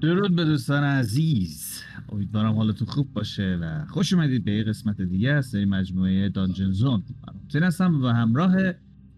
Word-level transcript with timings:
درود 0.00 0.36
به 0.36 0.44
دوستان 0.44 0.84
عزیز. 0.84 1.82
امیدوارم 2.12 2.54
حالتون 2.54 2.88
خوب 2.88 3.12
باشه 3.12 3.58
و 3.62 3.84
خوش 3.86 4.12
اومدید 4.12 4.44
به 4.44 4.52
یه 4.52 4.64
قسمت 4.64 5.00
دیگه 5.00 5.30
از 5.30 5.46
سری 5.46 5.64
مجموعه 5.64 6.28
دانجن 6.28 6.70
زون 6.70 7.02
من 7.54 7.62
هستم 7.62 8.02
و 8.02 8.06
همراه 8.06 8.56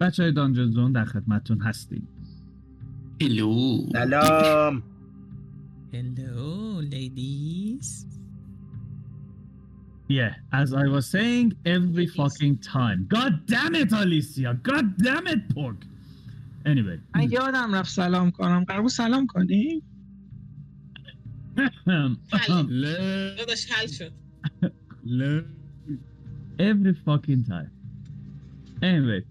بچه 0.00 0.22
های 0.22 0.32
دانجن 0.32 0.71
زون 0.71 0.93
در 0.93 1.04
خدمتتون 1.04 1.61
هستیم. 1.61 2.08
هلو 3.22 3.86
سلام. 3.93 4.82
هلو 5.95 6.80
لیدیز 6.80 8.07
Yeah, 10.08 10.35
as 10.62 10.75
I 10.75 10.86
was 10.94 11.07
saying 11.07 11.46
every 11.64 12.07
fucking 12.07 12.54
time. 12.58 13.07
God 13.17 13.32
damn 13.46 13.75
it, 13.82 13.93
Alicia! 13.93 14.50
God 14.71 14.86
damn 14.99 15.26
it, 15.26 15.43
Pork! 15.54 15.80
Anyway. 16.67 16.99
من 17.14 17.30
یادم 17.30 17.75
رفت 17.75 17.90
سلام 17.90 18.30
کنم. 18.30 18.64
قرار 18.64 18.82
بود 18.82 18.90
سلام 18.90 19.26
کنیم 19.26 19.82
داداش 23.38 23.70
حل 23.70 23.86
شد 23.86 24.12
Every 26.58 26.94
fucking 27.06 27.42
time. 27.44 27.70
Anyway. 28.82 29.22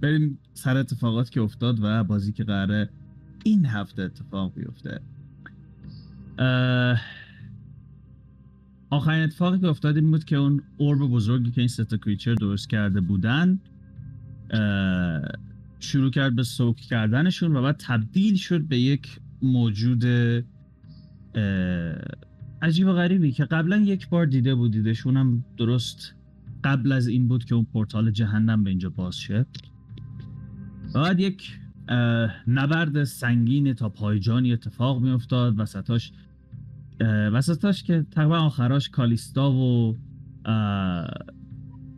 بریم 0.00 0.38
سر 0.54 0.76
اتفاقات 0.76 1.30
که 1.30 1.40
افتاد 1.40 1.78
و 1.82 2.04
بازی 2.04 2.32
که 2.32 2.44
قراره 2.44 2.88
این 3.44 3.66
هفته 3.66 4.02
اتفاق 4.02 4.54
بیفته. 4.54 5.00
آخرین 8.90 9.22
اتفاقی 9.22 9.58
که 9.58 9.66
افتاد 9.66 9.96
این 9.96 10.10
بود 10.10 10.24
که 10.24 10.36
اون 10.36 10.62
اورب 10.76 10.98
بزرگی 10.98 11.50
که 11.50 11.60
این 11.60 11.68
ستا 11.68 11.96
کریچر 11.96 12.34
درست 12.34 12.70
کرده 12.70 13.00
بودن 13.00 13.60
شروع 15.80 16.10
کرد 16.10 16.36
به 16.36 16.42
سوک 16.42 16.76
کردنشون 16.76 17.56
و 17.56 17.62
بعد 17.62 17.76
تبدیل 17.76 18.36
شد 18.36 18.60
به 18.60 18.78
یک 18.78 19.20
موجود 19.42 20.04
عجیب 22.62 22.86
و 22.86 22.92
غریبی 22.92 23.32
که 23.32 23.44
قبلا 23.44 23.76
یک 23.76 24.08
بار 24.08 24.26
دیده 24.26 24.54
بودیدش 24.54 25.06
اونم 25.06 25.44
درست 25.56 26.14
قبل 26.64 26.92
از 26.92 27.08
این 27.08 27.28
بود 27.28 27.44
که 27.44 27.54
اون 27.54 27.64
پورتال 27.64 28.10
جهنم 28.10 28.64
به 28.64 28.70
اینجا 28.70 28.90
باز 28.90 29.16
شه. 29.16 29.46
بعد 30.94 31.20
یک 31.20 31.58
نبرد 32.46 33.04
سنگین 33.04 33.72
تا 33.72 33.88
پایجانی 33.88 34.52
اتفاق 34.52 35.02
می 35.02 35.10
افتاد 35.10 35.54
وسطاش 35.58 36.12
وسطاش 37.32 37.82
که 37.82 38.06
تقریبا 38.10 38.38
آخراش 38.38 38.88
کالیستا 38.88 39.52
و 39.52 39.96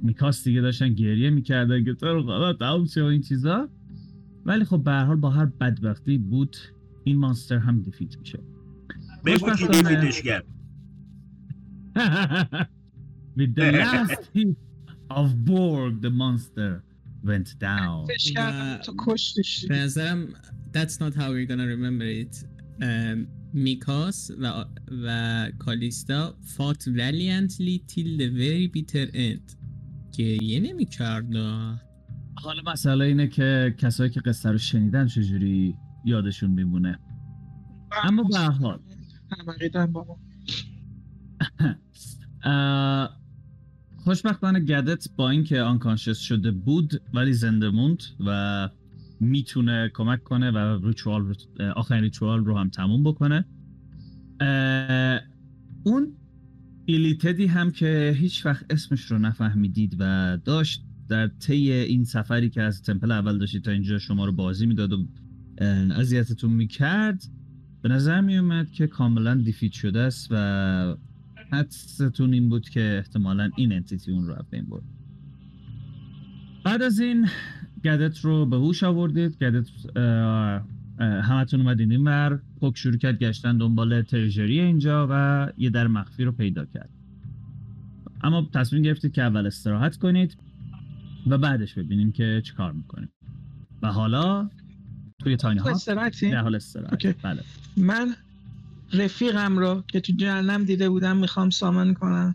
میکاس 0.03 0.44
دیگه 0.44 0.61
داشتن 0.61 0.94
گریه 0.94 1.31
می‌کردن 1.31 1.84
که 1.84 1.94
تو 1.94 2.06
رو 2.06 2.22
خدا 2.22 2.53
تموم 2.53 3.06
این 3.06 3.20
چیزا. 3.20 3.69
ولی 4.47 4.64
خب 4.64 4.83
به 4.84 4.91
هر 4.91 5.05
حال 5.05 5.16
با 5.16 5.31
هر 5.31 5.47
بدبختی 5.47 6.19
بود. 6.19 6.56
این 7.09 7.19
مانستر 7.19 7.59
هم 7.59 7.83
دیفیت 7.83 8.19
میشه. 8.19 8.39
بگو 9.25 9.39
خوشبختانه- 9.51 9.95
دیفیتش 10.01 10.23
کرد. 10.23 10.45
With 13.39 13.55
the 13.55 13.73
last 13.73 14.20
hit 14.34 14.56
of 15.20 15.28
Borg, 15.45 15.92
the 16.06 16.11
monster 16.11 16.83
went 17.25 17.48
down. 17.61 18.06
فش 18.17 18.33
کردم 18.33 18.75
و- 18.75 18.78
تو 18.84 18.95
کشتش. 18.98 19.65
به 19.69 19.77
نظرم 19.77 20.27
that's 20.77 20.95
not 21.00 21.15
how 21.15 21.28
we're 21.31 21.48
gonna 21.50 21.69
remember 21.77 22.25
it. 22.25 22.47
ام، 22.83 23.27
میکاس 23.53 24.31
و, 24.41 24.65
و 25.05 25.50
کالیستا 25.59 26.34
fought 26.56 26.83
valiantly 26.83 27.81
till 27.93 28.19
the 28.19 28.28
very 28.39 28.69
bitter 28.78 29.15
end. 29.15 29.56
گریه 30.19 30.61
نمی 30.61 30.87
کرد 30.87 31.37
حالا 32.43 32.62
مسئله 32.72 33.05
اینه 33.05 33.27
که 33.27 33.75
کسایی 33.78 34.11
که 34.11 34.20
قصه 34.20 34.50
رو 34.50 34.59
شنیدن 34.59 35.06
چجوری؟ 35.06 35.75
یادشون 36.09 36.51
میمونه. 36.51 36.98
اما 38.05 38.23
به 38.23 38.38
حال. 38.38 38.81
خوشبختانه 44.05 44.60
گدت 44.60 45.09
با 45.16 45.31
اینکه 45.31 45.60
آنکانشس 45.60 46.19
شده 46.19 46.50
بود 46.50 47.03
ولی 47.15 47.32
زنده 47.32 47.71
موند 47.71 48.03
و 48.27 48.69
می‌تونه 49.21 49.91
کمک 49.94 50.22
کنه 50.22 50.50
و 50.50 50.87
ریچوال 50.87 51.34
آخرین 51.77 52.03
ریچوال 52.03 52.44
رو 52.44 52.59
هم 52.59 52.69
تموم 52.69 53.05
بکنه. 53.05 53.44
اون 55.84 56.16
ایلیتدی 56.84 57.47
هم 57.47 57.71
که 57.71 58.15
هیچ 58.16 58.47
وقت 58.47 58.66
اسمش 58.71 59.00
رو 59.00 59.19
نفهمیدید 59.19 59.97
و 59.99 60.37
داشت 60.44 60.84
در 61.09 61.27
طی 61.27 61.72
این 61.72 62.05
سفری 62.05 62.50
که 62.50 62.62
از 62.62 62.82
تمپل 62.82 63.12
اول 63.12 63.38
داشتید 63.38 63.65
تا 63.65 63.71
اینجا 63.71 63.99
شما 63.99 64.25
رو 64.25 64.32
بازی 64.32 64.66
می‌داد 64.66 64.93
و 64.93 65.09
اذیتتون 65.96 66.50
می‌کرد 66.50 67.24
به 67.82 67.88
نظر 67.88 68.20
میومد 68.20 68.70
که 68.70 68.86
کاملا 68.86 69.34
دیفیت 69.34 69.72
شده 69.72 70.00
است 70.00 70.28
و 70.30 70.96
حدستون 71.52 72.32
این 72.32 72.48
بود 72.48 72.69
که 72.69 72.96
احتمالا 73.04 73.50
این 73.56 73.72
انتیتی 73.72 74.12
اون 74.12 74.26
رو 74.26 74.34
بین 74.50 74.64
برد. 74.64 74.82
بعد 76.64 76.82
از 76.82 77.00
این 77.00 77.28
گدت 77.84 78.19
رو 78.19 78.46
به 78.46 78.56
هوش 78.56 78.82
آوردید. 78.82 79.38
گدت 79.38 79.69
همتون 81.00 81.60
اومدین 81.60 81.92
این 81.92 82.04
ور. 82.04 82.42
پک 82.60 82.76
شروع 82.76 82.96
کرد 82.96 83.19
گشتن 83.19 83.58
دنبال 83.58 84.02
تریژری 84.02 84.60
اینجا 84.60 85.06
و 85.10 85.46
یه 85.58 85.70
در 85.70 85.86
مخفی 85.86 86.25
رو 86.25 86.32
پیدا 86.32 86.64
کرد. 86.64 86.90
اما 88.22 88.48
تصمیم 88.54 88.82
گرفتید 88.82 89.12
که 89.12 89.22
اول 89.22 89.46
استراحت 89.46 89.96
کنید 89.96 90.36
و 91.26 91.38
بعدش 91.38 91.75
ببینیم 91.75 92.12
که 92.12 92.42
چی 92.44 92.54
کار 92.54 92.72
می‌کنیم. 92.72 93.08
و 93.82 93.92
حالا 93.92 94.50
توی 95.23 95.37
تاینی 95.37 95.61
تو 95.61 95.69
ها 95.69 96.11
در 96.23 96.43
حال 96.43 96.55
استراحت. 96.55 97.23
بله. 97.23 97.43
من 97.77 98.15
رفیقم 98.93 99.59
رو 99.59 99.84
که 99.89 100.01
تو 100.01 100.12
جهنم 100.12 100.65
دیده 100.65 100.91
بودم 100.91 101.17
می‌خوام 101.17 101.51
سامن 101.51 101.95
کنم. 101.95 102.34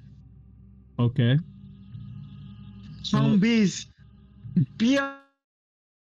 OK. 0.97 1.39
کامبیز 3.03 3.85
بیا. 4.77 5.13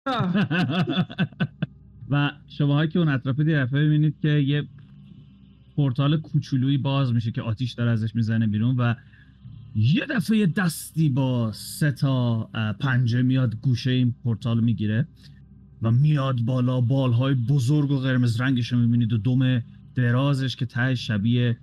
و 2.11 2.33
شماهایی 2.49 2.91
که 2.91 2.99
اون 2.99 3.09
اطراف 3.09 3.41
دفعه 3.41 3.87
ببینید 3.87 4.15
که 4.23 4.29
یه 4.29 4.69
پورتال 5.77 6.21
کوچولویی 6.21 6.79
باز 6.79 7.13
میشه 7.13 7.31
که 7.31 7.43
آتیش 7.43 7.73
داره 7.73 7.91
ازش 7.91 8.15
می‌زنه 8.15 8.47
بیرون 8.47 8.77
و 8.77 8.95
یه 9.77 10.07
دفعه 10.07 10.39
یه 10.39 10.47
دستی 10.47 11.09
با 11.09 11.53
سه 11.53 11.93
تا 11.93 12.45
پنجه 12.81 13.23
میاد 13.23 13.57
گوشه 13.57 13.91
این 13.91 14.15
پورتال 14.23 14.61
می‌گیره. 14.61 15.07
و 15.83 15.91
میاد 15.91 16.41
بالا 16.41 16.81
بالهای 16.81 17.35
بزرگ 17.35 17.91
و 17.91 17.99
قرمز 17.99 18.41
رنگش 18.41 18.73
رو 18.73 18.79
می‌بینید 18.79 19.13
و 19.13 19.19
دم 19.19 19.63
درازش 19.95 20.57
که 20.57 20.67
ته 20.67 20.95
شبیه 20.95 21.57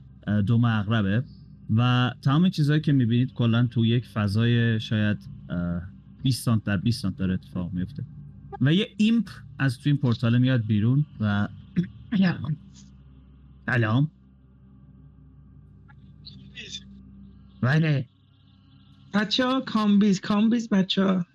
دم 0.48 0.66
عقربه 0.66 1.24
و 1.76 2.12
تمام 2.22 2.50
چیزهایی 2.50 2.82
که 2.82 2.92
می‌بینید 2.92 3.34
کلا 3.34 3.68
تو 3.68 3.86
یک 3.86 4.06
فضای 4.08 4.80
شاید 4.80 5.18
اه، 5.50 5.82
20 6.24 6.44
سانت 6.44 6.64
در 6.64 6.78
20 6.78 7.02
سانت 7.02 7.18
داره 7.18 7.34
اتفاق 7.34 7.74
میفته 7.74 8.04
و 8.62 8.74
یه 8.74 8.88
imp 8.98 9.30
از 9.60 9.80
تو 9.80 9.90
این 9.90 9.98
پورتال 9.98 10.38
میاد 10.38 10.66
بیرون 10.66 11.06
و 11.20 11.48
سلام. 13.66 14.12
بله. 17.62 18.06
بچه 19.14 19.46
ها 19.46 19.62
کامبیز 19.62 20.22
کامبیز 20.22 20.70
بچه 20.70 21.04
ها 21.04 21.26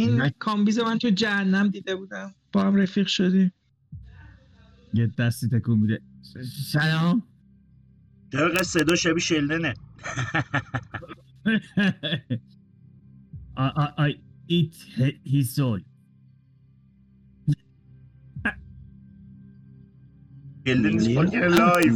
این 0.00 0.16
نه. 0.16 0.30
کامبیز 0.38 0.78
من 0.78 0.98
تو 0.98 1.10
جهنم 1.10 1.68
دیده 1.68 1.96
بودم. 1.96 2.34
با 2.52 2.62
هم 2.62 2.76
رفیق 2.76 3.06
شدیم. 3.06 3.52
یه 4.94 5.06
دستی 5.06 5.48
تکون 5.48 5.78
میده. 5.78 6.00
سلام. 6.72 7.22
چرا 8.32 8.62
صدا 8.62 8.94
شبیه 8.94 9.18
شلدنه. 9.18 9.74
I, 13.56 13.66
I, 13.84 13.86
I 14.06 14.10
eat 14.48 14.74
hi- 14.98 15.20
his 15.24 15.54
soul 15.56 15.80
شلدن 20.66 20.98
is 20.98 21.06
fucking 21.16 21.44
alive 21.50 21.94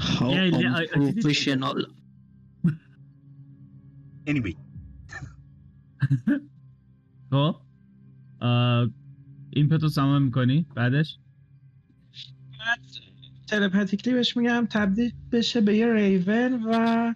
How 0.00 0.30
unprofessional. 0.96 1.78
anyway. 4.26 4.54
خب. 7.30 7.56
اه، 8.40 8.88
ایمپتو 9.50 9.88
سامان 9.88 10.22
می‌کنی 10.22 10.66
بعدش؟ 10.74 11.18
بعد 12.58 12.78
تلپاتیکلی 13.46 14.14
بهش 14.14 14.36
میگم 14.36 14.66
تبدیل 14.70 15.12
بشه 15.32 15.60
به 15.60 15.76
یه 15.76 15.94
ریون 15.94 16.62
و 16.64 17.14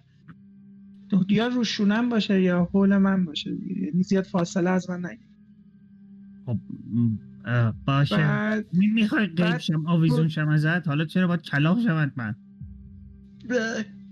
یا 1.29 1.47
روشونم 1.47 2.09
باشه 2.09 2.41
یا 2.41 2.69
حول 2.73 2.97
من 2.97 3.25
باشه. 3.25 3.49
یعنی 3.49 4.03
زیاد 4.03 4.23
فاصله 4.23 4.69
از 4.69 4.89
من 4.89 5.05
نگیر. 5.05 5.27
خب 6.45 6.57
باشه. 7.85 8.17
بعد 8.17 8.65
می- 8.73 8.87
می‌خوای 8.87 9.27
قیب 9.27 9.57
شم 9.57 9.87
آویزون 9.87 10.27
شم 10.27 10.47
ازت؟ 10.47 10.87
حالا 10.87 11.05
چرا 11.05 11.27
باید 11.27 11.41
کلاق 11.41 11.81
شم 11.81 12.11
من؟ 12.15 12.35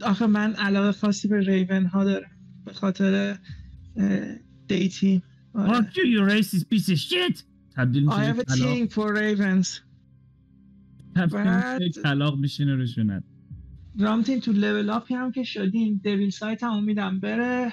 آخه 0.02 0.28
من 0.28 0.54
علاقه 0.54 0.92
خاصی 0.92 1.28
به 1.28 1.40
ریون 1.40 1.86
ها 1.86 2.04
دارم. 2.04 2.32
به 2.66 2.74
خاطر 2.74 3.38
دیتی 4.68 5.24
آره. 5.54 5.82
Fuck 5.82 5.94
you 5.94 6.06
you 6.06 6.30
racist 6.32 6.64
piece 6.74 6.90
of 6.90 6.98
shit? 6.98 7.44
تبدیل 7.76 8.10
I 8.10 8.14
میشه 8.14 8.34
have 8.34 8.36
به 8.36 8.44
a 8.44 8.56
thing 8.56 8.92
for 8.94 9.16
ravens. 9.18 9.80
بعد- 11.16 11.82
کلاق 12.04 12.38
میشینه 12.40 12.76
روشونت 12.76 13.24
رامتین 14.00 14.40
تو 14.40 14.52
لول 14.52 14.90
اپی 14.90 15.14
هم 15.14 15.32
که 15.32 15.44
شدیم 15.44 16.02
دیویل 16.04 16.30
سایت 16.30 16.64
هم 16.64 16.72
امیدم 16.72 17.20
بره 17.20 17.72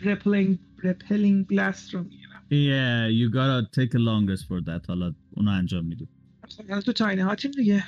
رپلینگ 0.00 0.58
رپلینگ 0.82 1.46
بلاست 1.46 1.94
رو 1.94 2.02
می‌گیرم. 2.02 2.24
Yeah, 2.50 3.08
you 3.20 3.34
gotta 3.34 3.70
take 3.80 3.94
a 3.94 3.98
long 3.98 4.30
rest 4.32 4.44
for 4.48 4.60
that. 4.66 4.86
حالا 4.88 5.14
اونو 5.30 5.50
انجام 5.50 5.84
میدیم 5.84 6.08
حالا 6.68 6.80
تو 6.80 6.92
تاینی 6.92 7.20
هاتیم 7.20 7.50
دیگه. 7.50 7.84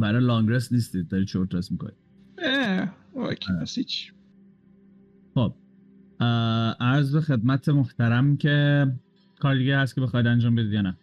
برای 0.00 0.24
لانگ 0.24 0.50
رست 0.50 0.72
نیستید 0.72 1.08
داری 1.08 1.26
شورت 1.26 1.54
رست 1.54 1.72
می‌کنی. 1.72 1.92
اه 2.38 2.94
اوکی 3.12 3.52
آره. 3.52 3.64
هیچ 3.74 4.12
خب 4.12 4.14
اه، 4.14 4.15
عرض 6.80 7.14
به 7.14 7.20
خدمت 7.20 7.68
محترم 7.68 8.36
که 8.36 8.86
کار 9.40 9.54
دیگه 9.54 9.78
هست 9.78 9.94
که 9.94 10.00
بخواید 10.00 10.26
انجام 10.26 10.54
بدید 10.54 10.72
یا 10.72 10.80
نه. 10.82 10.96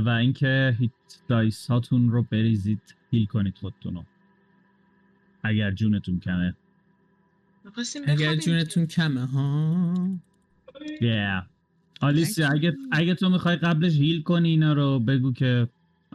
و 0.00 0.08
اینکه 0.08 0.76
هیت 0.78 0.90
دایس 1.28 1.66
هاتون 1.66 2.10
رو 2.10 2.22
بریزید 2.22 2.94
هیل 3.10 3.26
کنید 3.26 3.58
خودتون 3.58 3.94
رو. 3.94 4.04
اگر 5.42 5.70
جونتون 5.70 6.20
کمه. 6.20 6.54
اگر. 8.06 8.36
جونتون 8.36 8.86
کمه 8.86 9.26
ها؟ 9.26 9.94
Yeah. 11.00 11.46
آلیسیا 12.00 12.48
اگه. 12.48 12.76
اگه 12.92 13.14
تو 13.14 13.28
می‌خوای 13.28 13.56
قبلش 13.56 13.92
هیل 13.92 14.22
کنی 14.22 14.48
اینا 14.48 14.72
رو 14.72 15.00
بگو 15.00 15.32
که 15.32 15.68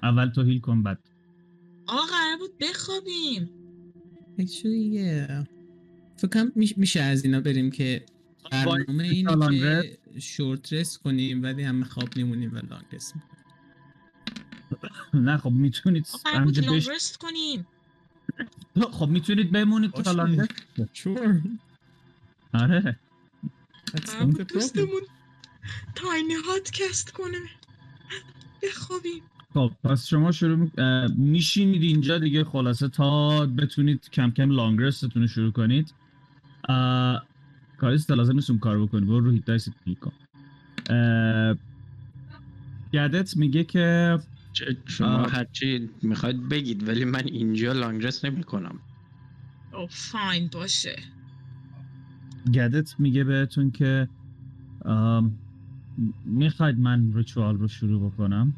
اول 0.03 0.29
تو 0.29 0.43
هیل 0.43 0.59
کن 0.59 0.83
بعد. 0.83 0.99
آقا 1.87 2.01
قرار 2.01 2.37
بود 2.39 2.51
بخوابیم. 2.61 3.49
Actually 4.39 5.54
yeah 6.17 6.21
فکر 6.21 6.27
کنم 6.27 6.51
میش- 6.55 6.77
میشه 6.77 7.01
از 7.01 7.25
اینا 7.25 7.39
بریم 7.39 7.71
که 7.71 8.05
برنامه 8.51 9.03
اینه 9.03 9.59
که 9.59 9.97
شورت 10.19 10.73
رست 10.73 10.97
کنیم 10.97 11.43
ولی 11.43 11.63
همه 11.63 11.85
خواب 11.85 12.17
میمونیم 12.17 12.53
و 12.53 12.57
لانگ 12.57 12.85
رست 12.91 13.15
نه 15.13 15.37
خب 15.37 15.49
می‌تونید 15.49 16.07
لانگ 16.33 16.59
بش... 16.69 16.89
رست 16.89 17.17
کنیم. 17.17 17.67
خب 18.91 19.09
می‌تونید 19.09 19.51
بمونید 19.51 19.91
تا. 19.91 20.11
لانگ 20.11 20.39
رست. 20.39 21.07
آره. 22.53 22.99
دوستمون 24.53 25.01
تاینی 25.95 26.33
هات 26.33 26.71
کست 26.71 27.11
کنه. 27.11 27.41
بخوابیم. 28.63 29.23
خب 29.53 29.71
پس 29.83 30.07
شما 30.07 30.31
شروع 30.31 30.71
میشینید 31.17 31.81
اینجا 31.83 32.17
دیگه 32.17 32.43
خلاصه 32.43 32.89
تا 32.89 33.45
بتونید 33.45 34.09
کم 34.09 34.31
کم 34.31 34.51
لانگ 34.51 34.81
رستتون 34.81 35.21
رو 35.21 35.27
شروع 35.27 35.51
کنید. 35.51 35.93
اه، 36.69 37.25
کاریست 37.77 38.11
لازم 38.11 38.33
نیست 38.33 38.49
اون 38.49 38.59
کار 38.59 38.79
بکنی. 38.79 39.05
برو 39.05 39.19
رو 39.19 39.31
هیت 39.31 39.45
دایست 39.45 39.71
کلیک 39.85 39.99
کن 39.99 40.13
گدت 42.93 43.37
میگه 43.37 43.63
که 43.63 44.19
شما 44.85 45.07
آه. 45.07 45.31
هرچی 45.31 45.89
می‌خواید 46.01 46.49
بگید 46.49 46.87
ولی 46.87 47.05
من 47.05 47.25
اینجا 47.25 47.73
لانگ 47.73 48.05
رست 48.05 48.25
نمی 48.25 48.43
کنم 48.43 48.79
او 49.73 49.87
فاین 49.89 50.49
باشه. 50.53 50.95
گدت 52.53 52.99
میگه 52.99 53.23
بهتون 53.23 53.71
که 53.71 54.09
می‌خواید 56.25 56.79
من 56.79 57.13
ریچوال 57.13 57.57
رو 57.57 57.67
شروع 57.67 58.11
بکنم؟ 58.11 58.53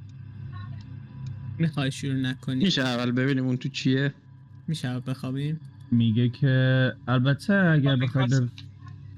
می‌خوای 1.58 1.92
شروع 1.92 2.16
نکنی؟ 2.16 2.64
میشه 2.64 2.82
اول 2.82 3.12
ببینیم 3.12 3.46
اون 3.46 3.58
تو 3.58 3.70
چیه؟ 3.70 4.14
میشه 4.68 5.00
بخوابیم؟ 5.00 5.60
میگه 5.92 6.30
که 6.30 6.94
البته 7.08 7.54
اگر 7.54 7.96
بخواید 7.96 8.34
بب- 8.34 8.50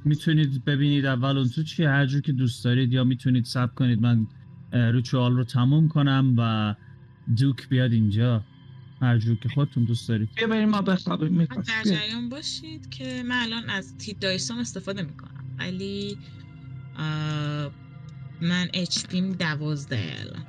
می‌تونید 0.06 0.66
ببینید 0.66 1.06
اول 1.06 1.38
اون 1.38 1.50
تو 1.50 1.64
چیه 1.64 1.90
هر 1.90 2.06
جور 2.06 2.22
که 2.22 2.32
دوست 2.32 2.66
دارید 2.66 2.94
یا 2.94 3.04
می‌تونید 3.04 3.46
سب 3.46 3.76
کنید 3.76 4.02
من 4.02 4.28
ریچوال 4.74 5.36
رو 5.36 5.44
تموم 5.44 5.88
کنم 5.88 6.34
و 6.38 6.76
دوک 7.38 7.70
بیاد 7.70 7.92
اینجا. 7.92 8.44
هر 9.02 9.18
جور 9.18 9.36
که 9.36 9.50
خودتون 9.50 9.84
دوست 9.84 10.10
دارید. 10.10 10.30
بیا 10.36 10.48
بریم 10.48 10.70
ما 10.70 10.82
بخوابیم 10.82 11.34
می‌خواست 11.34 11.70
در 11.70 11.84
جریان 11.84 12.30
باشید 12.30 12.90
که 12.90 13.24
من 13.24 13.36
الان 13.44 13.70
از 13.70 13.98
تیت 13.98 14.20
دایسام 14.20 14.58
استفاده 14.58 15.02
می‌کنم. 15.02 15.46
ولی 15.60 16.18
من 18.42 18.68
اچ 18.74 19.06
پیم 19.06 19.32
دوازده 19.32 20.16
الان 20.20 20.46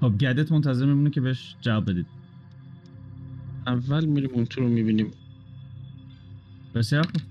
خب 0.00 0.18
گدت 0.18 0.52
منتظر 0.52 0.86
میمونه 0.86 1.10
که 1.10 1.20
بهش 1.20 1.56
جواب 1.60 1.90
بدید. 1.90 2.06
اول 3.70 4.04
میریم 4.04 4.30
اون 4.32 4.44
تو 4.44 4.60
رو 4.60 4.68
می‌بینیم. 4.68 5.10
بسیار 6.74 7.02
خوب. 7.02 7.22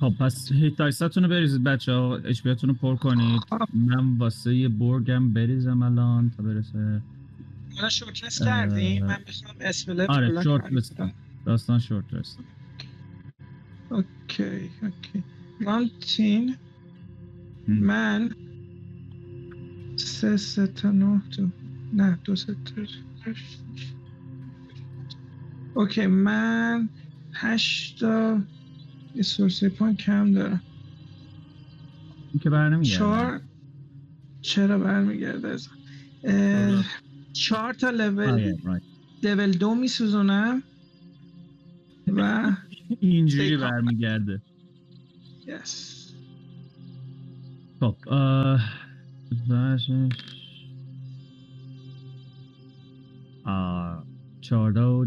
خب 0.00 0.14
پس 0.20 0.52
هیت 0.52 0.76
دایستاتون 0.76 1.22
رو 1.22 1.28
بریزید 1.28 1.64
بچه 1.64 1.92
ها 1.92 2.16
اچ 2.16 2.46
رو 2.46 2.74
پر 2.74 2.96
کنید. 2.96 3.42
من 3.74 4.16
واسه 4.16 4.56
یه 4.56 4.68
برگم 4.68 5.32
بریزم 5.32 5.82
الان 5.82 6.30
تا 6.30 6.42
برسه. 6.42 7.02
ما 7.82 7.88
short 7.88 8.24
rest 8.24 8.44
کردیم 8.44 9.06
من 9.06 9.18
می‌خوام 9.26 9.56
spell 9.60 10.00
آره 10.00 10.42
short 10.42 10.72
rest 10.72 10.96
داستان 11.46 11.78
short 11.78 12.14
rest 12.14 12.38
OK. 13.90 14.70
OK 14.82 15.24
رامتین 15.60 16.56
من 17.68 18.30
سه 19.96 20.36
سه 20.36 20.66
تا 20.66 20.90
نه 20.90 21.22
تا 21.36 21.48
نه 21.92 22.18
دو 22.24 22.36
سه 22.36 22.54
تا. 22.54 22.82
OK 25.74 26.06
من 26.06 26.88
هشتا 27.32 28.42
یه 29.14 29.22
سورسی 29.22 29.68
پوینت 29.68 29.96
کم 29.96 30.32
دارم. 30.32 30.62
این 32.32 32.40
که 32.42 32.50
بر 32.50 32.68
نمیگرده 32.68 32.98
چهار 32.98 33.40
چرا 34.42 34.78
برمیگرده 34.78 35.48
از 35.48 35.68
اه، 36.24 36.84
چهار 37.32 37.74
تا. 37.74 37.90
لول. 37.90 38.54
لول 39.22 39.50
دو 39.52 39.74
میسوزونم 39.74 40.62
و 42.08 42.52
اینجوری 43.00 43.50
تیک 43.50 43.62
آف. 43.62 43.70
برمیگرده. 43.70 44.42
یس 45.46 46.14
خب 47.80 47.96
چهارده 54.40 54.80
و 54.80 55.06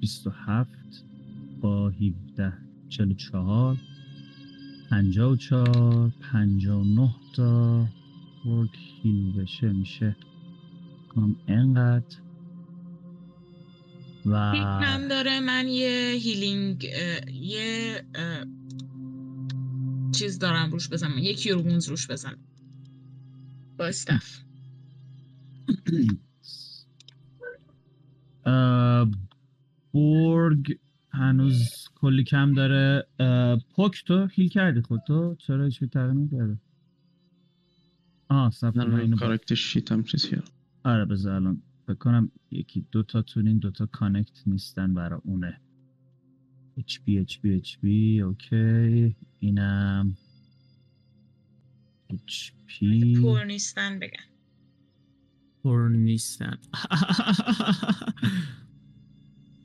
بیست 0.00 0.26
و 0.26 0.30
هفت 0.30 1.04
با 1.60 1.88
هیوده 1.88 2.52
چل 2.88 3.10
و 3.10 3.14
چهار 3.14 3.76
پنجاه 4.90 5.32
و 5.32 5.36
چهار 5.36 6.12
پنجاه 6.20 6.80
و 6.80 6.84
نه 6.84 7.14
تا 7.34 7.86
ورک 8.46 8.78
هیل 9.02 9.32
بشه 9.32 9.72
میشه 9.72 10.16
کنم 11.08 11.36
انقدر؟ 11.48 12.16
و 14.26 14.36
هم 14.36 15.08
داره 15.08 15.40
من 15.40 15.68
یه 15.68 16.18
هیلینگ 16.22 16.84
یه 17.32 18.04
اه، 18.14 18.44
چیز 20.12 20.38
دارم 20.38 20.70
روش 20.70 20.88
بزنم 20.88 21.18
یه 21.18 21.34
کیورگونز 21.34 21.88
روش 21.88 22.10
بزنم. 22.10 22.38
با 23.78 23.86
استف. 23.86 24.38
بورگ 29.92 30.78
هنوز 31.12 31.88
کلی 31.94 32.24
کم 32.24 32.54
داره. 32.54 33.06
پوک 33.76 34.04
تو 34.06 34.26
هیل 34.26 34.48
کردی 34.48 34.80
خود 34.80 35.00
تو؟ 35.06 35.34
چرا 35.34 35.64
هیچ 35.64 35.84
تغییر 35.84 36.12
نکرده؟ 36.12 36.56
آه 38.28 38.50
سب 38.50 38.78
من 38.78 39.14
کارکتر 39.14 39.54
شیتم 39.54 40.02
چیز 40.02 40.26
کردم 40.26 40.44
آره 40.84 41.04
بذار 41.04 41.34
الان 41.34 41.62
فکر 41.86 41.94
کنم 41.94 42.30
یکی 42.50 42.86
دو 42.92 43.02
تا 43.02 43.22
تونین 43.22 43.58
دو 43.58 43.70
تا 43.70 43.86
کانکت 43.86 44.42
نیستن 44.46 44.94
برای 44.94 45.20
اونه. 45.24 45.60
HP 46.78 47.24
HP 47.30 47.40
HP 47.66 47.84
اوکی. 48.24 49.16
اینم 49.38 50.16
HP 52.10 52.78
پر 53.22 53.44
نیستن 53.44 53.98
بگن. 53.98 54.29
پر 55.64 55.88
نیستن 55.92 56.58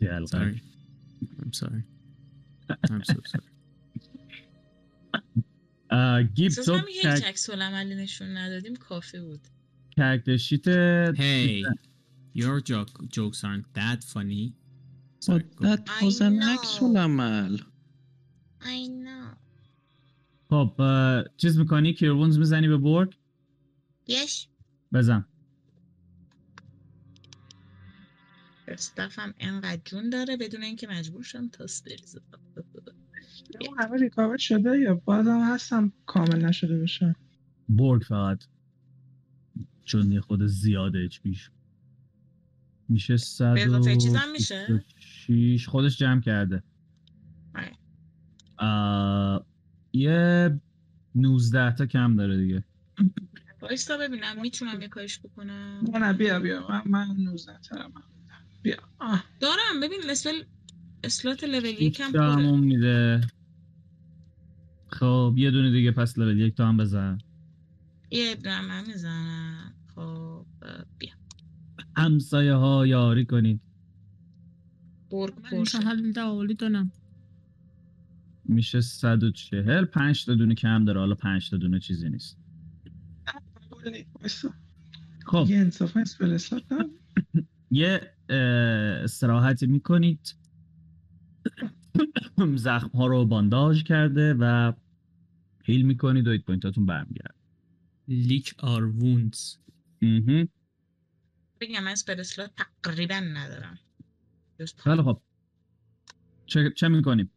دلقه. 0.01 0.25
sorry. 0.25 0.61
I'm 1.41 1.53
sorry. 1.53 1.83
I'm 2.91 3.03
so 3.03 3.19
sorry. 3.31 3.51
اه، 5.89 6.23
گیب 6.23 6.45
احساس 6.51 6.65
تو 6.65 6.71
کنم 6.77 6.87
هیچ 6.87 7.03
کرک- 7.03 7.23
عکس 7.23 7.49
عملی 7.49 7.95
نشون 7.95 8.37
ندادیم 8.37 8.75
کافی 8.75 9.19
بود 9.19 9.47
کرکتر 9.97 10.37
شیت 10.37 10.65
hey 11.15 11.63
your 12.37 12.59
joke, 12.59 12.91
jokes 13.17 13.43
aren't 13.43 13.67
that 13.79 14.03
funny. 14.13 14.53
Sorry, 15.25 15.43
go. 15.55 15.65
that 15.65 15.81
I 16.01 16.05
was 16.05 16.21
an 16.21 16.39
know. 16.39 16.49
عکس 16.59 16.83
العمل 16.83 17.57
I 18.61 18.87
know. 18.87 19.37
خب 20.49 20.81
اه، 20.81 21.23
چیز 21.37 21.57
می‌کنی 21.59 21.93
کیرونز 21.93 22.37
می‌زنی 22.37 22.67
به 22.67 22.77
برگ 22.77 23.15
یش 24.07 24.47
بزن 24.93 25.25
استفم 28.67 29.33
انقدر 29.39 29.81
جون 29.85 30.09
داره 30.09 30.37
بدون 30.37 30.63
اینکه 30.63 30.87
مجبور 30.87 31.23
شم 31.23 31.49
تاس 31.49 31.83
بریزم 31.83 32.21
اون 33.67 33.79
همه 33.79 33.97
ریکاور 33.97 34.37
شده 34.37 34.79
یا 34.79 34.95
بازم 34.95 35.39
هستم 35.39 35.93
کامل 36.05 36.45
نشده 36.45 36.79
باشه 36.79 37.15
برگ 37.69 38.01
فقط 38.01 38.43
چون 39.85 40.11
یه 40.11 40.21
خود 40.21 40.45
زیاده 40.45 40.99
اچپیش 40.99 41.51
میشه 42.89 43.17
صد 43.17 43.53
به 43.53 43.63
اضافه 43.63 43.95
چیزم 43.95 44.29
میشه؟ 44.31 44.85
شیش. 44.99 45.67
خودش 45.67 45.97
جمع 45.97 46.21
کرده. 46.21 46.63
آره. 47.55 47.71
آه، 48.57 49.45
یه 49.93 50.59
نوزده 51.15 51.75
تا 51.75 51.85
کم 51.85 52.15
داره 52.15 52.37
دیگه. 52.37 52.63
بایستا 53.59 53.97
ببینم 53.97 54.41
می‌تونم 54.41 54.81
یه 54.81 54.87
کارش 54.87 55.19
بکنم؟ 55.19 55.83
نه 55.93 55.99
نه 55.99 56.13
بیا 56.13 56.39
بیا. 56.39 56.67
من, 56.69 56.83
من 56.85 57.15
19 57.17 57.59
ترم 57.59 57.93
بیا 58.65 58.77
آه. 58.99 59.23
دارم 59.39 59.79
ببین 59.83 60.01
لسل 60.09 60.43
اسلات 61.03 61.43
لول 61.43 61.65
یکم 61.65 62.11
تا 62.11 62.35
پره 62.35 62.51
میده. 62.51 63.21
خب 64.87 65.33
یه 65.37 65.51
دونه 65.51 65.71
دیگه 65.71 65.91
پس 65.91 66.17
لول 66.17 66.39
یک 66.39 66.55
تا 66.55 66.67
هم 66.67 66.77
بزن. 66.77 67.17
یه 68.11 68.35
دونه 68.35 68.61
من 68.61 68.87
می‌زنم. 68.87 69.75
خب 69.95 70.45
بیا. 70.99 71.09
همسایه 71.97 72.53
ها 72.53 72.87
یاری 72.87 73.25
کنید. 73.25 73.61
برگ 75.11 75.33
من 75.43 75.49
پرشه 75.49 75.77
حل 75.77 76.11
دالی 76.11 76.53
دونم 76.53 76.91
میشه 78.45 78.81
140 78.81 79.85
پنج 79.85 80.25
تا 80.25 80.35
دونه 80.35 80.55
کم 80.55 80.85
داره. 80.85 80.99
حالا 80.99 81.15
پنج 81.15 81.49
تا 81.49 81.57
دونه 81.57 81.79
چیزی 81.79 82.09
نیست. 82.09 82.37
خب. 85.25 85.45
یه 85.49 85.57
انصافا 85.57 85.99
اسپل 85.99 86.33
اسلات 86.33 86.67
دارم. 86.67 86.89
یه 87.71 88.14
اه، 88.29 88.37
استراحتی 89.03 89.67
می‌کنید. 89.67 90.35
زخم 92.55 92.97
ها 92.97 93.07
رو 93.07 93.25
بانداژ 93.25 93.83
کرده 93.83 94.33
و 94.39 94.73
heal 95.63 95.81
می‌کنید 95.85 96.27
و 96.27 96.31
hit 96.31 96.45
point 96.45 96.70
اتون 96.70 96.85
برمیگرد 96.85 97.35
lick 98.07 98.55
our 98.59 98.85
wounds 98.85 99.55
بگم 101.61 101.83
من 101.83 101.91
spell 101.91 102.19
slot 102.19 102.51
تقریبا 102.83 103.15
ندارم. 103.15 103.79
خیلی 104.77 105.01
خب 105.01 105.21
چه, 106.45 106.71
چه 106.75 106.87
می‌کنیم؟ 106.87 107.31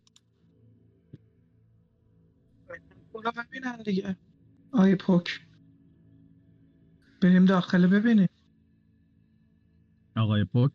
ببینن 3.36 3.82
دیگه. 3.82 4.16
آیه 4.72 4.96
پوک 4.96 5.40
بریم 7.22 7.44
داخل 7.44 7.86
ببینیم. 7.86 8.28
آقای 10.18 10.44
پوک؟ 10.44 10.72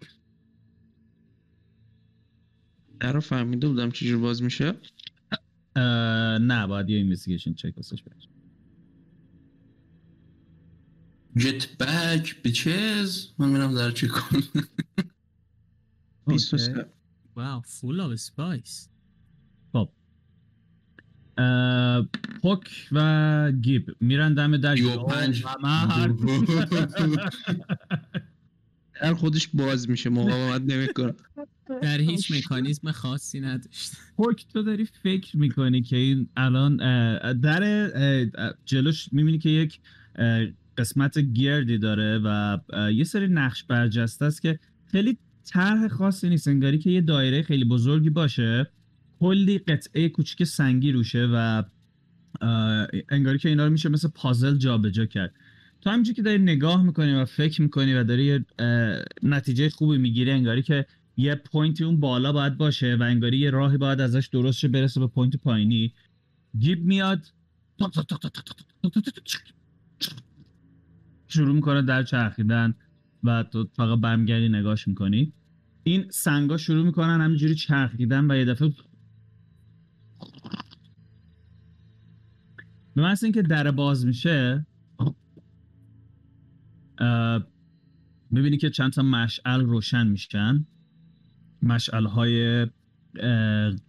در 2.99 3.11
رو 3.11 3.19
فهمیده 3.19 3.67
بودم 3.67 3.89
جور 3.89 4.21
باز 4.21 4.43
میشه. 4.43 4.73
نه 6.39 6.67
باید 6.67 6.89
یه 6.89 6.97
investigation 6.97 7.53
check 7.53 7.77
واسش 7.77 8.03
بشه. 8.03 8.29
get 11.37 11.77
back 11.77 12.41
bitches 12.41 13.27
من 13.37 13.49
میرم 13.49 13.75
در 13.75 13.91
چک 13.91 14.07
کنم. 14.07 14.67
wow 17.35 17.61
full 17.61 17.99
of 17.99 18.15
spice 18.15 18.89
خب. 19.73 19.89
پوک 22.41 22.87
و 22.91 23.51
گیب 23.51 23.95
میرن 23.99 24.33
دم 24.33 24.57
در 24.57 24.75
35 24.75 25.45
در 29.03 29.13
خودش 29.13 29.47
باز 29.53 29.89
میشه 29.89 30.09
مقاومت 30.09 30.61
نمی‌کنه 30.61 31.13
در 31.81 31.97
هیچ 31.97 32.31
مکانیزم 32.31 32.91
خاصی 32.91 33.39
نداشت. 33.39 33.91
پوک 34.17 34.45
تو 34.53 34.63
داری 34.63 34.85
فکر 34.85 35.37
می‌کنی 35.37 35.81
که 35.81 35.95
این 35.95 36.29
الان 36.37 36.77
در 37.33 37.91
جلوش 38.65 39.09
می‌بینی 39.11 39.37
که 39.39 39.49
یک 39.49 39.79
قسمت 40.77 41.19
گردی 41.19 41.77
داره 41.77 42.21
و 42.23 42.57
یه 42.91 43.03
سری 43.03 43.27
نقش 43.27 43.63
برجسته 43.63 44.25
است 44.25 44.41
که 44.41 44.59
خیلی 44.91 45.17
طرح 45.45 45.87
خاصی 45.87 46.29
نیست 46.29 46.47
انگاری 46.47 46.77
که 46.77 46.89
یه 46.89 47.01
دایره 47.01 47.41
خیلی 47.41 47.65
بزرگی 47.65 48.09
باشه 48.09 48.67
کلی 49.19 49.57
قطعه 49.57 50.09
کوچیک 50.09 50.43
سنگی 50.43 50.91
روشه 50.91 51.29
و 51.33 51.63
انگاری 53.09 53.37
که 53.37 53.49
اینا 53.49 53.65
رو 53.65 53.71
میشه 53.71 53.89
مثل 53.89 54.07
پازل 54.07 54.57
جابجا 54.57 55.05
کرد. 55.05 55.33
تو 55.83 55.89
همینجور 55.89 56.15
که 56.15 56.21
داری 56.21 56.37
نگاه 56.37 56.83
می‌کنی 56.83 57.13
و 57.13 57.25
فکر 57.25 57.61
می‌کنی 57.61 57.93
و 57.93 58.03
داری 58.03 58.25
یه 58.25 58.45
نتیجه 59.23 59.69
خوبی 59.69 59.97
می‌گیری 59.97 60.31
انگاری 60.31 60.61
که 60.61 60.85
یه 61.17 61.35
point 61.35 61.75
ی 61.75 61.83
اون 61.83 61.99
بالا 61.99 62.31
باید 62.31 62.57
باشه 62.57 62.95
و 62.95 63.03
انگاری 63.03 63.37
یه 63.37 63.49
راهی 63.49 63.77
باید 63.77 64.01
ازش 64.01 64.27
درست 64.27 64.59
شه 64.59 64.67
برسه 64.67 64.99
به 64.99 65.07
point 65.07 65.35
پایینی 65.35 65.93
گیب 66.57 66.85
میاد 66.85 67.27
شروع 71.27 71.55
می‌کنه 71.55 71.81
در 71.81 72.03
چرخیدن 72.03 72.73
و 73.23 73.43
تو 73.43 73.67
فقط 73.73 73.99
برمیگردی 73.99 74.49
نگاش 74.49 74.87
می‌کنی 74.87 75.33
این 75.83 76.05
سنگا 76.09 76.57
شروع 76.57 76.85
می‌کنن 76.85 77.21
همینجوری 77.21 77.55
چرخیدن 77.55 78.31
و 78.31 78.37
یه 78.37 78.45
دفعه 78.45 78.73
به 82.95 83.01
محض 83.01 83.23
اینکه 83.23 83.41
در 83.41 83.71
باز 83.71 84.05
میشه 84.05 84.65
می‌بینی 88.31 88.57
که 88.57 88.69
چند 88.69 88.91
تا 88.91 89.01
مشعل 89.01 89.61
روشن 89.61 90.07
میشن 90.07 90.65
مشعل 91.61 92.05
های 92.05 92.67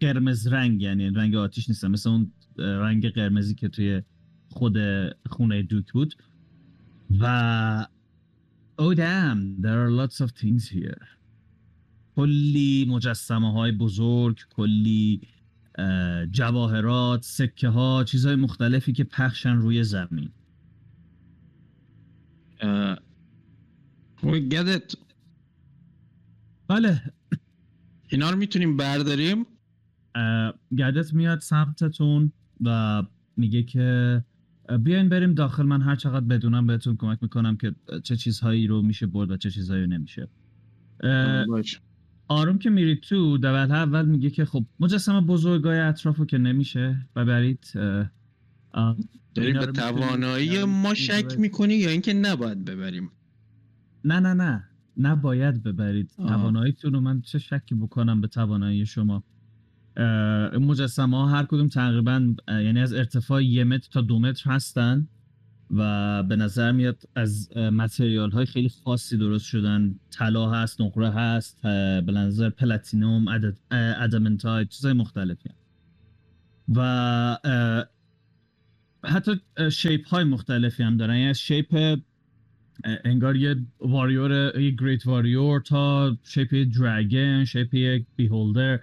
قرمز 0.01 0.47
رنگ 0.47 0.83
یعنی 0.83 1.11
رنگ 1.11 1.35
آتیش 1.35 1.69
نیستن 1.69 1.89
مثل 1.89 2.11
اون 2.11 2.33
رنگ 2.59 3.09
قرمزی 3.09 3.55
که 3.55 3.69
توی 3.69 4.03
خود 4.49 4.79
خونه 5.27 5.63
دوک 5.63 5.93
بود 5.93 6.15
و 7.21 7.87
Oh 8.77 8.93
damn, 8.93 9.61
there 9.61 9.85
are 9.85 9.91
lots 9.91 10.21
of 10.21 10.31
things 10.31 10.69
here. 10.69 11.07
کلی 12.17 12.87
مجسمه 12.89 13.53
های 13.53 13.73
بزرگ، 13.73 14.39
کلی 14.57 15.21
اه، 15.79 16.27
جواهرات، 16.27 17.23
سکه 17.23 17.69
ها، 17.69 18.05
چیزهای 18.05 18.37
مختلفی 18.37 18.93
که 18.93 19.05
پخشن 19.05 19.57
روی 19.57 19.85
زمین. 19.85 20.31
اه، 22.61 22.99
we 24.23 24.51
get 24.51 24.67
it 24.77 24.97
بله. 26.69 27.03
اینا 28.09 28.31
رو 28.31 28.37
می‌تونیم 28.37 28.77
برداریم. 28.77 29.47
گدت 30.79 31.15
میاد 31.15 31.41
سمتتون 31.41 32.33
و 32.61 33.03
میگه 33.37 33.63
که 33.63 34.25
بیاین 34.81 35.09
بریم 35.09 35.35
داخل. 35.35 35.63
من 35.63 35.83
هر 35.83 35.97
چقدر 35.97 36.27
بدونم 36.27 36.67
بهتون 36.67 36.97
کمک 36.97 37.19
می‌کنم 37.23 37.57
که 37.57 37.75
چه 38.03 38.17
چیزهایی 38.17 38.67
رو 38.67 38.83
میشه 38.83 39.07
برد 39.07 39.31
و 39.31 39.37
چه 39.37 39.51
چیزهایی 39.51 39.83
رو 39.83 39.89
نمیشه. 39.89 40.29
آروم 42.29 42.59
که 42.59 42.71
میرید 42.71 43.01
تو 43.01 43.39
دول 43.39 43.73
اول 43.73 44.07
میگه 44.07 44.31
که 44.31 44.45
خب 44.45 44.67
مجسمه 44.81 45.21
بزرگای 45.21 45.79
اطرافو 45.79 46.25
که 46.25 46.39
نمیشه. 46.39 47.07
ببرید. 47.17 47.73
اه، 47.75 47.83
اه، 47.83 48.11
داری 49.35 49.53
به 49.53 49.67
توانایی 49.67 50.65
ما 50.65 50.95
شک. 50.95 51.39
می‌کنی 51.39 51.75
یا 51.75 51.91
اینکه 51.91 52.15
نباید 52.15 52.65
ببریم 52.65 53.11
نه 54.05 54.21
نه 54.21 54.35
نه 54.35 54.65
نباید 54.97 55.63
ببرید. 55.63 56.11
تواناییتون 56.17 56.93
رو 56.93 57.01
من 57.01 57.21
چه 57.21 57.39
شکی 57.39 57.75
بکنم 57.75 58.21
به 58.21 58.29
توانایی 58.29 58.87
شما 58.87 59.25
مجسمه 60.61 61.17
ها 61.17 61.27
هر 61.27 61.45
کدوم 61.45 61.69
تقریبا 61.69 62.35
یعنی 62.49 62.81
از 62.81 62.93
ارتفاع 62.93 63.45
یه 63.45 63.65
متر 63.65 63.89
تا 63.93 64.01
دو 64.01 64.19
متر 64.19 64.51
هستن 64.51 65.09
و 65.71 66.23
به 66.23 66.37
نظر 66.37 66.73
میاد 66.73 67.03
از 67.15 67.57
متریال 67.57 68.31
های 68.31 68.47
خیلی 68.47 68.69
خاصی 68.69 69.17
درست 69.17 69.45
شدن 69.45 69.95
طلا 70.11 70.51
هست 70.51 70.81
نقره 70.81 71.11
هست 71.11 71.63
به 72.07 72.13
نظر 72.13 72.51
پلاتینوم 72.51 73.29
اه، 73.29 73.43
ادامنتایت 74.03 74.69
چیزهای 74.69 74.95
مختلفی. 74.95 75.51
و 76.69 77.39
حتی 79.07 79.41
شیپ 79.73 80.09
های 80.09 80.25
مختلفی 80.25 80.83
هم 80.83 80.97
دارن. 80.97 81.15
یعنی 81.15 81.29
از 81.29 81.41
شیپ 81.41 81.99
انگار 83.05 83.37
یه 83.37 83.57
واریور 83.81 84.61
یه 84.61 84.71
گریت 84.71 85.07
واریور 85.07 85.61
تا 85.61 86.17
شیپ 86.25 86.53
یه 86.53 86.65
دراگن 86.65 87.45
شیپ 87.45 87.75
یه 87.75 88.07
بیهولدر 88.17 88.81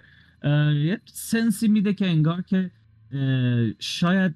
یه 0.74 1.00
سنسی 1.04 1.68
میده 1.68 1.94
که 1.94 2.06
انگار 2.06 2.42
که 2.42 2.70
شاید 3.78 4.34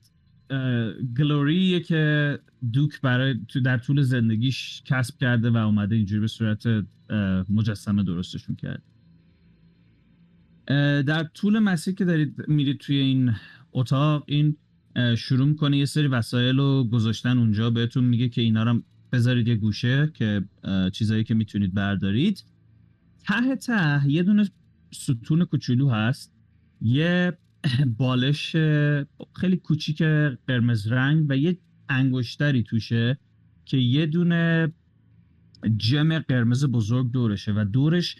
گلوریه 1.19 1.81
که 1.81 2.38
دوک 2.73 3.00
برای 3.00 3.35
تو 3.49 3.61
در 3.61 3.78
طول 3.78 4.02
زندگیش 4.02 4.83
کسب 4.85 5.19
کرده 5.19 5.50
و 5.50 5.57
اومده 5.57 5.97
اینجوری 5.97 6.21
به 6.21 6.26
صورت 6.26 6.66
مجسمه 7.50 8.02
درستشون 8.02 8.57
کرد. 8.57 8.83
در 11.07 11.25
طول 11.25 11.59
مسیر 11.59 11.95
که 11.95 12.05
دارید 12.05 12.49
میرید 12.49 12.78
توی 12.78 12.97
این 12.97 13.35
اتاق 13.73 14.25
این 14.26 14.57
شروع 15.17 15.47
می‌کنه 15.49 15.79
یه 15.79 15.85
سری 15.85 16.07
وسایل 16.07 16.57
رو 16.57 16.88
گذاشتن 16.93 17.38
اونجا. 17.38 17.71
بهتون 17.71 18.05
میگه 18.05 18.29
که 18.29 18.41
اینا 18.41 18.62
رو 18.62 18.83
بذارید 19.12 19.49
یه 19.49 19.57
گوشه 19.57 20.11
که 20.15 20.45
چیزایی 20.93 21.25
که 21.25 21.35
می‌تونید 21.35 21.75
بردارید. 21.75 22.45
ته 23.25 23.57
ته 23.57 24.11
یه 24.11 24.23
دونه 24.23 24.50
ستون 24.95 25.45
کوچولو 25.45 25.91
هست. 25.91 26.33
یه 26.81 27.38
بالش 27.99 28.57
خیلی 29.33 29.57
کوچیک 29.57 30.03
قرمز 30.47 30.87
رنگ 30.87 31.26
و 31.29 31.37
یه 31.37 31.59
انگشتری 31.88 32.62
توشه 32.62 33.19
که 33.65 33.76
یه 33.76 34.07
دونه 34.07 34.73
جم 35.76 36.19
قرمز 36.19 36.65
بزرگ 36.65 37.11
دورشه 37.11 37.53
و 37.53 37.65
دورش 37.65 38.17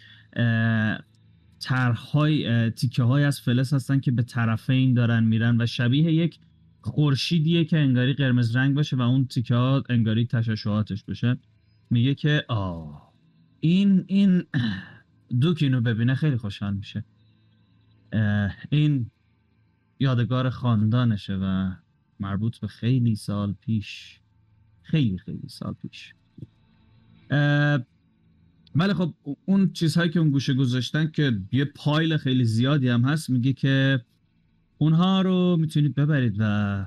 طرحهای 1.59 2.69
تیکه 2.69 3.03
های 3.03 3.23
از 3.23 3.41
فلز 3.41 3.73
هستن 3.73 3.99
که 3.99 4.11
به 4.11 4.23
طرفین 4.23 4.93
دارن 4.93 5.23
میرن 5.23 5.61
و 5.61 5.65
شبیه 5.65 6.13
یک 6.13 6.39
خورشیدیه 6.87 7.65
که 7.65 7.77
انگاری 7.77 8.13
قرمز 8.13 8.55
رنگ 8.55 8.75
باشه 8.75 8.95
و 8.95 9.01
اون 9.01 9.25
تیکه 9.25 9.55
ها 9.55 9.83
انگاری 9.89 10.25
تشعشعاتش 10.25 11.03
باشه 11.03 11.37
میگه 11.89 12.15
که 12.15 12.45
آه 12.47 13.13
این 13.59 14.03
این 14.07 14.43
دوک 15.41 15.59
اینو 15.61 15.81
ببینه 15.81 16.15
خیلی 16.15 16.37
خوشحال 16.37 16.73
میشه. 16.73 17.03
این 18.69 19.11
یادگار 19.99 20.49
خاندانشه 20.49 21.35
و 21.35 21.71
مربوط 22.19 22.57
به 22.57 22.67
خیلی 22.67 23.15
سال 23.15 23.53
پیش 23.61 24.19
خیلی 24.81 25.17
خیلی 25.17 25.47
سال 25.47 25.73
پیش. 25.73 26.13
ولی 28.75 28.93
خب 28.93 29.13
اون 29.45 29.73
چیزهایی 29.73 30.09
که 30.09 30.19
اون 30.19 30.31
گوشه 30.31 30.53
گذاشتن 30.53 31.11
که 31.11 31.39
یه 31.51 31.65
pile 31.65 32.17
خیلی 32.17 32.45
زیادی 32.45 32.89
هم 32.89 33.01
هست 33.01 33.29
میگه 33.29 33.53
که 33.53 34.01
اونها 34.77 35.21
رو 35.21 35.57
می‌تونید 35.59 35.95
ببرید 35.95 36.35
و 36.39 36.85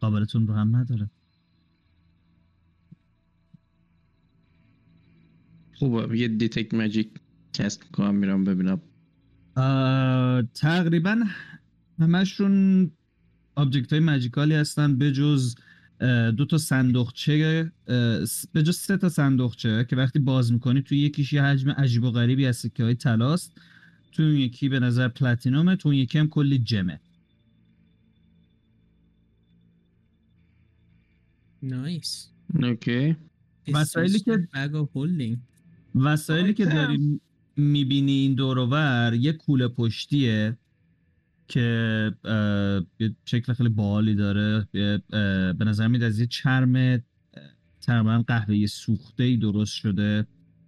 قابلتون 0.00 0.46
رو 0.46 0.54
هم 0.54 0.76
نداره. 0.76 1.10
خوبه. 5.74 6.18
یه 6.18 6.28
detect 6.28 6.74
magic 6.74 7.10
cast 7.52 7.84
می‌کنم 7.84 8.14
میرم 8.14 8.44
ببینم. 8.44 8.80
تقریبا 10.54 11.24
همشون 11.98 12.90
object 13.54 13.92
های 13.92 14.00
magical 14.00 14.47
ی 14.47 14.54
هستن 14.54 14.98
بجز 14.98 15.54
اه، 16.00 16.30
دو 16.30 16.44
تا 16.44 16.58
صندوقچه 16.58 17.72
اه، 17.88 18.24
س- 18.24 18.46
بجز 18.54 18.76
سه 18.76 18.96
تا 18.96 19.08
صندوقچه 19.08 19.86
که 19.90 19.96
وقتی 19.96 20.18
باز 20.18 20.52
می‌کنی 20.52 20.82
توی 20.82 20.98
یکیش 20.98 21.32
یه 21.32 21.42
حجم 21.42 21.70
عجیب 21.70 22.04
و 22.04 22.10
غریبی 22.10 22.46
از 22.46 22.56
سکه 22.56 22.84
های 22.84 22.94
طلاست 22.94 23.52
توی 24.12 24.24
اون 24.26 24.34
یکی 24.36 24.68
به 24.68 24.80
نظر 24.80 25.08
پلاتینومه 25.08 25.76
تو 25.76 25.88
اون 25.88 25.98
یکی 25.98 26.18
هم 26.18 26.28
کلی 26.28 26.58
gem 26.58 26.83
ه. 26.83 27.00
nice. 31.62 32.28
okay. 32.62 33.16
مسائلی 33.68 34.18
که- 34.18 34.48
وسایلی 35.94 36.54
که. 36.54 36.64
داری 36.64 37.20
می‌بینی 37.56 38.12
این 38.12 38.34
دور 38.34 38.58
یه 39.14 39.32
کوله 39.32 39.68
پشتیه 39.68 40.56
که 41.48 42.12
یه 43.00 43.14
شکل 43.24 43.52
خیلی 43.52 43.68
باحالی 43.68 44.14
داره. 44.14 44.68
به 45.52 45.64
نظر 45.64 45.88
میاد 45.88 46.02
از 46.02 46.20
یه 46.20 46.26
چرم 46.26 47.02
تقریبا 47.80 48.24
قهوه‌ای 48.26 48.66
سوخته 48.66 49.24
ای 49.24 49.36
درست 49.36 49.74
شده. 49.74 50.26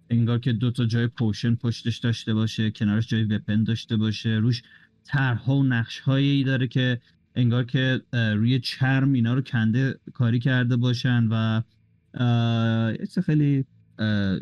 انگار 0.09 0.39
که 0.39 0.53
دو 0.53 0.71
تا 0.71 0.85
جای 0.85 1.07
پوشن 1.07 1.55
پشتش 1.55 1.97
داشته 1.97 2.33
باشه 2.33 2.71
کنارش 2.71 3.07
جای 3.07 3.23
وپن 3.23 3.63
داشته 3.63 3.97
باشه. 3.97 4.29
روش 4.29 4.63
طرحها 5.03 5.55
و 5.55 5.63
نقش 5.63 6.07
ای 6.07 6.43
داره 6.43 6.67
که 6.67 7.01
انگار 7.35 7.63
که 7.63 8.01
روی 8.13 8.59
چرم 8.59 9.13
اینا 9.13 9.33
رو 9.33 9.41
کنده 9.41 9.99
کاری 10.13 10.39
کرده 10.39 10.75
باشن 10.75 11.27
و 11.31 11.61
یه 12.99 13.21
خیلی 13.25 13.65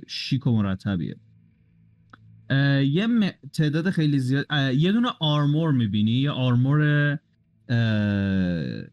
شیک 0.07 0.47
و 0.47 0.51
مرتبیه. 0.51 1.15
یه 2.83 3.07
تعداد 3.53 3.89
خیلی 3.89 4.19
زیاد 4.19 4.45
یه 4.75 4.91
دونه 4.91 5.09
armor 5.19 5.71
می‌بینی 5.71 6.11
یه 6.11 6.31
armor 6.31 7.19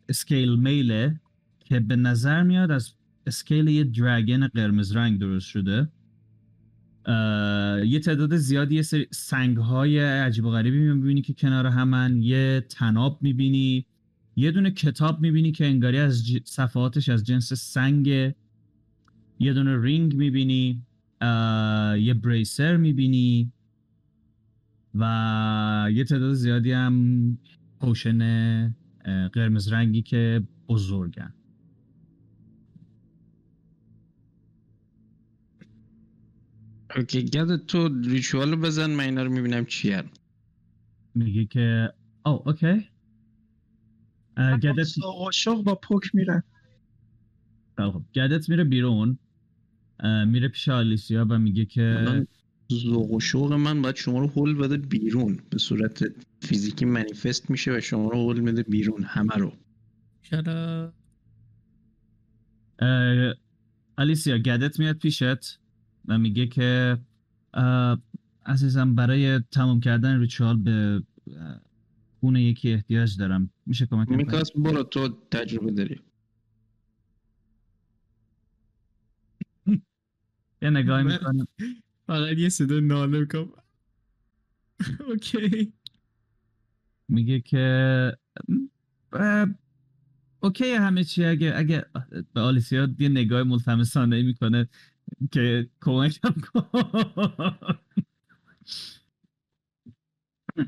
scale 0.08 0.56
mail 0.56 1.07
ه 1.07 1.20
که 1.64 1.80
به 1.80 1.96
نظر 1.96 2.42
میاد 2.42 2.70
از 2.70 2.94
scale 3.26 3.68
یه 3.68 3.84
dragon 3.84 4.46
قرمز 4.46 4.96
رنگ 4.96 5.20
درست 5.20 5.46
شده. 5.46 5.88
یه 7.86 8.00
تعداد 8.04 8.36
زیادی 8.36 8.74
یه 8.74 8.82
سری 8.82 9.06
سنگ 9.10 9.56
های 9.56 9.98
عجیب 9.98 10.44
و 10.44 10.50
غریبی 10.50 10.78
می‌بینی 10.78 11.22
که 11.22 11.34
کنار 11.34 11.66
همن. 11.66 12.22
یه 12.22 12.66
طناب 12.68 13.18
می‌بینی. 13.22 13.86
یه 14.36 14.50
دونه 14.50 14.70
کتاب 14.70 15.20
می‌بینی 15.20 15.52
که 15.52 15.66
انگاری 15.66 15.98
از 15.98 16.26
ج- 16.26 16.40
صفحاتش 16.44 17.08
از 17.08 17.24
جنس 17.24 17.52
سنگ. 17.52 18.06
یه 18.06 19.52
دونه 19.52 19.82
رینگ 19.82 20.14
می‌بینی. 20.14 20.82
یه 22.00 22.14
بریسر 22.22 22.76
می‌بینی. 22.76 23.52
و 24.94 25.88
یه 25.92 26.04
تعداد 26.04 26.34
زیادی 26.34 26.72
هم 26.72 27.38
پوشن 27.80 28.68
قرمز 29.32 29.72
رنگی 29.72 30.02
که 30.02 30.42
بزرگن. 30.68 31.34
اوکی 36.96 37.24
گد 37.24 37.56
تو 37.56 38.00
ریچوال 38.02 38.50
رو 38.50 38.56
بزن 38.56 38.90
من 38.90 39.04
اینا 39.04 39.22
رو 39.22 39.32
می‌بینم 39.32 39.64
چی 39.64 39.92
هست. 39.92 40.08
میگه 41.14 41.44
که 41.44 41.92
او 42.26 42.48
اوکی. 42.48 42.88
گدت 44.62 44.88
عاشق 45.04 45.62
با 45.62 45.74
پک 45.74 46.14
میرن. 46.14 46.42
خیلی 47.76 47.90
خوب. 47.90 48.06
گدت 48.14 48.48
میره 48.48 48.64
بیرون 48.64 49.18
میره 50.26 50.48
پیش 50.48 50.68
آلیسیا 50.68 51.26
و 51.30 51.38
میگه 51.38 51.64
که 51.64 52.26
ذوق 52.72 53.10
و 53.10 53.20
شوق 53.20 53.52
من 53.52 53.82
باید 53.82 53.96
شما 53.96 54.18
رو 54.18 54.26
هول 54.26 54.54
بده 54.54 54.76
بیرون. 54.76 55.38
به 55.50 55.58
صورت 55.58 56.04
فیزیکی 56.40 56.84
منیفست 56.84 57.50
میشه 57.50 57.76
و 57.76 57.80
شما 57.80 58.08
رو 58.08 58.16
هول 58.16 58.40
میده 58.40 58.62
بیرون 58.62 59.02
همه 59.02 59.34
رو. 59.34 59.52
چرا 60.22 60.92
آلیسیا 63.96 64.38
گدت 64.38 64.78
میاد 64.78 64.98
پیشت. 64.98 65.59
و 66.10 66.18
میگه 66.18 66.46
که 66.46 66.98
عزیزم 68.46 68.94
برای 68.94 69.40
تمام 69.40 69.80
کردن 69.80 70.20
ریچوال 70.20 70.56
به 70.56 71.02
خون 72.20 72.36
یکی 72.36 72.72
احتیاج 72.72 73.18
دارم. 73.18 73.50
میشه 73.66 73.86
کمک 73.86 74.06
کنی؟ 74.08 74.16
میکاس 74.16 74.52
برو 74.52 74.82
تو 74.82 75.08
تجربه 75.30 75.70
داری. 75.70 76.00
یه 80.62 80.70
نگاهی 80.70 81.04
من- 81.04 81.12
می‌کنه 81.12 81.46
فقط 82.06 82.38
یه 82.38 82.48
صدا 82.48 82.80
ناله 82.80 83.20
می‌کنم 83.20 83.48
اوکی. 85.08 85.72
میگه 87.08 87.40
که 87.40 88.16
اوکی 90.40 90.70
همه 90.72 91.04
چی 91.04 91.24
اگه 91.24 91.52
اگه 91.56 91.84
به 92.34 92.40
آلیسیا 92.40 92.88
یه 92.98 93.08
نگاه 93.08 93.42
ملتمسانه 93.42 94.22
می‌کنه. 94.22 94.68
که 95.32 95.70
کمکم 95.80 96.34
کن. 96.40 97.78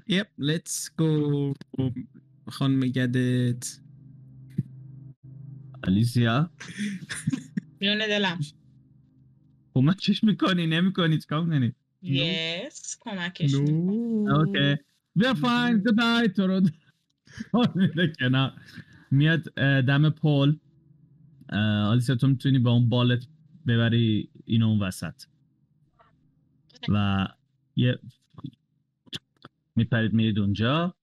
یپ 0.06 0.26
let's 0.40 0.88
go. 0.98 1.54
خانم 2.48 2.80
گدت. 2.80 3.80
آلیسیا؟ 5.86 6.50
جون 7.80 7.98
دلم. 7.98 8.40
کمکش 9.74 10.24
می‌کنی؟ 10.24 10.66
نمی‌کنی؟ 10.66 11.18
چیکار 11.18 11.44
می‌کنی؟ 11.44 11.74
یس 12.02 12.96
کمکش 13.00 13.54
اوکی 13.54 14.76
بیا 15.14 15.34
فاین 15.34 15.78
گودبای 15.78 16.28
تو 16.28 16.46
رو 16.46 16.60
میره 17.74 18.12
کنار. 18.18 18.52
میاد 19.10 19.42
دم 19.84 20.10
پل. 20.10 20.56
اه، 21.48 21.60
آلیسیا 21.60 22.14
تو 22.14 22.28
می‌تونی 22.28 22.58
با 22.58 22.70
اون 22.70 22.88
بالت 22.88 23.26
ببری 23.66 24.30
اینو 24.44 24.66
اون 24.66 24.78
وسط. 24.82 25.22
و 26.88 27.28
یه 27.76 27.98
میپرید 29.76 30.12
میرید 30.12 30.38
اونجا. 30.38 30.94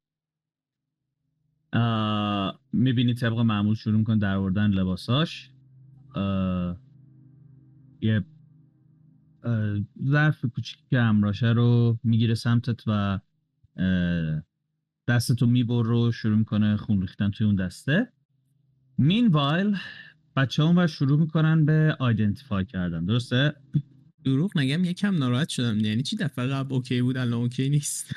می‌بینی 2.74 3.14
طبق 3.14 3.40
معمول 3.40 3.76
شروع 3.76 3.98
میکن 3.98 4.18
در 4.18 4.36
آوردن 4.36 4.70
لباساش. 4.72 5.52
یه 8.02 8.26
ظرف 10.04 10.46
کوچیکی 10.46 10.84
که 10.90 11.02
همراشه 11.02 11.48
رو 11.48 12.00
می‌گیره 12.04 12.34
سمتت 12.34 12.84
و 12.88 13.20
دستتو 15.08 15.46
میبر 15.46 15.84
رو 15.84 16.12
شروع 16.12 16.38
می‌کنه 16.38 16.78
خون 16.78 17.02
ریختن 17.02 17.32
توی 17.32 17.48
اون 17.48 17.56
دسته. 17.56 18.12
مین 18.98 19.28
وایل 19.28 19.78
بچه 20.36 20.64
اون 20.64 20.88
شروع 20.88 21.20
می‌کنن 21.20 21.66
به 21.66 21.98
identify 22.00 22.66
کردن 22.66 23.06
درسته؟ 23.06 23.56
دروغ 24.26 24.58
نگم 24.58 24.86
یکم 24.86 25.18
ناراحت 25.18 25.50
شدم 25.50 25.80
یعنی 25.80 26.04
چی؟ 26.04 26.16
دفعه 26.16 26.48
قبل 26.48 26.74
okay 26.74 27.02
بود 27.02 27.18
الان 27.18 27.42
okay 27.42 27.70
نیست. 27.70 28.16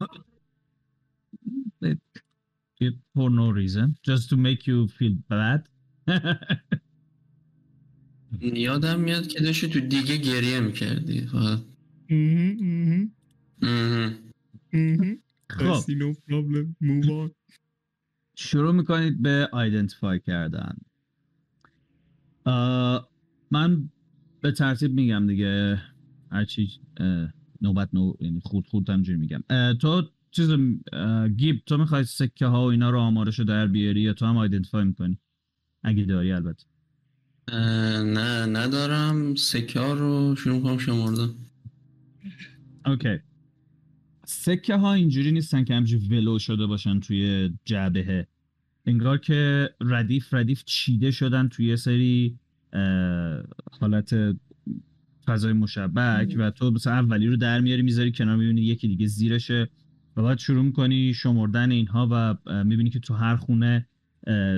For 3.16 3.28
no 3.28 3.50
reason. 3.60 3.88
Just 4.08 4.30
to 4.30 4.36
make 4.36 4.66
you 4.66 4.88
feel 4.88 5.16
bad. 5.30 5.60
یادم 8.40 9.00
میاد 9.00 9.26
که 9.26 9.40
داشتی 9.40 9.68
تو 9.68 9.80
دیگه 9.80 10.16
گریه 10.16 10.60
می‌کردی. 10.60 11.20
فقط. 11.20 11.58
خب. 15.50 15.50
خواستی 15.50 15.98
no 15.98 16.14
problem. 16.14 16.74
Move 16.82 17.06
on. 17.06 17.30
شروع 18.36 18.72
می‌کنید 18.72 19.22
به 19.22 19.48
identify 19.52 20.20
کردن. 20.20 20.76
من 23.50 23.90
به 24.40 24.52
ترتیب 24.52 24.92
میگم 24.92 25.26
دیگه. 25.26 25.82
هرچی 26.32 26.70
نوبت 27.62 27.88
نو 27.92 28.12
یعنی 28.20 28.40
خود 28.40 28.66
خود 28.66 28.90
همجوری 28.90 29.18
میگم. 29.18 29.42
تو 29.80 30.02
چیز 30.30 30.50
گیب 31.36 31.62
تو 31.66 31.78
می‌خوای 31.78 32.04
سکه 32.04 32.46
ها 32.46 32.62
و 32.62 32.70
اینا 32.70 32.90
رو 32.90 32.98
آمارشو 32.98 33.44
در 33.44 33.66
بیاری 33.66 34.00
یا 34.00 34.12
تو 34.12 34.26
هم 34.26 34.36
identify 34.36 34.84
می‌کنی؟ 34.84 35.18
اگه 35.82 36.04
داری 36.04 36.32
البته. 36.32 36.64
نه 38.02 38.46
ندارم. 38.46 39.34
سکه 39.34 39.80
ها 39.80 39.92
رو 39.92 40.36
شروع 40.36 40.62
کنم 40.62 40.78
شمردن. 40.78 41.28
okay. 42.86 43.18
سکه 44.26 44.76
ها 44.76 44.94
اینجوری 44.94 45.32
نیستن 45.32 45.64
که 45.64 45.74
همجوری 45.74 46.08
ولو 46.08 46.38
شده 46.38 46.66
باشن 46.66 47.00
توی 47.00 47.50
جعبه. 47.64 48.28
انگار 48.86 49.18
که 49.18 49.70
ردیف 49.80 50.34
ردیف 50.34 50.64
چیده 50.64 51.10
شدن 51.10 51.48
توی 51.48 51.66
یه 51.66 51.76
سری 51.76 52.38
حالت 53.80 54.36
فضای 55.26 55.52
مشبک 55.52 56.34
و 56.38 56.50
تو 56.50 56.70
مثلا 56.70 56.92
اولی 56.92 57.26
رو 57.26 57.36
در 57.36 57.60
میاری 57.60 57.82
می‌ذاری 57.82 58.12
کنار 58.12 58.36
می‌بینی 58.36 58.60
یکی 58.60 58.88
دیگه 58.88 59.06
زیرشه 59.06 59.68
و 60.16 60.22
بعد 60.22 60.38
شروع 60.38 60.64
می‌کنی 60.64 61.14
شمردن 61.14 61.70
اینها 61.70 62.08
و 62.10 62.36
می‌بینی 62.64 62.90
که 62.90 63.00
تو 63.00 63.14
هر 63.14 63.36
خونه 63.36 63.86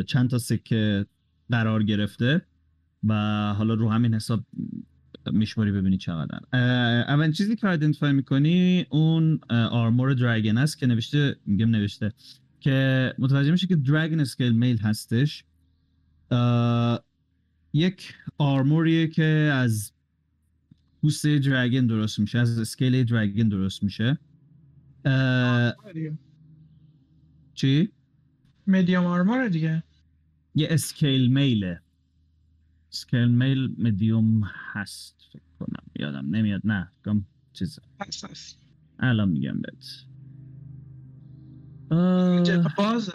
چند 0.07 0.31
تا 0.31 0.39
سکه 0.39 1.07
قرار 1.51 1.83
گرفته 1.83 2.43
و 3.05 3.15
حالا 3.59 3.75
رو 3.75 3.91
همین 3.91 4.15
حساب 4.15 4.45
میشماری 5.33 5.73
ببینی 5.73 5.97
چقدر. 5.97 6.41
اولین 7.09 7.33
چیزی 7.33 7.57
که 7.57 7.67
identify 7.66 8.12
می‌کنی 8.13 8.87
اون 8.91 9.41
armor 9.51 10.14
dragon 10.14 10.59
است 10.59 10.79
که 10.79 10.87
نوشته 10.87 11.37
میگم 11.47 11.71
نوشته. 11.71 12.13
که 12.62 13.14
متوجه 13.18 13.51
میشه 13.51 13.66
که 13.66 13.77
dragon 13.77 14.21
scale 14.21 14.53
mail 14.53 14.79
هستش. 14.79 15.44
یک 17.72 18.14
armor 18.38 18.88
یه 18.88 19.09
که 19.09 19.51
از 19.55 19.92
پوسته 21.01 21.38
dragon 21.38 21.87
درست 21.87 22.18
میشه 22.18 22.38
از 22.38 22.59
scale 22.59 23.05
dragon 23.05 23.49
درست 23.48 23.83
میشه. 23.83 24.18
چی؟ 27.55 27.92
medium 28.66 29.05
armor 29.05 29.49
دیگه. 29.48 29.83
یه 30.55 30.66
اسکیل 30.70 31.27
میله. 31.33 31.81
اسکیل 32.92 33.29
میل 33.29 33.75
مدیوم 33.79 34.42
هست 34.72 35.16
فکر 35.33 35.42
کنم. 35.59 35.85
یادم 35.98 36.37
نمیاد. 36.37 36.61
نه 36.64 36.92
کم 37.05 37.25
چیز 37.53 37.79
هست 38.01 38.25
هست. 38.25 38.59
الان 38.98 39.29
میگم 39.29 39.61
بهت. 39.61 40.12
باز. 42.76 43.11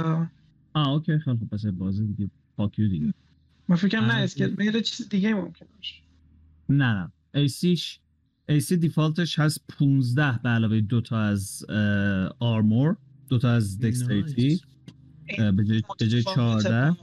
آه، 0.74 0.90
اوکی 0.90 1.20
خیلی 1.20 1.38
خوب 1.38 1.50
پس 1.50 1.66
بازی 1.66 2.08
دیگه 2.08 2.30
پاکیو 2.58 2.90
دیگه. 2.90 3.14
من 3.68 3.76
فکرم 3.76 4.04
نه 4.04 4.14
اسکل 4.14 4.56
میل 4.58 4.82
چیز 4.82 5.10
دیگه 5.10 5.34
ممکن 5.34 5.66
باشه. 5.76 5.96
نه 6.70 6.94
نه. 6.94 7.12
ایسیش 7.34 8.00
ایسی 8.50 8.78
دیفالتش 8.78 9.40
هست 9.40 9.66
15 9.68 10.40
به 10.44 10.50
علاوه 10.50 10.82
دو 10.82 11.02
تا 11.02 11.20
از 11.20 11.66
آرمور 12.40 12.96
دو 13.30 13.38
تا 13.38 13.52
از 13.52 13.80
dexterity. 13.80 14.62
به 15.38 15.64
جای 15.66 15.82
به 16.00 16.08
جای 16.08 16.24
14 16.24 16.98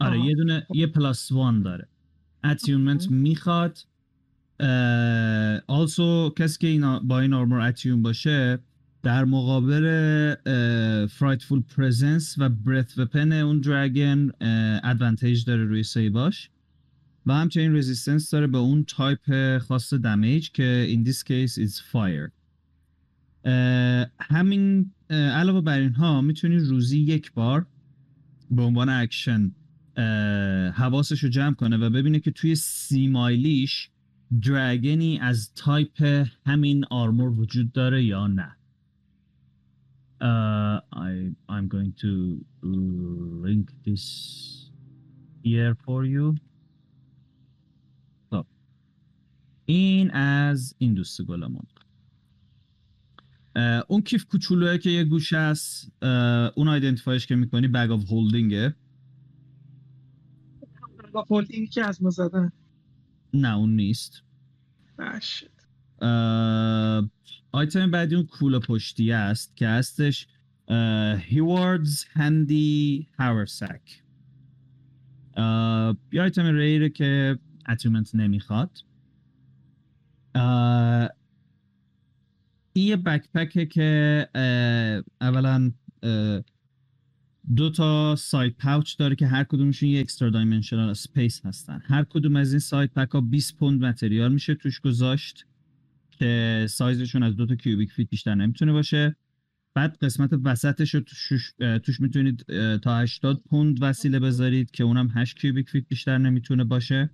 آره. 0.00 0.20
یه 0.20 0.34
دونه 0.34 0.66
یه 0.74 0.86
plus 0.86 1.32
one 1.32 1.62
داره. 1.62 1.88
attunement 2.44 3.10
می‌خواد 3.10 3.78
also 5.66 6.30
کسی 6.36 6.58
که 6.58 6.66
این 6.66 6.98
با 6.98 7.20
این 7.20 7.32
armor 7.32 7.60
attune 7.60 8.02
باشه 8.02 8.58
در 9.02 9.24
مقابل 9.24 9.84
frightful 11.06 11.62
presence 11.62 12.34
و 12.38 12.48
breath 12.48 12.98
weapon 12.98 13.32
اون 13.32 13.60
dragon 13.60 14.30
advantage 14.84 15.44
داره 15.44 15.64
روی 15.64 15.82
سیواش 15.82 16.50
و 17.26 17.34
همچنین 17.34 17.76
resistance 17.76 18.30
داره 18.30 18.46
به 18.46 18.58
اون 18.58 18.84
تایپ 18.84 19.58
خاص 19.58 19.94
damage 19.94 20.50
که 20.50 20.79
in 20.79 20.98
this 21.04 21.18
case 21.18 21.58
is 21.58 21.78
fire. 21.92 22.30
اه، 23.44 24.06
همین 24.20 24.90
علاوه 25.10 25.60
بر 25.60 25.78
اینها 25.78 26.20
می‌تونی 26.20 26.58
روزی 26.58 27.00
یک 27.00 27.32
بار 27.32 27.66
به 28.50 28.62
عنوان 28.62 28.88
اکشن 28.88 29.52
حواسش 30.74 31.24
رو 31.24 31.28
جمع 31.28 31.54
کنه 31.54 31.76
و 31.76 31.90
ببینه 31.90 32.20
که 32.20 32.30
توی 32.30 32.54
سی 32.54 33.06
mile 33.06 33.54
یش 33.54 33.90
dragon 34.42 35.07
ی 35.07 35.18
از 35.18 35.54
تایپ 35.54 36.26
همین 36.46 36.84
armor 36.84 37.30
وجود 37.30 37.72
داره 37.72 38.04
یا 38.04 38.26
نه. 38.26 38.56
Uh, 40.22 40.78
I, 40.92 41.34
I'm 41.48 41.66
going 41.66 41.92
to 42.00 42.38
link 42.62 43.72
this 43.84 44.70
here 45.42 45.74
for 45.84 46.04
you. 46.04 46.36
خب. 48.30 48.46
این 49.66 50.10
از 50.10 50.74
این 50.78 50.94
دوست 50.94 51.22
گلمون 51.22 51.66
اون 53.88 54.02
کیف 54.02 54.24
کوچولوه 54.24 54.78
که 54.78 54.90
یه 54.90 55.04
گوشه 55.04 55.36
است 55.36 55.92
اه، 56.02 56.52
اون 56.56 56.68
identify 56.68 57.14
ش 57.14 57.26
که 57.26 57.36
می‌کنی 57.36 57.68
bag 57.68 57.90
of 57.90 58.10
holding 58.10 58.66
ه 58.66 58.74
bag 61.12 61.24
of 61.24 61.34
holding 61.34 61.68
که 61.68 61.84
از 61.84 62.02
ما 62.02 62.10
زدن 62.10 62.52
نه 63.34 63.56
اون 63.56 63.76
نیست 63.76 64.22
آیتم 67.52 67.90
بعدی 67.90 68.14
اون 68.14 68.26
کوله 68.26 68.58
پشتی 68.58 69.12
است 69.12 69.56
که 69.56 69.68
هستش 69.68 70.26
Heward's 71.18 72.04
Handy 72.12 73.08
Haversack 73.18 74.02
یه 76.12 76.22
item 76.22 76.54
rare 76.56 76.82
ه 76.82 76.88
که 76.88 77.38
attunement 77.68 78.14
نمی‌خواد. 78.14 78.78
این 82.72 82.86
یه 82.86 82.96
backpack 82.96 83.58
ه 83.58 83.66
که 83.66 84.28
اولا 85.20 85.72
دو 87.56 87.70
تا 87.70 88.16
side 88.16 88.56
pouch 88.56 88.96
داره 88.98 89.14
که 89.14 89.26
هر 89.26 89.44
کدومشون 89.44 89.88
یه 89.88 90.00
extradimensional 90.00 90.88
space 90.88 91.46
هستن. 91.46 91.82
هر 91.84 92.04
کدوم 92.04 92.36
از 92.36 92.52
این 92.52 92.58
side 92.58 92.90
pack 92.90 93.10
ها 93.10 93.20
20 93.20 93.56
پوند 93.56 93.84
material 93.84 94.32
میشه 94.32 94.54
توش 94.54 94.80
گذاشت. 94.80 95.46
که 96.22 96.66
سایزشون 96.70 97.22
از 97.22 97.36
دو 97.36 97.46
تا 97.46 97.54
cubic 97.54 97.92
feet 97.92 98.08
بیشتر 98.08 98.34
نمی‌تونه 98.34 98.72
باشه. 98.72 99.16
بعد 99.74 99.96
قسمت 100.00 100.30
وسطش 100.44 100.94
رو 100.94 101.00
توش, 101.00 101.52
توش 101.82 102.00
می‌تونید 102.00 102.44
تا 102.82 102.98
80 102.98 103.42
پوند 103.50 103.78
وسیله 103.80 104.20
بذارید 104.20 104.70
که 104.70 104.84
اونم 104.84 105.08
8 105.14 105.38
cubic 105.38 105.70
feet 105.70 105.88
بیشتر 105.88 106.18
نمی‌تونه 106.18 106.64
باشه. 106.64 107.10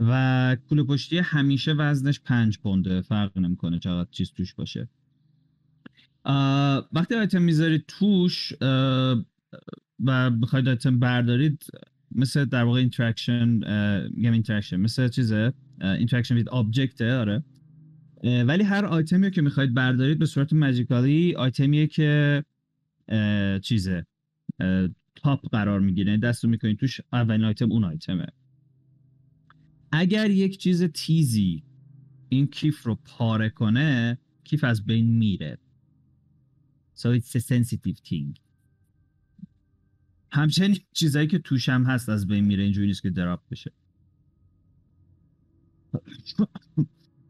و 0.00 0.56
کوله 0.68 0.82
پشتی 0.82 1.18
همیشه 1.18 1.72
وزنش 1.72 2.20
5 2.20 2.58
پونده. 2.58 3.00
فرق 3.00 3.38
نمی‌کنه 3.38 3.78
چقدر 3.78 4.08
چیز 4.10 4.32
توش 4.32 4.54
باشه. 4.54 4.88
وقتی 6.92 7.14
آیتم 7.14 7.42
می‌ذارید 7.42 7.84
توش 7.88 8.52
و 10.04 10.30
بخواید 10.30 10.68
آیتم 10.68 10.98
بردارید 10.98 11.64
مثل 12.14 12.44
در 12.44 12.64
واقع 12.64 12.78
interaction 12.78 13.48
میگم 14.14 14.32
interaction 14.32 14.76
مثل 14.76 15.08
چیزه؟ 15.08 15.52
interaction 15.80 16.34
with 16.34 16.48
object 16.48 17.05
ه 17.05 17.14
آره. 17.14 17.44
ولی 18.22 18.64
هر 18.64 18.84
آیتمی 18.84 19.24
رو 19.24 19.30
که 19.30 19.42
می‌خواید 19.42 19.74
بردارید 19.74 20.18
به 20.18 20.26
صورت 20.26 20.52
magically 20.52 21.34
item 21.34 21.69
یه 21.69 21.86
که 21.86 22.44
چیزه 23.62 24.06
تاپ 25.14 25.48
قرار 25.52 25.80
می‌گیره. 25.80 26.16
دستو 26.16 26.48
می‌کنید 26.48 26.78
توش 26.78 27.00
اولین 27.12 27.44
آیتم 27.44 27.72
اون 27.72 27.84
آیتمه. 27.84 28.26
اگر 29.92 30.30
یک 30.30 30.58
چیز 30.58 30.84
تیزی 30.84 31.62
این 32.28 32.46
کیف 32.46 32.82
رو 32.82 32.94
پاره 32.94 33.50
کنه 33.50 34.18
کیف 34.44 34.64
از 34.64 34.86
بین 34.86 35.06
میره. 35.18 35.58
So 36.96 37.04
it's 37.04 37.36
a 37.36 37.40
sensitive 37.40 37.96
thing. 38.08 38.38
همچنین 40.30 40.76
چیزایی 40.92 41.26
که 41.26 41.38
توش 41.38 41.68
هم 41.68 41.84
هست 41.84 42.08
از 42.08 42.26
بین 42.26 42.44
میره 42.44 42.62
اینجوری 42.62 42.86
نیست 42.86 43.02
که 43.02 43.10
دراپ 43.10 43.40
بشه. 43.50 43.72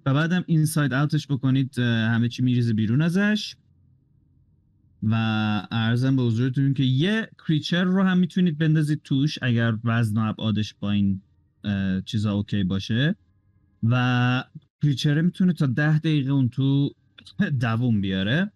و 0.07 0.15
بعدم 0.15 0.45
اینساید 0.47 0.93
اوتش 0.93 1.27
بکنید 1.27 1.79
همه 1.79 2.29
چی 2.29 2.43
میریزه 2.43 2.73
بیرون 2.73 3.03
ازش 3.03 3.57
و 5.03 5.15
ارزم 5.71 6.17
به 6.17 6.23
حضورتون 6.23 6.75
که 6.75 6.83
یه 6.83 7.29
کریچر 7.47 7.85
رو 7.85 8.03
هم 8.03 8.19
می‌تونید 8.19 8.59
بندازید 8.59 9.01
توش 9.05 9.38
اگر 9.43 9.79
وزن 9.85 10.19
و 10.19 10.29
ابعادش 10.29 10.75
با 10.81 10.91
این 10.91 11.23
چیزا 12.05 12.33
اوکی 12.33 12.65
باشه 12.65 13.17
و 13.83 14.45
کریچره 14.83 15.23
می‌تونه 15.23 15.53
تا 15.53 15.67
ده 15.67 15.99
دقیقه 15.99 16.33
اون 16.33 16.49
تو 16.49 16.91
دووم 17.61 18.01
بیاره 18.01 18.53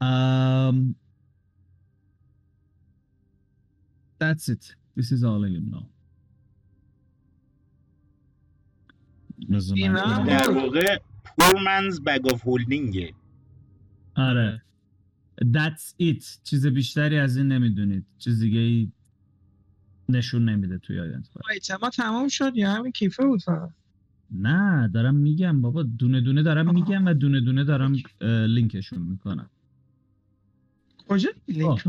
Um, 0.00 0.94
that's 4.18 4.48
it. 4.48 4.74
This 4.96 5.12
is 5.12 5.24
all 5.24 5.44
I 5.44 5.48
know. 5.48 5.86
اینا 9.74 10.24
در 10.24 10.50
واقع 10.50 10.98
poor 11.24 11.58
man's 11.58 12.00
bag 12.00 12.32
of 12.32 12.42
holding 12.42 13.05
ه 13.05 13.14
آره. 14.16 14.62
That's 15.44 15.94
it. 16.02 16.24
چیز 16.44 16.66
بیشتری 16.66 17.18
از 17.18 17.36
این 17.36 17.48
نمی‌دونید. 17.48 18.06
چیز 18.18 18.40
دیگه 18.40 18.58
ای 18.58 18.92
نشون 20.08 20.48
نمیده 20.48 20.78
توی 20.78 21.00
identify 21.00 21.42
item 21.50 21.82
ا 21.82 21.90
تمام 21.90 22.28
شد؟ 22.28 22.56
یا 22.56 22.72
همین 22.72 22.92
کیفه 22.92 23.26
بود 23.26 23.42
فقط؟ 23.42 23.70
نه 24.30 24.88
دارم 24.88 25.14
میگم 25.14 25.60
بابا. 25.60 25.82
دونه 25.82 26.20
دونه 26.20 26.42
دارم. 26.42 26.74
میگم 26.74 27.06
و 27.06 27.14
دونه 27.14 27.40
دونه 27.40 27.64
دارم 27.64 27.96
لینکشون 28.46 29.02
می‌کنم. 29.02 29.50
کجا 31.08 31.30
لینک 31.48 31.88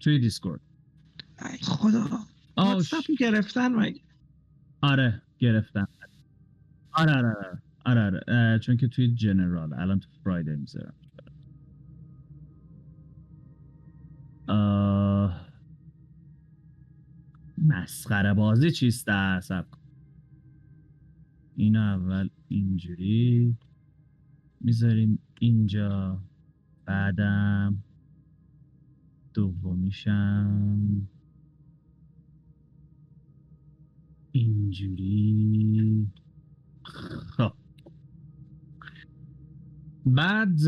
توی 0.00 0.18
دیسکورد. 0.18 0.60
ای 1.50 1.58
خدا. 1.62 2.06
آه 2.56 2.74
واتساپ 2.74 3.04
گرفتن 3.18 3.72
مگه؟ 3.72 4.00
آره 4.80 5.22
گرفتم 5.38 5.88
آره 6.92 7.12
آره 7.16 7.28
آره. 7.28 7.62
آره, 7.86 8.20
آره. 8.28 8.58
چون 8.58 8.76
که 8.76 8.88
توی 8.88 9.08
جنرال. 9.14 9.72
الان 9.74 10.00
تو 10.00 10.08
فرایدی 10.24 10.56
می‌ذارم. 10.56 10.94
مسخره 17.58 18.34
بازی 18.34 18.70
چیست 18.70 19.06
سب 19.40 19.66
اینو 21.56 21.80
اول 21.80 22.28
اینجوری 22.48 23.56
می‌ذاریم 24.60 25.18
اینجا. 25.40 26.22
بعدم 26.86 27.82
دومیشم. 29.34 31.08
اینجوری. 34.32 36.08
خب. 37.36 37.52
بعد 40.06 40.60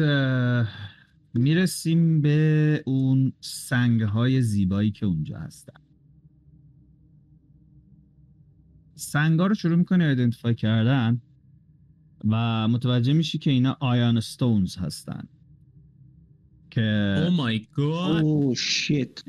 می‌رسیم 1.34 2.20
به 2.20 2.82
اون 2.86 3.32
سنگ 3.40 4.02
های 4.02 4.42
زیبایی 4.42 4.90
که 4.90 5.06
اونجا 5.06 5.38
هستن. 5.38 5.80
سنگ 8.94 9.40
ها 9.40 9.46
رو 9.46 9.54
شروع 9.54 9.76
می‌کنی 9.76 10.04
ایدنتیفای 10.04 10.54
کردن 10.54 11.20
و 12.24 12.68
متوجه 12.68 13.12
میشی 13.12 13.38
که 13.38 13.50
اینا 13.50 13.76
آیان 13.80 14.20
ستونز 14.20 14.76
هستن. 14.76 15.28
که 16.70 17.24
او 17.26 17.30
مای 17.30 17.66
گاد 17.72 18.22
اوه 18.22 18.54
شیت 18.54 19.22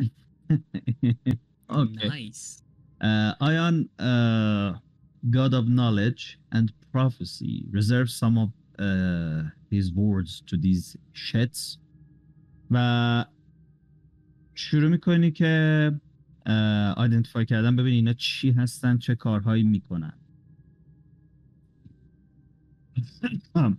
نایس 1.70 2.64
uh, 3.02 4.85
god 5.30 5.54
of 5.54 5.68
knowledge 5.68 6.40
and 6.52 6.72
prophecy, 6.92 7.66
reserves 7.72 8.14
some 8.14 8.38
of 8.38 8.50
uh, 8.80 9.44
his 9.70 9.92
words 9.94 10.42
to 10.48 10.58
these 10.58 10.98
shits. 11.14 11.78
و 12.72 13.26
شروع 14.56 14.90
می‌کنی 14.90 15.32
که 15.32 15.92
آیدنتیفای 16.98 17.46
کردن 17.46 17.76
ببین 17.76 17.94
اینا 17.94 18.14
چی 18.14 18.52
هستن 18.52 18.98
چه 18.98 19.16
کارهایی 19.16 19.64
می‌کنن. 19.64 20.14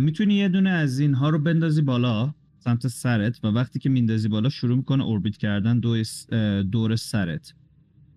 می‌تونی 0.00 0.34
یه 0.34 0.48
دونه 0.48 0.70
از 0.70 0.98
اینها 0.98 1.28
رو 1.28 1.38
بندازی 1.38 1.82
بالا 1.82 2.34
سمت 2.58 2.88
سرت 2.88 3.44
و 3.44 3.48
وقتی 3.48 3.78
که 3.78 3.88
میندازی 3.88 4.28
بالا 4.28 4.48
شروع 4.48 4.76
می‌کنه 4.76 5.04
orbit 5.04 5.36
کردن 5.36 5.80
دور 5.80 6.96
سرت. 6.96 7.54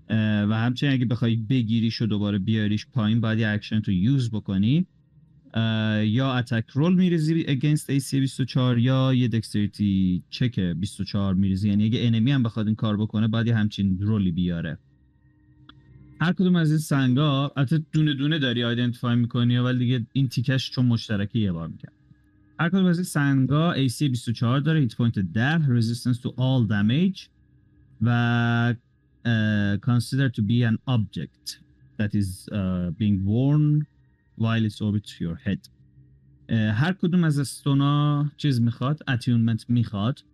و 0.09 0.55
همچنین 0.55 0.93
اگه 0.93 1.05
بخوای 1.05 1.35
بگیریش 1.35 2.01
و 2.01 2.05
دوباره 2.05 2.39
بیاریش 2.39 2.87
پایین 2.87 3.21
باید 3.21 3.39
یه 3.39 3.47
اکشن 3.47 3.79
تو 3.79 3.91
use 3.91 4.31
بکنی. 4.31 4.87
یا 6.03 6.33
attack 6.33 6.69
roll 6.73 6.95
میریزی 6.95 7.43
against 7.43 7.83
AC 7.83 8.13
24 8.13 8.77
یا 8.77 9.13
یه 9.13 9.27
dexterity 9.27 10.23
check 10.29 10.59
24 10.59 11.33
میریزی. 11.33 11.69
یعنی 11.69 11.85
اگه 11.85 11.99
enemy 12.01 12.31
هم 12.31 12.43
بخواد 12.43 12.65
این 12.65 12.75
کار 12.75 12.97
بکنه 12.97 13.27
باید 13.27 13.47
یه 13.47 13.55
همچین 13.55 13.99
roll 14.01 14.25
ی 14.25 14.31
بیاره. 14.31 14.77
هر 16.21 16.33
کدوم 16.33 16.55
از 16.55 16.69
این 16.69 16.79
سنگا 16.79 17.53
البته 17.57 17.77
دونه 17.91 18.13
دونه 18.13 18.39
داری 18.39 18.63
identify 18.63 19.15
می‌کنی 19.15 19.57
ولی 19.57 19.79
دیگه 19.79 20.07
این 20.13 20.27
تیکش 20.27 20.71
چون 20.71 20.85
مشترکی 20.85 21.39
یه 21.39 21.51
بار 21.51 21.67
میگم 21.67 21.91
هر 22.59 22.69
کدوم 22.69 22.85
از 22.85 22.97
این 22.97 23.03
سنگا 23.03 23.73
AC 23.73 23.99
24 23.99 24.59
داره 24.59 24.79
hit 24.79 24.95
point 24.95 25.19
10 25.19 25.79
resistance 25.79 26.17
to 26.17 26.27
all 26.27 26.69
damage. 26.69 27.19
و 28.01 28.75
uh, 29.24 29.76
considered 29.82 30.34
to 30.34 30.42
be 30.42 30.62
an 30.62 30.78
object 30.86 31.58
that 31.98 32.14
is 32.14 32.48
uh, 32.52 32.90
being 32.98 33.24
worn 33.24 33.86
while 34.36 34.64
it's 34.64 34.80
orbit 34.80 35.04
to 35.06 35.24
your 35.24 35.36
head. 35.36 35.60
Uh, 36.48 36.54
هر 36.74 36.92
کدوم 36.92 37.24
از 37.24 37.38
استونا 37.38 38.30
چیز 38.36 38.60
میخواد 38.60 39.00
اتیونمنت 39.08 39.70
میخواد 39.70 40.24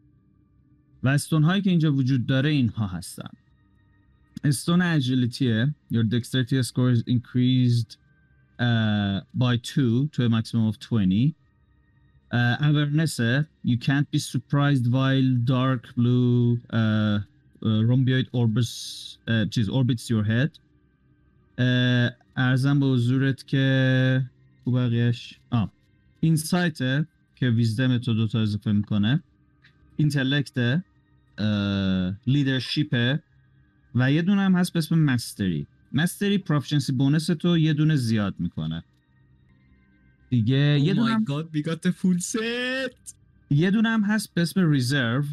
و 1.03 1.09
استون 1.09 1.43
هایی 1.43 1.63
که 1.63 1.71
اینجا 1.71 1.93
وجود 1.93 2.27
داره 2.27 2.51
اینها 2.51 2.87
هستن 2.87 3.31
استون 4.45 4.83
اجیلیتیه 4.83 5.75
your 5.93 6.05
dexterity 6.05 6.63
score 6.63 6.91
is 6.91 7.03
increased 7.07 7.97
uh, 8.61 9.21
by 9.35 9.57
2 9.63 10.09
to 10.13 10.25
a 10.25 10.29
maximum 10.29 10.67
of 10.67 10.79
20 10.79 11.35
uh, 12.33 12.57
awareness 12.61 13.21
you 13.65 13.79
can't 13.79 14.11
be 14.11 14.19
surprised 14.19 14.91
while 14.93 15.31
dark 15.45 15.95
blue 15.95 16.59
uh, 16.73 17.19
uh, 17.64 18.42
orbits 18.42 18.74
uh, 19.28 19.50
چیز 19.50 19.70
orbits 19.70 20.10
your 20.10 20.24
head. 20.24 20.52
uh, 21.60 22.14
ارزم 22.36 22.80
به 22.80 22.86
حضورت 22.86 23.48
که 23.48 24.24
او 24.64 24.74
بقیهش 24.74 25.40
آه 25.50 25.72
اینسایت 26.20 26.78
که 27.36 27.50
ویزدم 27.50 27.98
تو 27.98 28.14
دوتا 28.14 28.42
اضافه 28.42 28.72
می‌کنه 28.72 29.24
اینتلکت 29.98 30.84
لیدرشیپ 32.28 33.20
و 33.96 34.12
یه 34.12 34.22
دونه 34.22 34.42
هم 34.42 34.56
هست 34.56 34.74
به 34.74 34.80
اسم 34.80 35.00
مستری. 35.00 35.68
مستری 35.92 36.38
پروفشنسی 36.38 36.92
بونس 36.92 37.26
تو 37.26 37.58
یه 37.58 37.74
دونه 37.74 37.96
زیاد 37.96 38.36
می‌کنه. 38.40 38.84
دیگه 40.30 40.56
یه 40.56 40.92
او 40.92 40.98
دونه 40.98 41.14
هم 41.14 41.24
گاد 41.24 41.50
وی 41.54 41.62
گات 41.62 41.90
فول 41.90 42.18
ست 42.18 42.38
یه 43.50 43.72
دونه 43.72 43.90
هم 43.90 44.04
هست 44.04 44.34
به 44.34 44.42
اسم 44.42 44.72
ریزرو 44.72 45.24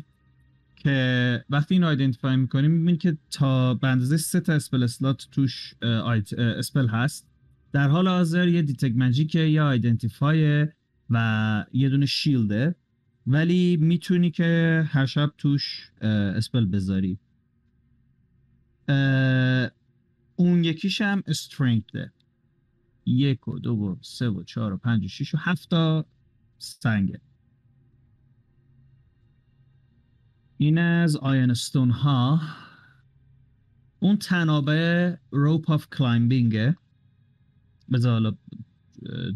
که 0.88 1.44
وقتی 1.50 1.74
این 1.74 1.84
آیدنتیفای 1.84 2.36
می‌کنیم 2.36 2.70
می‌بینی 2.70 2.98
که 2.98 3.16
تا 3.30 3.74
به 3.74 3.88
اندازه 3.88 4.16
سه 4.16 4.40
تا 4.40 4.52
اسپل 4.52 4.82
اسلات 4.82 5.28
توش 5.32 5.74
spell 6.38 6.88
هست 6.88 7.28
در 7.72 7.88
حال 7.88 8.08
حاضر 8.08 8.48
یه 8.48 8.62
detect 8.62 8.92
magic 8.96 9.31
ه 9.31 9.38
یا 9.40 9.66
identify 9.66 10.66
و 11.10 11.64
یه 11.72 11.88
دونه 11.88 12.06
shield 12.06 12.65
ه 12.65 12.74
ولی 13.26 13.76
می‌تونی 13.76 14.30
که 14.30 14.84
هر 14.88 15.06
شب 15.06 15.32
توش 15.38 15.90
spell 16.02 16.66
بذاری. 16.66 17.18
اون 20.36 20.64
یکیش 20.64 21.00
هم 21.00 21.22
strength 21.26 22.03
ه 22.03 22.12
یک 23.06 23.48
و 23.48 23.58
دو 23.58 23.72
و 23.72 23.96
سه 24.00 24.28
و 24.28 24.42
چهار 24.42 24.72
و 24.72 24.76
پنج 24.76 25.04
و 25.04 25.08
شیش 25.08 25.34
و 25.34 25.38
هفت 25.38 25.70
تا 25.70 26.06
سنگه 26.58 27.20
این 30.58 30.78
از 30.78 31.16
Ioun 31.16 31.50
stone 31.50 31.90
ها 31.90 32.40
اون 33.98 34.16
تنابه 34.16 35.18
rope 35.30 35.70
of 35.70 35.90
climbing 35.90 36.67
ه 36.67 36.76
بذار 37.92 38.12
حالا 38.12 38.32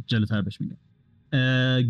جلوتر 0.07 0.43
بهش 0.43 0.59
میگم. 0.61 0.77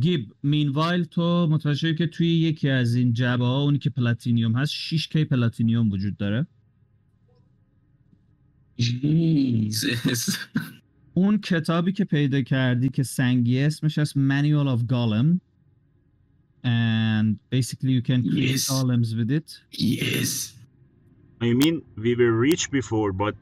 گیب 0.00 0.34
meanwhile 0.42 1.04
تو 1.04 1.48
متوجه 1.50 1.94
که 1.94 2.06
توی 2.06 2.28
یکی 2.28 2.68
از 2.70 2.94
این 2.94 3.12
جعبه 3.12 3.44
ها 3.44 3.62
اونی 3.62 3.78
که 3.78 3.90
platinum 3.90 4.56
هست 4.56 4.72
6 4.72 5.08
K 5.08 5.24
platinum 5.24 5.90
وجود 5.90 6.16
داره؟ 6.16 6.46
Jesus. 8.80 10.36
اون 11.14 11.38
کتابی 11.38 11.92
که 11.92 12.04
پیدا 12.04 12.42
کردی 12.42 12.88
که 12.88 13.02
سنگی 13.02 13.60
اسمش 13.60 13.98
از 13.98 14.12
Manual 14.12 14.78
of 14.78 14.82
Golem 14.92 15.40
and 16.64 17.38
basically 17.50 17.92
you 17.92 18.02
can 18.02 18.22
create 18.22 18.50
Yes. 18.50 18.70
golems 18.70 19.16
with 19.18 19.30
it. 19.30 19.48
Yes. 19.72 20.54
I 21.40 21.52
mean, 21.60 21.82
we 21.96 22.14
were 22.14 22.32
rich 22.50 22.70
before, 22.70 23.12
but 23.12 23.34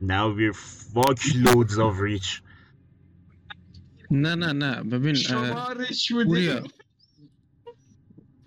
now 0.00 0.24
we're 0.28 0.52
fuck 0.52 1.18
loads 1.46 1.78
of 1.78 1.98
rich. 2.00 2.42
نه 4.10 4.34
نه 4.34 4.52
نه 4.52 4.82
ببین 4.82 5.16
اه، 5.16 5.22
شما 5.22 5.72
ریچ 5.72 6.12
پوریا 6.12 6.60
بودی 6.60 6.70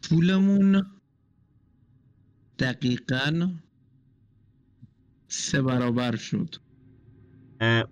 پولمون 0.04 0.86
دقیقا 2.60 3.54
سه 5.28 5.62
برابر 5.62 6.16
شد 6.16 6.56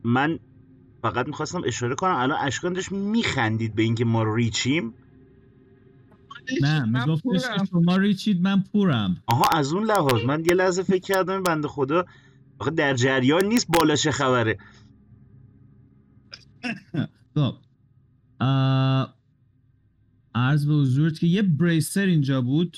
من 0.04 0.40
فقط 1.02 1.28
می‌خواستم 1.28 1.62
اشاره 1.66 1.96
کنم 1.96 2.16
الان 2.16 2.48
اشکان 2.48 2.74
داشت 2.74 2.92
میخندید 2.92 3.76
به 3.76 3.84
اینکه 3.84 4.06
ما 4.06 4.36
ریچیم؟ 4.36 4.94
نه 6.62 6.86
من 6.86 7.00
میگفتش. 7.00 7.42
که 7.60 7.66
شما 7.66 7.98
ریچید 7.98 8.42
من 8.42 8.62
پورم. 8.62 9.18
آها 9.28 9.46
از 9.54 9.74
اون 9.74 9.84
لحاظ. 9.84 10.26
من 10.26 10.46
یه 10.46 10.54
لحظه 10.54 10.84
فکر 10.84 11.02
کردم 11.02 11.34
این 11.34 11.44
بنده 11.44 11.68
خدا. 11.68 12.06
آخه 12.60 12.72
در 12.72 12.94
جریان 12.94 13.46
نیست 13.46 13.68
بالا 13.70 13.96
چه 13.96 14.12
خبره. 14.12 14.58
خب. 17.36 17.56
عرض 20.36 20.66
به 20.66 20.74
حضورت 20.74 21.20
که 21.20 21.28
یه 21.28 21.42
بریسر 21.42 22.06
اینجا 22.06 22.42
بود. 22.42 22.78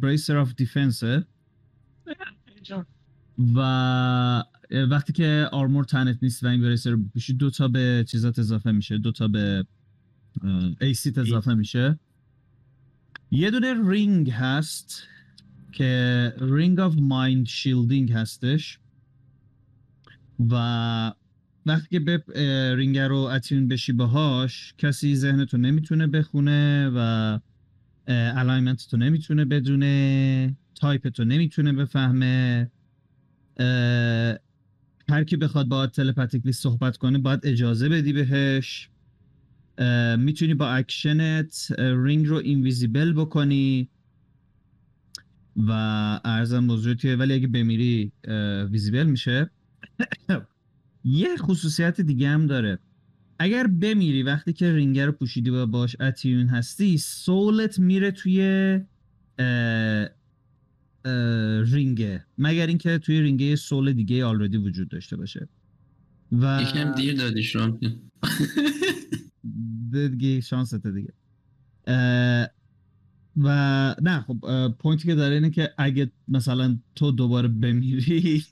بریسر 0.00 0.36
آف 0.36 0.54
دیفنسه. 0.54 1.26
و 3.54 3.60
وقتی 4.90 5.12
که 5.12 5.48
آرمور 5.52 5.84
تنت 5.84 6.18
نیست 6.22 6.44
و 6.44 6.46
این 6.46 6.62
بریسر 6.62 6.90
رو 6.90 6.96
بپوشی 6.96 7.32
دو 7.32 7.50
تا 7.50 7.68
به 7.68 8.04
چیزات 8.08 8.38
اضافه 8.38 8.72
میشه. 8.72 8.98
دو 8.98 9.12
تا 9.12 9.28
به 9.28 9.66
ایسیت 10.80 11.18
اضافه 11.18 11.54
میشه. 11.54 11.98
یه 13.36 13.50
دونه 13.50 13.74
رینگ 13.90 14.30
هست 14.30 15.02
که 15.72 16.32
ring 16.40 16.80
of 16.80 16.94
mind 16.98 17.46
shielding 17.46 18.12
هستش. 18.12 18.78
و 20.50 20.54
وقتی 21.66 21.88
که 21.90 22.00
به 22.00 22.24
رینگ 22.76 22.98
رو 22.98 23.16
attune 23.16 23.68
بشی 23.68 23.92
باهاش 23.92 24.74
کسی 24.78 25.16
ذهنتو 25.16 25.58
نمی‌تونه 25.58 26.06
بخونه 26.06 26.88
و 26.94 27.38
alignment 28.08 28.86
تو 28.90 28.96
نمی‌تونه 28.96 29.44
بدونه 29.44 30.56
تایپ 30.74 31.08
تو 31.08 31.24
نمی‌تونه 31.24 31.72
بفهمه 31.72 32.70
هر 35.08 35.24
کی 35.26 35.36
بخواد 35.36 35.68
با 35.68 35.86
telepathically 35.86 36.52
صحبت 36.52 36.96
کنه 36.96 37.18
باید 37.18 37.40
اجازه 37.42 37.88
بدی 37.88 38.12
بهش. 38.12 38.90
می‌تونی 40.18 40.54
با 40.54 40.68
action 40.68 41.59
ت 41.59 41.74
ring 41.78 42.26
رو 42.26 42.36
invisible 42.36 43.12
بکنی 43.12 43.88
و 45.56 45.70
ارزم 46.24 46.66
بزرگ 46.66 46.98
که 46.98 47.16
ولی 47.16 47.34
اگه 47.34 47.46
بمیری 47.46 48.12
visible 48.70 49.06
میشه. 49.06 49.50
یه 51.04 51.36
خصوصیت 51.36 52.00
دیگه 52.00 52.28
هم 52.28 52.46
داره. 52.46 52.78
اگر 53.38 53.66
بمیری 53.66 54.22
وقتی 54.22 54.52
که 54.52 54.72
رینگر 54.72 55.06
رو 55.06 55.12
پوشیدی 55.12 55.50
و 55.50 55.66
باش 55.66 55.96
attune 56.00 56.46
هستی 56.46 56.98
soul 56.98 57.62
ت 57.62 57.78
میره 57.78 58.10
توی 58.10 58.40
اه، 59.38 60.08
اه، 61.04 61.62
رینگه. 61.62 62.24
مگر 62.38 62.66
اینکه 62.66 62.98
توی 62.98 63.20
رینگه 63.20 63.46
یه 63.46 63.56
soul 63.56 63.92
دیگه 63.92 64.24
already 64.24 64.56
وجود 64.56 64.88
داشته 64.88 65.16
باشه. 65.16 65.48
و 66.32 66.62
یکم 66.62 66.94
دیر 66.94 67.16
دادیش 67.16 67.56
رام 67.56 67.78
دیگه 69.96 70.40
شانسته 70.40 70.90
دیگه 70.90 71.12
و 73.36 73.48
نه 74.02 74.20
خب 74.20 74.68
پوینتی 74.78 75.08
که 75.08 75.14
داره 75.14 75.34
اینه 75.34 75.50
که 75.50 75.70
اگه 75.78 76.10
مثلا 76.28 76.78
تو 76.94 77.12
دوباره 77.12 77.48
بمیری 77.48 78.44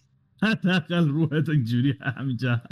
حداقل 0.42 1.08
روحت 1.08 1.48
اینجوری 1.48 1.94
همینجا 2.00 2.62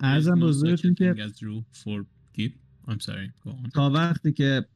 ارزم 0.00 0.40
بزرگتون 0.40 0.94
که. 0.94 1.14
تا 3.74 3.90
وقتی 3.90 4.32
که 4.32 4.66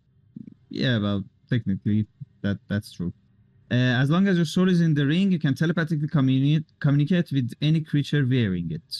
yeah 0.74 0.98
well 1.02 1.24
technically 1.52 2.06
that 2.42 2.58
that's 2.68 2.92
true 2.92 3.12
uh, 3.70 4.02
as 4.02 4.10
long 4.10 4.28
as 4.28 4.36
your 4.36 4.44
soul 4.44 4.68
is 4.68 4.80
in 4.80 4.94
the 4.94 5.06
ring 5.06 5.32
you 5.32 5.38
can 5.38 5.54
telepathically 5.54 6.08
communicate 6.08 6.66
communicate 6.86 7.28
with 7.36 7.48
any 7.68 7.80
creature 7.80 8.22
wearing 8.34 8.70
it 8.78 8.90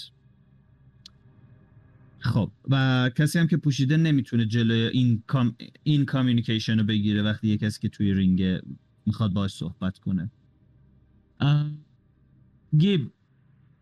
خب 2.19 2.53
و 2.71 3.11
کسی 3.17 3.39
هم 3.39 3.47
که 3.47 3.57
پوشیده 3.57 3.97
نمی‌تونه 3.97 4.47
جلوی 4.47 4.81
این 4.81 5.23
کام 5.27 5.57
این 5.83 6.05
communication 6.05 6.79
رو 6.79 6.85
بگیره 6.85 7.23
وقتی 7.23 7.49
یه 7.49 7.57
کسی 7.57 7.81
که 7.81 7.89
توی 7.89 8.15
رینگ 8.15 8.61
می‌خواد 9.07 9.33
باش 9.33 9.55
صحبت 9.55 9.99
کنه. 9.99 10.31
گیب 12.79 13.13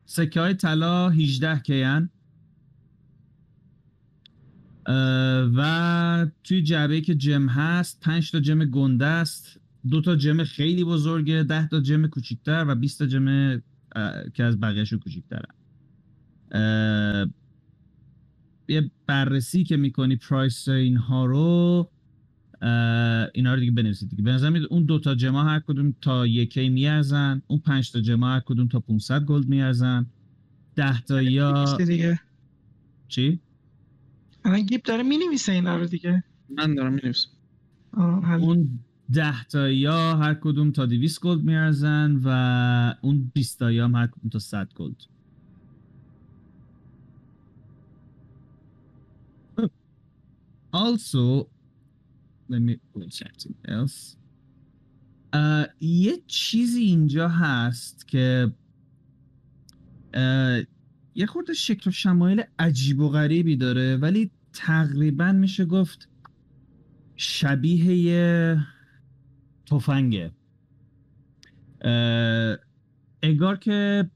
سکه 0.07 0.41
های 0.41 0.55
طلا 0.55 1.11
18 1.11 1.59
K 1.59 1.85
ان 1.85 2.11
اه، 4.87 5.51
و 5.57 6.27
توی 6.45 6.63
جعبه 6.63 7.01
که 7.01 7.15
gem 7.15 7.49
هست 7.49 8.01
5 8.01 8.31
تا 8.31 8.41
gem 8.41 8.65
گنده 8.65 9.07
است. 9.07 9.61
دو 9.91 10.01
تا 10.01 10.17
gem 10.17 10.45
خیلی 10.45 10.85
بزرگه 10.85 11.43
10 11.43 11.69
تا 11.69 11.81
gem 11.81 12.07
کوچیکتر 12.07 12.65
و 12.69 12.75
20 12.75 12.99
تا 12.99 13.07
gem 13.07 13.63
که 14.35 14.45
از 14.45 14.61
بقیهشون 14.61 14.99
کوچیکترن 14.99 15.55
اه، 16.53 17.27
یه 18.69 18.91
بررسی 19.07 19.65
که 19.65 19.77
می‌کنی 19.77 20.17
price 20.17 20.69
اینها 20.69 21.27
رو 21.27 21.91
اینا 23.35 23.55
رو 23.55 23.61
دیگه 23.61 23.73
بنویسید 23.73 24.09
دیگه. 24.11 24.23
به 24.23 24.33
نظر 24.33 24.51
میاد 24.51 24.67
اون 24.71 24.85
دو 24.85 24.99
تا 24.99 25.15
gem 25.15 25.37
ا 25.37 25.45
هر 25.45 25.61
کدوم 25.61 25.95
تا 26.01 26.27
1 26.27 26.48
K 26.48 26.69
میارزن 26.69 27.43
اون 27.47 27.59
پنج 27.59 27.93
تا 27.93 28.01
gem 28.01 28.22
ا 28.22 28.29
هر 28.29 28.41
کدوم 28.41 28.69
تا 28.69 28.81
500 28.81 29.25
gold 29.25 29.49
میارزن. 29.49 30.07
10 30.77 31.01
تا 31.01 31.23
یا 31.23 31.53
نویسی 31.53 31.85
دیگه. 31.85 32.21
چی؟ 33.09 33.41
الان 34.45 34.63
گیب 34.63 34.83
داره 34.83 35.03
می 35.03 35.19
نویسه 35.19 35.53
اینا 35.53 35.77
رو 35.77 35.87
دیگه. 35.87 36.25
من 36.59 36.75
دارم 36.75 36.93
می‌نویسم. 36.93 37.29
اون 38.41 38.79
ده 39.13 39.45
تا 39.45 39.69
یا 39.69 40.17
هر 40.17 40.35
کدوم 40.35 40.71
تا 40.71 40.87
200 40.87 41.21
gold 41.21 41.43
میارزن 41.43 42.21
و 42.25 42.95
اون 43.01 43.31
20 43.35 43.59
تا 43.59 43.73
یا 43.73 43.85
هم 43.85 43.95
هر 43.95 44.07
کدوم 44.07 44.31
تا 44.31 44.39
100 44.39 44.69
gold. 44.75 44.97
Also, 50.77 51.49
let 52.51 52.61
me 52.61 52.75
check 53.19 53.33
something 53.39 53.65
else. 53.69 54.17
اه، 55.33 55.67
یه 55.81 56.23
چیزی 56.27 56.81
اینجا 56.81 57.29
هست 57.29 58.09
که 58.09 58.53
اه، 60.15 60.63
یه 61.15 61.27
خورده 61.27 61.53
شکل 61.53 61.91
و 61.91 61.93
شمایل 61.93 62.43
عجیب 62.59 63.01
و 63.01 63.09
غریبی 63.09 63.57
داره 63.57 63.97
ولی 63.97 64.31
تقریبا 64.53 65.33
میشه 65.33 65.65
گفت 65.65 66.09
شبیه 67.17 67.97
یه 67.97 68.59
تفنگه 69.67 70.33
اه، 71.81 72.57
انگار 73.23 73.57
که 73.57 74.11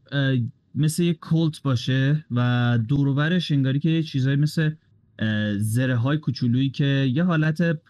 مثل 0.74 1.02
یه 1.02 1.14
کلت 1.14 1.62
باشه 1.62 2.24
و 2.30 2.78
دوروبرش 2.88 3.52
انگاری 3.52 3.78
که 3.78 3.90
یه 3.90 4.02
چیزایی 4.02 4.36
مثل 4.36 4.70
زره 5.58 5.96
های 5.96 6.18
کوچولویی 6.18 6.70
که 6.70 6.84
یه 7.14 7.24
حالت 7.24 7.80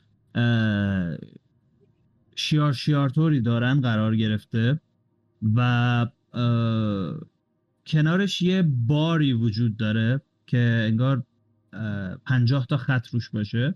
شیار 2.37 2.73
شیارطوری 2.73 3.41
دارن 3.41 3.81
قرار 3.81 4.17
گرفته 4.17 4.81
و 5.55 6.07
کنارش 7.87 8.43
یه 8.43 8.63
باری 8.63 9.33
وجود 9.33 9.77
داره 9.77 10.21
که 10.47 10.85
انگار 10.89 11.25
اه، 11.73 12.17
پنجاه 12.17 12.67
تا 12.67 12.77
خط 12.77 13.07
روش 13.07 13.31
باشه. 13.31 13.75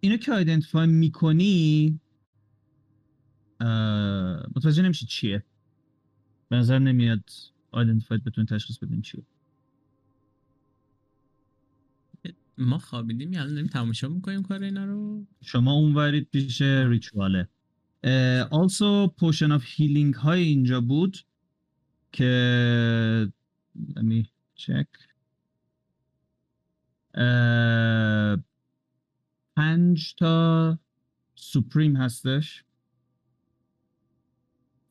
اینو 0.00 0.16
که 0.16 0.32
آیدنتیفای 0.32 0.86
می‌کنی 0.86 2.00
متوجه 4.56 4.82
نمیشی 4.82 5.06
چیه. 5.06 5.44
به 6.48 6.56
نظر 6.56 6.78
نمیاد 6.78 7.30
آیدنتیفاید 7.70 8.24
بتونی 8.24 8.46
تشخیص 8.46 8.78
بدین 8.78 9.02
چیه. 9.02 9.22
ما 12.58 12.78
خوابیدیم 12.78 13.30
الان 13.34 13.48
داریم 13.54 13.66
تماشا 13.66 14.08
می‌کنیم 14.08 14.42
کار 14.42 14.62
اینا 14.62 14.84
رو. 14.84 15.26
شما 15.42 15.72
اونورید 15.72 16.28
پیش 16.30 16.62
ریچواله. 16.62 17.48
also 18.52 19.08
potion 19.20 19.50
of 19.58 19.62
healing 19.64 20.16
های 20.16 20.42
اینجا 20.42 20.80
بود 20.80 21.18
که 22.12 23.32
let 23.96 24.02
me 24.02 24.24
check. 24.56 24.88
پنج 29.56 30.14
تا 30.14 30.78
سوپریم 31.34 31.96
هستش 31.96 32.64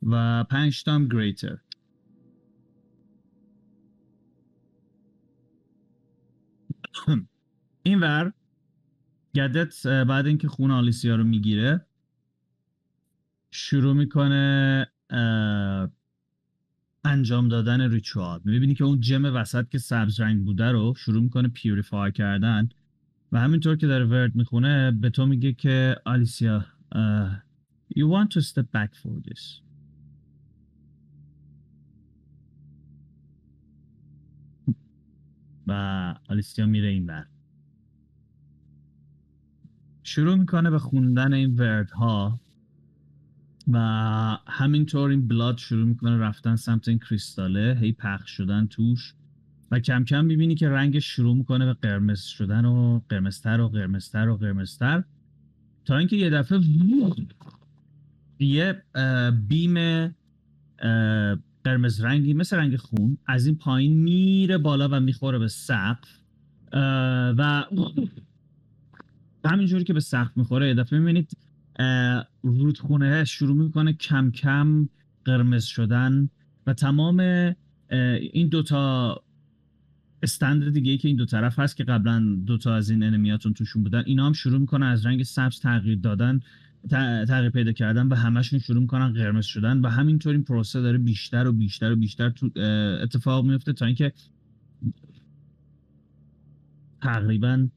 و 0.04 0.44
پنج 0.44 0.84
تا 0.84 0.92
هم 0.94 1.08
گریتر 1.08 1.58
این 7.84 8.00
ور 8.00 8.34
گدت 9.36 9.88
بعد 9.88 10.28
اینکه 10.28 10.48
خون 10.48 10.72
آلیسیا 10.72 11.16
رو 11.16 11.24
می‌گیره 11.24 11.86
شروع 13.52 13.94
می‌کنه 13.94 14.88
انجام 17.04 17.48
دادن 17.48 17.92
ریچوال. 17.92 18.42
می‌بینی 18.46 18.76
که 18.76 18.84
اون 18.84 19.00
جم 19.00 19.26
وسط 19.26 19.70
که 19.70 19.78
سبز 19.78 20.20
رنگ 20.20 20.46
بوده 20.46 20.72
رو 20.72 20.94
شروع 20.98 21.24
می‌کنه 21.24 21.48
پیوریفای 21.48 22.12
کردن 22.12 22.70
و 23.32 23.40
همینطور 23.40 23.76
که 23.76 23.88
داره 23.88 24.06
ورد 24.06 24.36
می‌خونه 24.36 24.92
به 24.92 25.10
تو 25.10 25.26
میگه 25.26 25.54
که 25.54 25.96
آلیسیا 26.06 26.66
you 27.98 28.06
want 28.14 28.30
to 28.34 28.42
step 28.42 28.68
back 28.76 28.94
for 28.96 29.30
this. 29.30 29.62
و 35.68 35.74
آلیسیا 36.30 36.66
میره 36.66 36.88
این 36.88 37.06
ور. 37.06 37.33
شروع 40.04 40.36
می‌کنه 40.36 40.70
به 40.70 40.80
خوندن 40.80 41.34
این 41.34 41.56
وردها 41.56 42.40
و 43.68 43.78
همینطور 44.48 45.10
این 45.10 45.28
بلاد 45.28 45.58
شروع 45.58 45.86
می‌کنه 45.86 46.18
رفتن 46.18 46.56
سمت 46.56 46.88
این 46.88 47.00
کریستاله 47.00 47.78
هی 47.82 47.92
پخش 47.92 48.30
شدن 48.30 48.68
توش 48.68 49.14
و 49.72 49.80
کم 49.80 50.04
کم 50.04 50.26
می‌بینی 50.26 50.56
که 50.56 50.70
رنگش 50.70 51.06
شروع 51.06 51.36
می‌کنه 51.36 51.66
به 51.66 51.74
قرمز 51.74 52.22
شدن 52.22 52.66
و 52.66 53.02
قرمزتر 53.10 53.62
و 53.62 53.68
قرمزتر 53.68 54.30
و 54.30 54.38
قرمزتر 54.38 55.04
تا 55.86 55.98
اینکه 55.98 56.16
یه 56.16 56.30
دفعه 56.30 56.60
یه 58.40 58.84
بیم 59.48 60.08
قرمز 61.64 62.02
رنگی 62.02 62.34
مثل 62.34 62.58
رنگ 62.58 62.76
خون 62.76 63.18
از 63.26 63.46
این 63.46 63.56
پایین 63.56 63.98
میره 63.98 64.58
بالا 64.58 64.90
و 64.92 65.00
می‌خوره 65.00 65.40
به 65.40 65.48
سقف 65.48 66.20
و 67.38 67.64
همینجوری 69.50 69.84
که 69.84 69.94
به 69.94 70.00
سقف 70.00 70.38
می‌خوره 70.38 70.68
یه 70.68 70.74
دفعه 70.74 71.00
می‌بینید 71.00 71.38
رودخونه 72.44 73.24
شروع 73.24 73.56
می‌کنه 73.56 73.94
کم 73.94 74.32
کم 74.32 74.90
قرمز 75.26 75.64
شدن 75.64 76.30
و 76.68 76.74
تمام 76.74 77.20
این 78.34 78.48
دوتا 78.48 79.24
استند 80.24 80.74
دیگه 80.74 80.92
ای 80.92 80.98
که 80.98 81.08
این 81.08 81.18
دو 81.18 81.26
طرف 81.26 81.60
هست 81.60 81.78
که 81.78 81.84
قبلا 81.84 82.38
دوتا 82.46 82.76
از 82.76 82.90
این 82.90 83.04
انمیاتون 83.04 83.54
توشون 83.54 83.84
بودن 83.84 84.04
اینا 84.06 84.26
هم 84.26 84.34
شروع 84.34 84.60
می‌کنن 84.60 84.88
از 84.88 85.06
رنگ 85.06 85.24
سبز 85.24 85.60
تغییر 85.60 86.00
دادن 86.00 86.40
تغییر 87.28 87.50
پیدا 87.50 87.72
کردن 87.72 88.08
و 88.08 88.16
همشون 88.16 88.60
شروع 88.60 88.82
می‌کنن 88.82 89.14
قرمز 89.14 89.46
شدن 89.46 89.80
و 89.80 89.90
همینطور 89.90 90.34
این 90.34 90.44
پروسه 90.44 90.82
داره 90.82 90.98
بیشتر 90.98 91.48
و 91.48 91.52
بیشتر 91.52 91.92
و 91.92 91.96
بیشتر 91.96 92.30
تو 92.30 92.50
اتفاق 93.02 93.46
میفته 93.46 93.74
تا 93.74 93.86
اینکه 93.86 94.14
تقریبا 97.02 97.68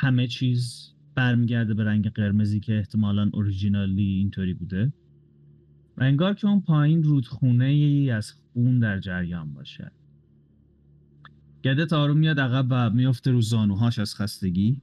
همه 0.00 0.26
چیز 0.26 0.92
برمیگرده 1.14 1.74
به 1.74 1.84
رنگ 1.84 2.08
قرمزی 2.08 2.60
که 2.60 2.78
احتمالا 2.78 3.30
اوریجینالی 3.32 4.02
اینطوری 4.02 4.54
بوده. 4.54 4.92
و 5.96 6.02
انگار 6.04 6.34
که 6.34 6.46
اون 6.46 6.60
پایین 6.60 7.02
رودخونه 7.02 7.64
ای 7.64 8.10
از 8.10 8.32
خون 8.32 8.78
در 8.78 9.00
جریان 9.00 9.54
باشه. 9.54 9.92
گدت 11.64 11.92
آروم 11.92 12.18
میاد 12.18 12.40
عقب 12.40 12.66
و 12.70 12.90
میفته 12.90 13.30
رو 13.30 13.40
زانوهاش 13.40 13.98
از 13.98 14.14
خستگی. 14.14 14.82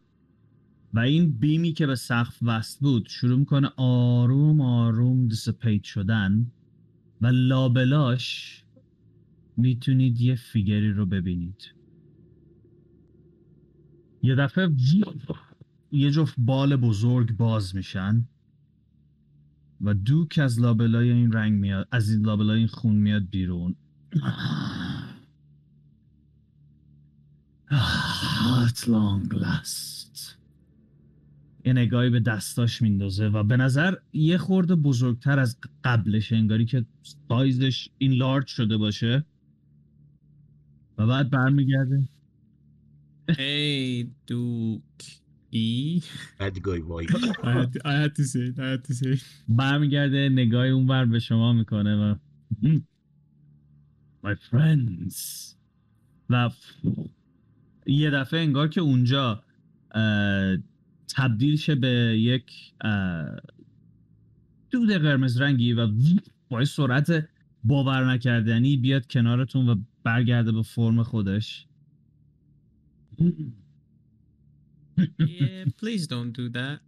و 0.93 0.99
این 0.99 1.31
بیمی 1.31 1.73
که 1.73 1.87
به 1.87 1.95
سقف 1.95 2.39
وصل 2.41 2.79
بود 2.81 3.07
شروع 3.07 3.39
می‌کنه 3.39 3.69
آروم 3.77 4.61
آروم 4.61 5.27
دیسپیت 5.27 5.83
شدن 5.83 6.51
و 7.21 7.27
لابلاش 7.27 8.63
می‌تونید 9.57 10.21
یه 10.21 10.35
فیگری 10.35 10.91
رو 10.91 11.05
ببینید. 11.05 11.74
یه 14.25 14.35
دفعه 14.35 14.69
یه 15.91 16.11
جفت 16.11 16.35
بال 16.37 16.75
بزرگ 16.75 17.37
باز 17.37 17.75
میشن 17.75 18.27
و 19.81 19.93
دوک 19.93 20.39
از 20.43 20.59
لابلای 20.59 21.11
این 21.11 21.31
رنگ 21.31 21.53
میاد 21.53 21.87
از 21.91 22.09
این 22.09 22.25
لابلای 22.25 22.57
این 22.57 22.67
خون 22.67 22.95
میاد 22.95 23.29
بیرون. 23.29 23.75
At 27.71 28.79
long 28.87 29.33
last. 29.33 30.37
یه 31.65 31.73
نگاهی 31.73 32.09
به 32.09 32.19
دستاش 32.19 32.81
میندازه 32.81 33.27
و 33.27 33.43
به 33.43 33.57
نظر 33.57 33.95
یه 34.13 34.37
خورده 34.37 34.75
بزرگتر 34.75 35.39
از 35.39 35.57
قبلش 35.83 36.33
انگاری 36.33 36.65
که 36.65 36.85
سایزش 37.27 37.89
این 37.97 38.11
لارج 38.11 38.47
شده 38.47 38.77
باشه. 38.77 39.25
و 40.97 41.07
بعد 41.07 41.29
برمیگرده. 41.29 42.07
Hey, 43.29 44.05
Duke 44.27 45.05
E. 45.53 46.01
بدگاهی 46.39 46.81
وای 46.81 47.07
I 47.07 47.51
had, 47.51 47.73
to, 47.73 47.79
I 47.85 47.93
had 47.93 48.15
to 48.15 48.23
say 48.23 48.39
it. 48.39 48.59
I 48.59 48.67
had 48.71 48.83
to 48.85 48.93
say 48.93 49.13
it. 49.13 49.21
برمیگرده 49.47 50.29
نگاهی 50.29 50.69
اونور 50.69 51.05
به 51.05 51.19
شما 51.19 51.53
می‌کنه 51.53 51.95
و 51.95 52.15
My 54.25 54.35
friends 54.35 55.15
و 56.29 56.49
یه 57.85 58.09
دفعه 58.09 58.39
انگار 58.39 58.67
که 58.67 58.81
اونجا 58.81 59.43
تبدیل 61.15 61.55
شه 61.55 61.75
به 61.75 61.89
یک 62.19 62.51
دود 64.71 64.91
قرمز 64.91 65.41
رنگی 65.41 65.73
و 65.73 65.87
با 66.49 66.59
یه 66.59 66.65
سرعت 66.65 67.29
باور 67.63 68.13
نکردنی 68.13 68.77
بیاد 68.77 69.07
کنارتون 69.07 69.69
و 69.69 69.75
برگرده 70.03 70.51
به 70.51 70.61
فرم 70.63 71.03
خودش 71.03 71.67
Yeah, 74.97 75.65
please 75.81 76.07
don't 76.07 76.31
do 76.31 76.49
that. 76.49 76.79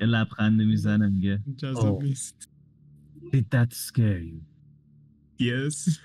یه 0.00 0.06
لبخنده 0.06 0.64
می‌زنه 0.64 1.08
میگه 1.08 1.42
Just 1.56 1.78
a 1.78 2.04
mist. 2.04 2.48
Did 3.32 3.44
that 3.50 3.72
scare 3.72 4.22
you? 4.22 4.40
Yes. 5.38 6.00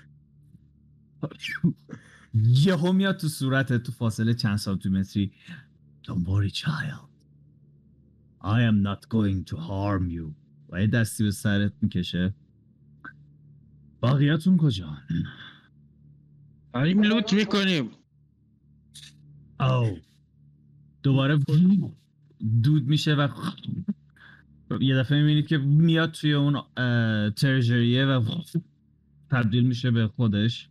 یهو 2.34 2.92
میاد 2.92 3.16
تو 3.16 3.28
صورتت 3.28 3.82
تو 3.82 3.92
فاصله 3.92 4.34
چند 4.34 4.56
سانتیمتری 4.56 5.32
Don't 6.04 6.24
worry 6.26 6.50
child 6.50 7.10
I 8.42 8.60
am 8.70 8.82
not 8.82 9.08
going 9.08 9.44
to 9.50 9.56
harm 9.56 10.10
you 10.10 10.34
و 10.68 10.80
یه 10.80 10.86
دستی 10.86 11.24
به 11.24 11.30
سرت 11.30 11.72
می‌کشه 11.82 12.34
باقیاتون 14.00 14.56
کجا؟ 14.56 14.98
داریم 16.74 17.02
لوت 17.02 17.32
می‌کنیم 17.32 17.90
او 19.60 19.98
دوباره 21.02 21.38
دود 22.62 22.86
میشه 22.86 23.14
و 23.14 23.28
یه 24.80 24.96
دفعه 24.96 25.18
می‌بینید 25.18 25.46
که 25.46 25.58
میاد 25.58 26.10
توی 26.10 26.32
اون 26.32 26.62
ترژریه 27.30 28.06
و 28.06 28.42
تبدیل 29.30 29.66
میشه 29.66 29.90
به 29.90 30.08
خودش. 30.08 30.68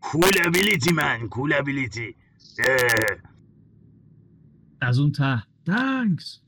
کول 0.00 0.30
ابیلیتی 0.46 0.92
من 0.92 1.28
کول 1.28 1.52
ابیلیتی 1.52 2.14
از 4.80 4.98
اون 4.98 5.12
ته. 5.12 5.42
تانکس 5.66 6.40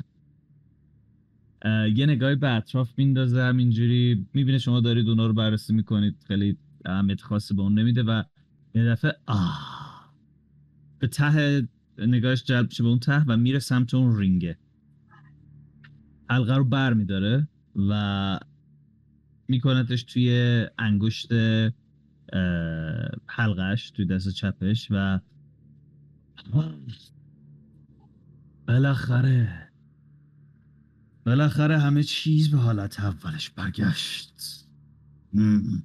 یه 1.94 2.06
نگاهی 2.06 2.34
به 2.34 2.50
اطراف 2.50 2.92
میندازه 2.96 3.42
همینجوری 3.42 4.26
می‌بینه 4.34 4.58
شما 4.58 4.80
دارید 4.80 5.08
اونا 5.08 5.26
رو 5.26 5.32
بررسی 5.32 5.74
می‌کنید. 5.74 6.24
خیلی 6.26 6.56
اهمیت 6.84 7.22
خاصی 7.22 7.54
به 7.54 7.62
اون 7.62 7.78
نمیده 7.78 8.02
و 8.02 8.22
یه 8.76 8.84
دفعه 8.84 9.16
آه. 9.26 10.14
به 10.98 11.06
ته 11.08 11.68
نگاهش 11.98 12.44
جلب 12.44 12.66
میشه 12.66 12.82
به 12.82 12.88
اون 12.88 12.98
ته 12.98 13.24
و 13.26 13.36
میره 13.36 13.58
سمت 13.58 13.94
اون 13.94 14.18
رینگه. 14.18 14.58
حلقه 16.30 16.56
رو 16.56 16.64
بر 16.64 16.94
میداره 16.94 17.48
و 17.76 18.40
میکنتش 19.48 20.02
توی 20.02 20.66
انگشت 20.78 21.32
حلقش 23.26 23.90
توی 23.90 24.06
دست 24.06 24.28
چپش 24.28 24.88
و 24.90 25.20
بالاخره 28.68 29.68
بالاخره 31.26 31.78
همه 31.78 32.02
چیز 32.02 32.50
به 32.50 32.58
حالت 32.58 33.00
اولش 33.00 33.50
برگشت. 33.50 34.66
مم. 35.32 35.82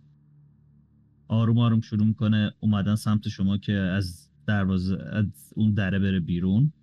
آروم 1.32 1.58
آروم 1.58 1.82
شروع 1.82 2.08
می‌کنه 2.08 2.54
اومدن 2.60 2.96
سمت 2.96 3.28
شما 3.30 3.58
که 3.58 3.74
از 3.74 4.30
دروازه 4.48 4.98
از 5.12 5.26
اون 5.56 5.74
دره 5.74 6.00
بره 6.00 6.20
بیرون 6.20 6.74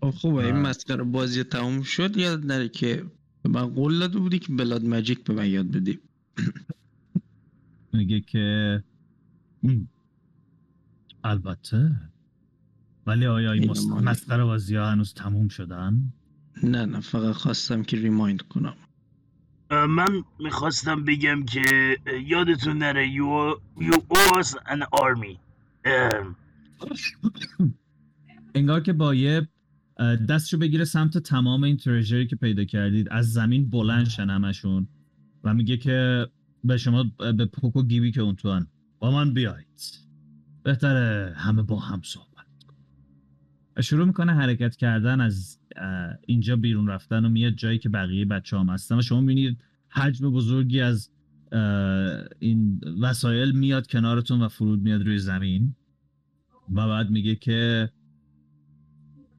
خب 0.00 0.10
خوبه 0.10 0.44
این. 0.46 0.56
مسخره 0.56 1.04
بازی 1.04 1.42
تموم 1.44 1.82
شد 1.82 2.16
یاد 2.16 2.46
نره 2.46 2.68
که 2.68 3.04
من 3.48 3.66
قول 3.66 3.98
داده 3.98 4.18
بودی 4.18 4.38
که 4.38 4.52
بلاد 4.52 4.84
ماجیک 4.84 5.24
به 5.24 5.34
من 5.34 5.50
یاد 5.50 5.66
بدی 5.70 5.98
میگه 7.92 8.20
که. 8.20 8.82
البته 11.24 12.00
ولی 13.06 13.26
آیا 13.26 13.52
این 13.52 13.62
این 13.62 13.70
مس- 13.70 13.86
مال- 13.86 14.04
مسخره 14.04 14.44
بازی 14.44 14.76
ها 14.76 14.90
هنوز 14.90 15.14
تموم 15.14 15.48
شدن؟ 15.48 16.12
نه 16.62 16.84
نه 16.84 17.00
فقط 17.00 17.34
خواستم 17.34 17.82
که 17.82 17.96
ریمایند 17.96 18.42
کنم 18.42 18.74
من 19.70 20.24
می‌خواستم 20.40 21.04
بگم 21.04 21.44
که 21.44 21.96
یادتون 22.26 22.78
نره 22.78 23.12
you, 23.14 23.56
you 23.80 23.94
owe 23.94 24.44
an 24.66 24.82
army 25.00 25.38
انگار 28.54 28.80
که 28.80 28.92
با 28.92 29.14
یه 29.14 29.48
دستشو 30.28 30.58
بگیره 30.58 30.84
سمت 30.84 31.18
تمام 31.18 31.64
این 31.64 31.76
ترژری 31.76 32.26
که 32.26 32.36
پیدا 32.36 32.64
کردید 32.64 33.08
از 33.10 33.32
زمین 33.32 33.70
بلند 33.70 34.08
شن 34.08 34.30
همشون 34.30 34.88
و 35.44 35.54
میگه 35.54 35.76
که 35.76 36.26
به 36.64 36.76
شما 36.76 37.04
به 37.18 37.46
پوکو 37.46 37.82
گیبی 37.82 38.12
که 38.12 38.20
اون 38.20 38.36
تو 38.36 38.52
هن. 38.52 38.66
با 38.98 39.10
من 39.10 39.34
بیایید. 39.34 40.08
بهتره 40.62 41.34
همه 41.36 41.62
با 41.62 41.80
هم 41.80 42.00
صحبت 42.04 42.28
شروع 43.80 44.06
می‌کنه 44.06 44.34
حرکت 44.34 44.76
کردن 44.76 45.20
از 45.20 45.58
اینجا 46.26 46.56
بیرون 46.56 46.88
رفتن 46.88 47.24
و 47.24 47.28
میاد 47.28 47.52
جایی 47.52 47.78
که 47.78 47.88
بقیه 47.88 48.24
بچه 48.24 48.58
هم 48.58 48.68
هستن 48.68 48.98
و 48.98 49.02
شما 49.02 49.20
می‌بینید 49.20 49.58
حجم 49.88 50.30
بزرگی 50.30 50.80
از 50.80 51.10
این 52.38 52.80
وسایل 53.02 53.52
میاد 53.52 53.86
کنارتون 53.86 54.42
و 54.42 54.48
فرود 54.48 54.82
میاد 54.82 55.02
روی 55.02 55.18
زمین 55.18 55.74
و 56.74 56.88
بعد 56.88 57.10
میگه 57.10 57.34
که 57.34 57.90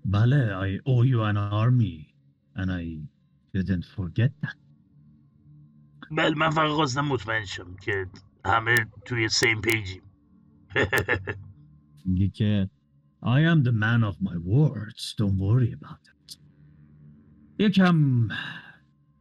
بله 0.05 0.77
I 0.77 0.79
owe 0.79 1.05
you 1.05 1.21
an 1.21 1.37
army 1.37 2.13
and 2.55 2.71
I 2.71 2.99
didn't 3.53 3.85
forget 3.85 4.31
that. 4.41 4.55
بله 6.11 6.35
من 6.35 6.49
فقط 6.49 6.71
خواستم 6.71 7.05
مطمئن 7.05 7.45
شم 7.45 7.75
که 7.75 8.07
همه 8.45 8.85
توی 9.05 9.29
سیم 9.29 9.61
پیجیم 9.61 10.01
میگه 12.05 12.29
که 12.29 12.69
I 13.21 13.41
am 13.41 13.63
the 13.63 13.73
man 13.73 14.03
of 14.03 14.21
my 14.21 14.37
words. 14.37 15.13
Don't 15.17 15.37
worry 15.37 15.73
about 15.73 16.08
یکم 17.59 18.27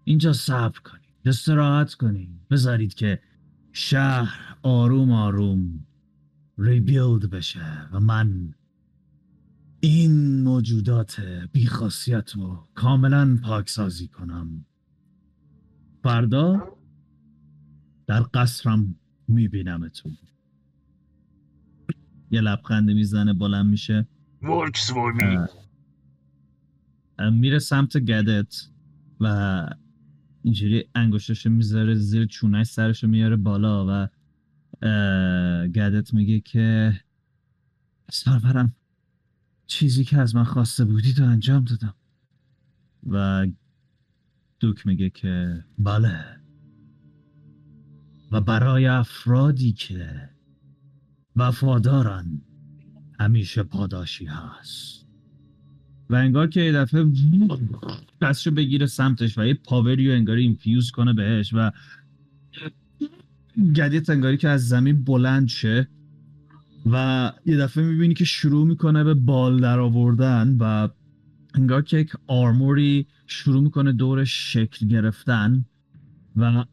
اینجا 0.05 0.33
صبر 0.33 0.79
کنید 0.79 1.15
استراحت 1.25 1.95
کنید. 1.95 2.49
بذارید 2.51 2.95
که 2.95 3.21
شهر 3.73 4.57
آروم 4.63 5.13
آروم 5.13 5.87
ریبیلد 6.59 7.31
بشه 7.31 7.89
و 7.93 8.01
من 8.01 8.55
این 9.81 10.43
موجودات 10.43 11.21
بیخاصیت 11.53 12.33
رو 12.33 12.65
کاملا 12.75 13.39
پاکسازی 13.43 14.09
کنم. 14.09 14.65
فردا 16.03 16.77
در 18.07 18.23
قصرم 18.35 18.97
میبینمتون 19.29 20.17
یه 22.31 22.41
لبخنده 22.41 22.95
می‌زنه 22.95 23.33
بلند 23.33 23.67
میشه. 23.67 24.09
ورکس 24.43 24.93
میره 27.33 27.59
سمت 27.59 27.97
گدت 27.97 28.69
و 29.21 29.67
اینجوری 30.43 30.85
انگشتشو 30.95 31.51
می‌ذاره 31.51 31.95
زیر 31.95 32.27
چونش 32.27 32.67
سرشو 32.67 33.07
میاره 33.07 33.37
بالا 33.37 33.87
و 33.89 34.09
گدت 35.67 36.15
میگه 36.15 36.41
که 36.41 37.01
سرورم 38.11 38.77
چیزی 39.67 40.05
که 40.05 40.19
از 40.19 40.37
من 40.37 40.45
خواسته 40.45 40.85
بودی 40.85 41.13
تو 41.13 41.25
انجام 41.25 41.65
دادم. 41.65 41.95
و 43.07 43.47
دوک 44.61 44.87
میگه 44.87 45.11
که 45.11 45.65
بله. 45.79 46.25
و 48.33 48.41
برای 48.41 48.87
افرادی 48.87 49.73
که 49.73 50.31
وفادارن 51.37 52.43
همیشه 53.21 53.63
پاداشی 53.63 54.27
هست. 54.27 55.08
و 56.11 56.15
انگار 56.15 56.47
که 56.47 56.61
یه 56.61 56.73
دفعه 56.73 57.07
دستشو 58.23 58.51
بگیره 58.51 58.87
سمتش 58.87 59.39
و 59.39 59.47
یه 59.47 59.55
پاوری 59.55 60.09
رو 60.09 60.15
انگار 60.15 60.37
اینفیوز 60.37 60.91
کنه 60.91 61.13
بهش 61.13 61.51
و 61.55 61.71
گدیت 63.77 64.11
انگاری 64.11 64.37
که 64.37 64.49
از 64.49 64.69
زمین 64.69 65.05
بلند 65.05 65.49
شه 65.49 65.89
و 66.91 67.33
یه 67.47 67.57
دفعه 67.57 67.85
می‌بینی 67.85 68.15
که 68.15 68.25
شروع 68.25 68.67
می‌کنه 68.67 69.05
به 69.05 69.15
بال 69.15 69.61
در 69.61 69.79
آوردن 69.79 70.57
و 70.61 70.89
انگار 71.55 71.83
که 71.83 71.99
یک 71.99 72.13
آرموری 72.27 73.07
شروع 73.27 73.63
می‌کنه 73.63 73.93
دورش 73.93 74.53
شکل 74.53 74.87
گرفتن 74.87 75.65
و 76.37 76.65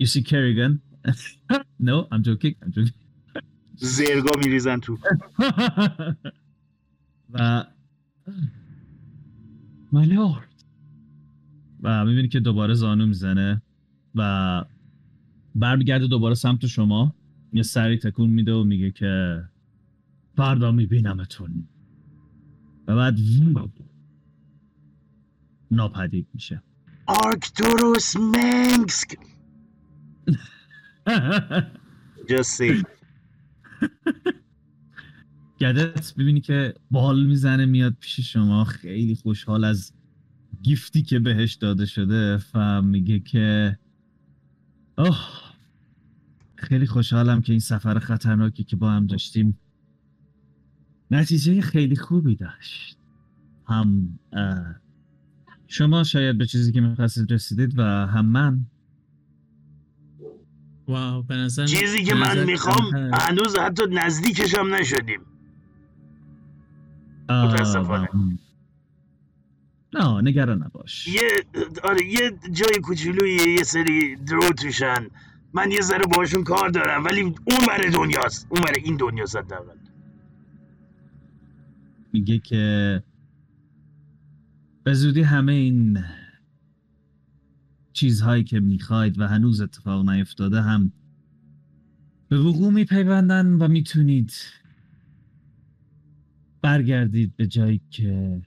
You 0.00 0.06
see 0.06 0.22
Kerrigan? 0.22 0.80
no, 1.78 2.08
I'm 2.10 2.22
joking, 2.22 2.54
I'm 2.62 2.72
joking. 2.72 3.03
زرگا 3.76 4.30
میریزن 4.44 4.80
تو. 4.80 4.98
و 7.30 7.64
My 9.92 10.06
lord 10.06 10.64
و 11.82 12.04
می‌بینی 12.04 12.28
که 12.28 12.40
دوباره 12.40 12.74
زانو 12.74 13.06
می‌زنه 13.06 13.62
و 14.14 14.64
برمیگرده 15.54 16.06
دوباره 16.06 16.34
سمت 16.34 16.66
شما. 16.66 17.14
یه 17.52 17.62
سری 17.62 17.98
تکون 17.98 18.30
میده 18.30 18.52
و 18.52 18.64
میگه 18.64 18.90
که 18.90 19.42
فردا 20.36 20.72
میبینمتون. 20.72 21.68
و 22.88 22.96
بعد 22.96 23.18
ناپدید 25.70 26.26
میشه. 26.34 26.62
آرکتوروس 27.06 28.16
منگسک. 28.16 29.18
Say 32.28 32.84
گدت 35.60 36.14
ببینی 36.18 36.40
که 36.40 36.74
بال 36.90 37.26
می‌زنه 37.26 37.66
میاد 37.66 37.96
پیش 38.00 38.20
شما. 38.20 38.64
خیلی 38.64 39.14
خوشحال 39.14 39.64
از 39.64 39.92
گیفتی 40.62 41.02
که 41.02 41.18
بهش 41.18 41.54
داده 41.54 41.86
شده 41.86 42.38
و 42.54 42.82
میگه 42.82 43.20
که 43.20 43.78
اوه 44.98 45.18
خیلی 46.56 46.86
خوشحالم 46.86 47.42
که 47.42 47.52
این 47.52 47.60
سفر 47.60 47.98
خطرناکی 47.98 48.64
که 48.64 48.76
با 48.76 48.90
هم 48.90 49.06
داشتیم 49.06 49.58
نتیجه 51.10 51.60
خیلی 51.60 51.96
خوبی 51.96 52.36
داشت. 52.36 52.98
هم 53.66 54.18
شما 55.66 56.04
شاید 56.04 56.38
به 56.38 56.46
چیزی 56.46 56.72
که 56.72 56.80
می‌خواستید 56.80 57.32
رسیدید 57.32 57.78
و 57.78 57.82
هم 57.82 58.26
من 58.26 58.66
واو 60.88 61.22
به 61.22 61.34
نظر 61.34 61.66
چیزی 61.66 62.04
که 62.04 62.14
من 62.14 62.44
می‌خوام. 62.44 63.12
هنوز 63.12 63.56
حتی 63.56 63.82
نزدیکش 63.90 64.54
هم 64.54 64.74
نشدیم 64.74 65.20
متاسفانه. 67.28 68.08
نه 69.94 70.20
نگران 70.20 70.62
نباش. 70.62 71.08
یه 71.08 71.28
آره 71.84 72.04
یه 72.06 72.32
جای 72.52 72.80
کوچولوی 72.82 73.54
یه 73.58 73.62
سری 73.62 74.16
درو 74.16 74.48
توشن. 74.48 75.06
من 75.52 75.70
یه 75.70 75.80
ذره 75.80 76.04
باشون 76.16 76.44
کار 76.44 76.68
دارم 76.68 77.04
ولی 77.04 77.20
اون 77.20 77.66
بره 77.68 77.90
دنیاست. 77.90 78.46
اون 78.50 78.60
بره 78.62 78.82
این 78.84 78.96
دنیاست 78.96 79.36
حداقل. 79.36 79.76
میگه 82.12 82.38
که 82.38 83.02
به 84.84 84.94
زودی 84.94 85.22
همه 85.22 85.52
این 85.52 86.04
چیزهایی 87.94 88.44
که 88.44 88.60
می‌خواید 88.60 89.18
و 89.18 89.28
هنوز 89.28 89.60
اتفاق 89.60 90.08
نیفتاده 90.10 90.62
هم 90.62 90.92
به 92.28 92.38
وقوع 92.38 92.72
میپیوندن 92.72 93.46
و 93.46 93.68
می‌تونید 93.68 94.32
برگردید 96.62 97.36
به 97.36 97.46
جایی 97.46 97.80
که 97.90 98.42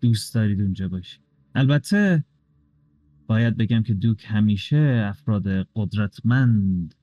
دوست 0.00 0.34
دارید 0.34 0.60
اونجا 0.60 0.88
باشید. 0.88 1.20
البته 1.54 2.24
باید 3.26 3.56
بگم 3.56 3.82
که 3.82 3.94
دوک 3.94 4.24
همیشه 4.28 5.04
افراد 5.08 5.46
قدرتمند 5.74 6.94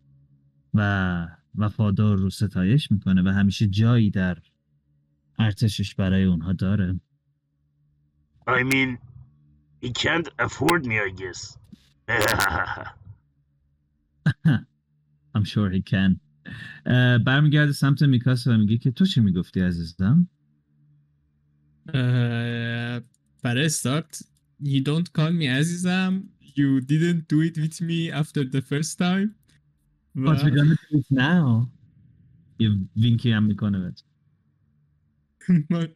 و 0.73 1.27
وفادار 1.55 2.17
رو 2.17 2.29
ستایش 2.29 2.91
می‌کنه 2.91 3.21
و 3.23 3.27
همیشه 3.27 3.67
جایی 3.67 4.09
در 4.09 4.37
ارتشش 5.39 5.95
برای 5.95 6.23
اونها 6.23 6.53
داره. 6.53 6.99
I 8.47 8.63
mean 8.63 8.97
he 9.81 9.89
can't 9.89 10.29
afford 10.39 10.85
me 10.85 10.95
I 10.99 11.11
guess. 11.21 11.57
I'm 15.35 15.43
sure 15.45 15.69
he 15.69 15.81
can. 15.81 16.19
اه، 16.85 17.17
برمیگرده 17.17 17.71
سمت 17.71 18.01
میکاس 18.03 18.47
و 18.47 18.57
میگه 18.57 18.77
که 18.77 18.91
تو 18.91 19.05
چی 19.05 19.21
می‌گفتی 19.21 19.61
عزیزم؟ 19.61 20.29
اه، 21.93 23.01
برای 23.43 23.65
استارت 23.65 24.23
you 24.63 24.79
don't 24.83 25.07
call 25.17 25.31
me 25.41 25.43
عزیزم. 25.43 26.23
You 26.41 26.81
didn't 26.81 27.21
do 27.33 27.41
it 27.49 27.57
with 27.57 27.81
me 27.81 28.11
after 28.21 28.43
the 28.43 28.61
first 28.61 28.97
time. 28.97 29.29
و- 30.15 30.25
But 30.25 30.39
we're 30.39 30.55
gonna 30.57 30.75
do 30.75 30.99
it 30.99 31.17
now. 31.17 31.67
یه 32.59 32.69
وینکی 32.97 33.31
هم 33.31 33.43
می‌کنه 33.43 33.79
بهت. 33.79 34.03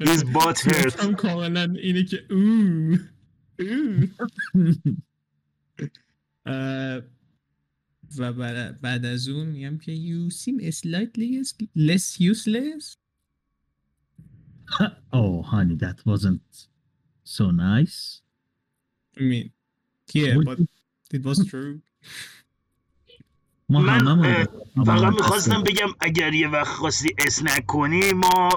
His 0.04 0.24
butt 0.24 0.58
hurt. 0.60 1.16
کاملا 1.16 1.74
اینه 1.82 2.04
که 2.04 2.18
اوه 2.34 3.00
و 8.18 8.34
بعد, 8.82 9.06
از 9.06 9.28
اون 9.28 9.48
میگم 9.48 9.78
که 9.78 9.96
you 9.96 10.34
seem 10.34 10.72
slightly 10.72 11.44
less 11.76 12.20
useless. 12.20 12.98
Oh 15.14 15.42
honey 15.52 15.76
that 15.76 15.98
wasn't 16.06 16.68
so 17.24 17.52
nice. 17.52 18.22
I 19.18 19.22
mean 19.32 19.48
yeah 20.14 20.36
but 20.48 20.60
it 21.18 21.24
was 21.24 21.38
true. 21.52 21.82
ما 23.70 23.80
من 23.80 24.26
فقط 24.86 25.14
می‌خواستم 25.14 25.64
بگم 25.64 25.88
اگر 26.00 26.34
یه 26.34 26.48
وقت 26.48 26.68
خواستی 26.68 27.16
اسنک 27.18 27.66
کنی 27.66 28.14
ما 28.14 28.50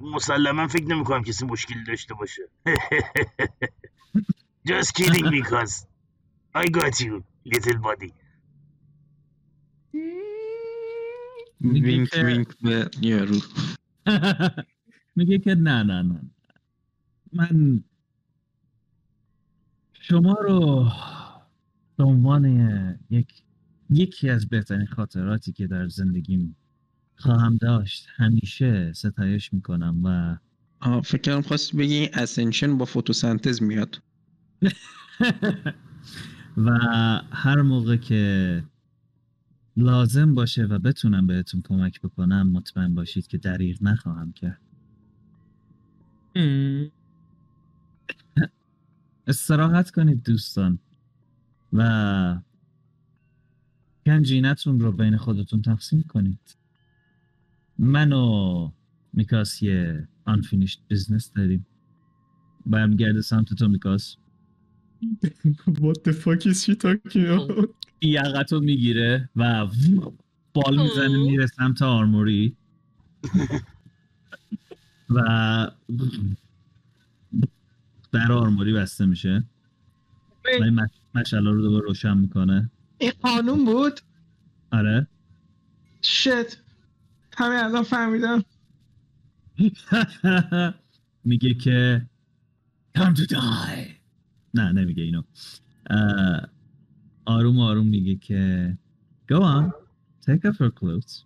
مسلما 0.00 0.68
فکر 0.68 0.84
نمی‌کنم 0.84 1.22
کسی 1.22 1.46
مشکلی 1.46 1.84
داشته 1.84 2.14
باشه. 2.14 2.42
Just 4.68 4.94
kidding 4.94 5.30
because 5.30 5.86
I 6.54 6.66
got 6.68 7.00
you 7.00 7.24
little 7.46 7.78
buddy 7.78 8.12
میگه 11.60 11.86
وینک 11.86 12.08
که- 12.10 12.24
وینک 12.24 12.48
به 12.62 12.90
یارو 13.02 13.36
میگه 15.16 15.38
که 15.38 15.54
نه 15.54 15.82
نه 15.82 16.02
نه 16.02 16.22
من 17.32 17.84
شما 19.94 20.34
رو 20.34 20.88
به 21.96 22.04
عنوان 22.04 22.44
یک 23.10 23.42
یکی 23.90 24.30
از 24.30 24.48
بهترین 24.48 24.86
خاطراتی 24.86 25.52
که 25.52 25.66
در 25.66 25.88
زندگیم 25.88 26.56
خواهم 27.16 27.56
داشت. 27.56 28.06
همیشه 28.16 28.92
ستایش 28.94 29.52
می‌کنم 29.52 30.00
و 30.04 30.38
آه 30.80 31.02
فکر 31.02 31.40
خواستی 31.42 31.76
بگی 31.76 32.06
اسنشن 32.14 32.78
با 32.78 32.84
فتوسنتز 32.84 33.62
میاد. 33.62 34.02
و 36.56 36.70
هر 37.30 37.62
موقع 37.62 37.96
که 37.96 38.64
لازم 39.76 40.34
باشه 40.34 40.64
و 40.64 40.78
بتونم 40.78 41.26
بهتون 41.26 41.62
کمک 41.62 42.00
بکنم 42.00 42.52
مطمئن 42.52 42.94
باشید 42.94 43.26
که 43.26 43.38
دریغ 43.38 43.82
نخواهم 43.82 44.32
کرد. 44.32 44.60
استراحت 49.26 49.90
کنید 49.90 50.22
دوستان 50.22 50.78
و 51.72 52.40
گنجینتون 54.06 54.80
رو 54.80 54.92
بین 54.92 55.16
خودتون 55.16 55.62
تقسیم 55.62 56.02
کنید. 56.02 56.56
من 57.78 58.12
و 58.12 58.70
میکاس 59.12 59.62
یه 59.62 60.08
unfinished 60.28 60.78
business 60.92 61.30
داریم. 61.36 61.66
برمیگرده 62.66 63.22
سمت 63.22 63.54
تو 63.54 63.68
میکاس. 63.68 64.16
What 65.84 65.98
the 66.04 66.12
fuck 66.12 66.46
is 66.46 66.64
she 66.64 66.74
talking 66.76 67.26
about? 67.26 67.68
یقت 68.00 68.52
رو 68.52 68.60
می‌گیره 68.60 69.28
و 69.36 69.66
بال 70.54 70.82
می‌زنه. 70.82 71.08
میره 71.18 71.46
سمت 71.46 71.82
آرموری. 71.82 72.56
و 75.10 75.20
در 78.12 78.32
آرموری 78.32 78.72
بسته 78.72 79.06
میشه. 79.06 79.44
ولی 80.60 80.70
مش- 80.70 80.88
مشعله 81.14 81.50
رو 81.50 81.62
دوباره 81.62 81.84
روشن 81.86 82.18
می‌کنه. 82.18 82.70
این 82.98 83.12
قانون 83.22 83.64
بود؟ 83.64 84.00
آره. 84.72 85.06
شت. 86.02 86.56
همین 87.36 87.58
الان 87.58 87.82
فهمیدم. 87.82 88.44
میگه 91.24 91.54
که 91.54 92.06
time 92.98 93.14
to 93.16 93.26
die. 93.26 93.93
نه 94.54 94.72
نمیگه 94.72 95.02
اینو. 95.02 95.22
آروم 97.26 97.58
آروم 97.58 97.86
میگه 97.86 98.16
که 98.16 98.78
go 99.32 99.36
on. 99.36 99.72
Take 100.26 100.44
off 100.44 100.56
your 100.56 100.72
clothes. 100.80 101.24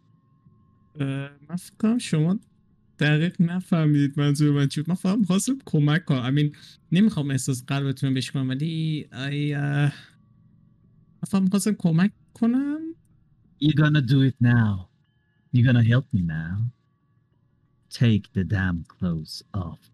من 1.48 1.56
فکر 1.56 1.74
کنم 1.78 1.98
شما 1.98 2.38
دقیق 2.98 3.42
نفهمید 3.42 4.20
منظور 4.20 4.52
من 4.52 4.68
چی 4.68 4.84
من 4.88 4.94
فقط 4.94 5.18
می‌خواستم 5.18 5.58
کمک 5.66 6.04
کنم. 6.04 6.30
I 6.30 6.38
mean, 6.38 6.56
نمی‌خوام 6.92 7.30
احساس 7.30 7.64
قلبتون 7.64 8.08
رو 8.08 8.16
بشکنم 8.16 8.48
ولی 8.48 9.06
I, 9.12 9.54
اه، 9.56 9.92
من 11.16 11.26
فقط 11.28 11.42
می‌خواستم 11.42 11.72
کمک 11.72 12.12
کنم. 12.34 12.80
You're 13.64 13.78
gonna 13.78 14.02
do 14.02 14.30
it 14.30 14.34
now. 14.46 14.88
You're 15.54 15.72
gonna 15.72 15.84
help 15.84 16.06
me 16.14 16.22
now. 16.22 16.70
Take 17.90 18.24
the 18.34 18.44
damn 18.44 18.84
clothes 18.94 19.42
off. 19.54 19.90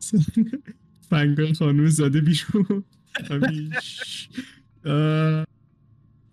فنگان 1.09 1.53
خانوم 1.53 1.87
زده 1.87 2.21
بیرون 2.21 2.83
همین 3.29 3.73
ش- 3.81 4.29
اه، 4.85 5.45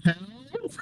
help؟ 0.05 0.73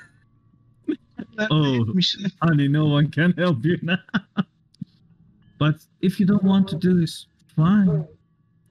Oh. 1.41 1.95
میشه 1.95 2.19
honey 2.45 2.69
no 2.69 2.85
one 2.99 3.09
can 3.17 3.33
help 3.43 3.65
you 3.65 3.77
now 3.83 4.43
but 5.63 5.77
if 6.03 6.19
you 6.21 6.27
don't 6.27 6.43
want 6.53 6.67
to 6.73 6.77
do 6.87 6.91
this 7.01 7.15
fine 7.57 8.05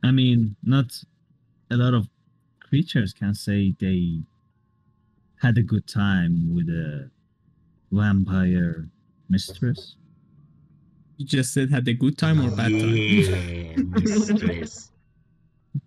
I 0.03 0.11
mean 0.11 0.39
not 0.75 0.89
a 1.71 1.77
lot 1.83 1.93
of 1.99 2.03
creatures 2.67 3.11
can 3.21 3.33
say 3.45 3.59
they 3.85 4.01
had 5.45 5.55
a 5.57 5.65
good 5.73 5.85
time 5.87 6.33
with 6.55 6.67
a 6.85 7.09
vampire 7.91 8.75
mistress. 9.29 9.81
You 11.17 11.25
just 11.37 11.49
said 11.53 11.67
had 11.77 11.87
a 11.87 11.93
good 12.03 12.17
time 12.17 12.37
or 12.45 12.49
bad 12.59 12.71
time? 12.81 12.95
Yeah, 12.95 13.75
mistress. 14.05 14.73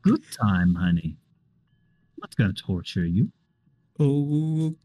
Good 0.02 0.22
time, 0.42 0.74
honey. 0.74 1.16
not 2.22 2.36
gonna 2.36 2.52
torture 2.52 3.06
you. 3.16 3.24
اوکی 3.98 4.76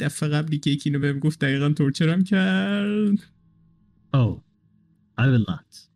دفعه 0.00 0.28
قبلی 0.28 0.58
که 0.58 0.70
یکی 0.70 0.90
اینو 0.90 1.00
بهم 1.02 1.18
گفت 1.18 1.38
دقیقا 1.40 1.68
تورچرم 1.68 2.24
کرد 2.24 3.18
Oh, 4.16 4.40
I 5.18 5.24
will 5.26 5.44
not. 5.52 5.88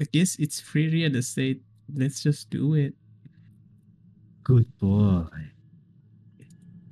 I 0.00 0.04
guess 0.14 0.36
it's 0.44 0.58
free 0.60 0.88
real 0.96 1.14
estate 1.16 1.60
let's 2.00 2.22
just 2.22 2.42
do 2.50 2.74
it 2.74 2.94
Good 4.44 4.66
boy. 4.80 5.26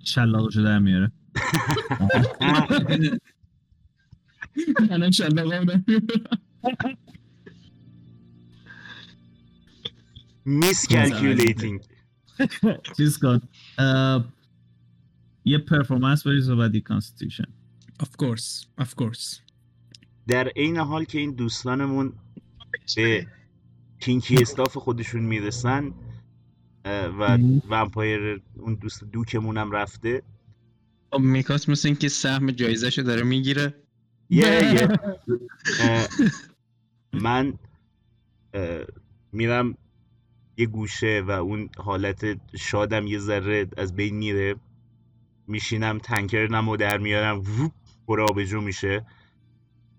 شلاقشو 0.05 0.63
در 0.63 0.79
میاره 0.79 1.13
الان 4.90 5.12
شلاقم 5.12 5.84
miscalculating. 10.46 11.86
چیز 12.98 13.20
کن. 13.20 13.42
یه 15.46 15.58
performance 15.58 16.28
بریز 16.28 16.50
و 16.50 16.56
بعدی 16.56 16.82
constitution 16.82 17.46
of 18.04 18.08
course 18.24 18.66
of 18.82 18.88
course. 19.02 19.40
در 20.28 20.48
عین 20.48 20.78
حال 20.78 21.04
که 21.04 21.20
این 21.20 21.32
دوستانمون 21.32 22.14
به 22.96 23.28
kinky 24.00 24.36
stuff 24.36 24.78
خودشون 24.78 25.22
می‌رسن 25.22 25.94
و. 26.86 27.38
vampire 27.70 28.42
اون 28.56 28.76
دوست 28.76 29.04
دوکمون 29.04 29.58
هم 29.58 29.72
رفته. 29.72 30.24
خب 31.12 31.20
میکاس 31.20 31.70
مثل 31.70 31.88
اینکه 31.88 32.10
سهم 32.10 32.52
جایزش 32.52 33.00
داره 33.00 33.24
می‌گیره. 33.24 33.83
یه 34.34 34.74
یه 34.74 36.08
من 37.14 37.54
میرم 39.32 39.78
یه 40.58 40.66
گوشه 40.66 41.24
و 41.28 41.32
اون 41.32 41.70
حالت 41.78 42.40
شادم 42.56 43.08
یه 43.08 43.20
ذره 43.20 43.68
از 43.78 43.96
بین 43.96 44.16
میره. 44.16 44.56
میشینم 45.48 46.00
تنکرنم 46.00 46.70
و 46.70 46.78
در 46.78 46.98
میارم. 46.98 47.40
ووپ 47.40 47.72
پر 48.08 48.22
آبجو 48.22 48.62
میشه 48.62 49.06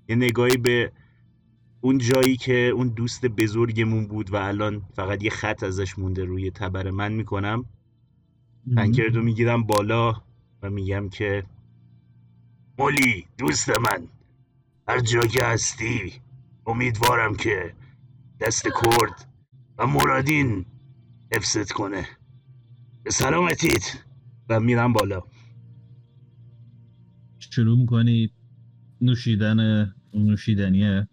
یه 0.08 0.16
نگاهی 0.16 0.56
به 0.56 0.92
اون 1.80 1.98
جایی 1.98 2.36
که 2.36 2.54
اون 2.54 2.88
دوست 2.88 3.26
بزرگمون 3.26 4.06
بود 4.06 4.32
و 4.32 4.36
الان 4.36 4.82
فقط 4.96 5.22
یه 5.22 5.30
خط 5.30 5.62
ازش 5.62 5.98
مونده 5.98 6.24
روی 6.24 6.50
تبر 6.50 6.90
من 6.90 7.12
می‌کنم 7.12 7.64
تنکرد 8.76 9.16
رو 9.16 9.22
می‌گیرم 9.22 9.62
بالا 9.62 10.14
و 10.62 10.70
میگم 10.70 11.08
که 11.08 11.44
مولی 12.78 13.26
دوست 13.38 13.68
من 13.70 14.08
هر 14.88 15.00
جا 15.00 15.20
که 15.20 15.44
هستی 15.44 16.12
امیدوارم 16.66 17.36
که 17.36 17.74
دست 18.40 18.62
کرد 18.62 19.28
و 19.78 19.86
مرادین 19.86 20.66
حفظت 21.32 21.72
کنه. 21.72 22.06
به 23.04 23.10
سلامتیت 23.10 24.04
و 24.48 24.60
میرم 24.60 24.92
بالا. 24.92 25.22
شروع 27.38 27.78
می‌کنی 27.78 28.30
نوشیدن 29.00 29.92
نوشیدنیه 30.14 31.08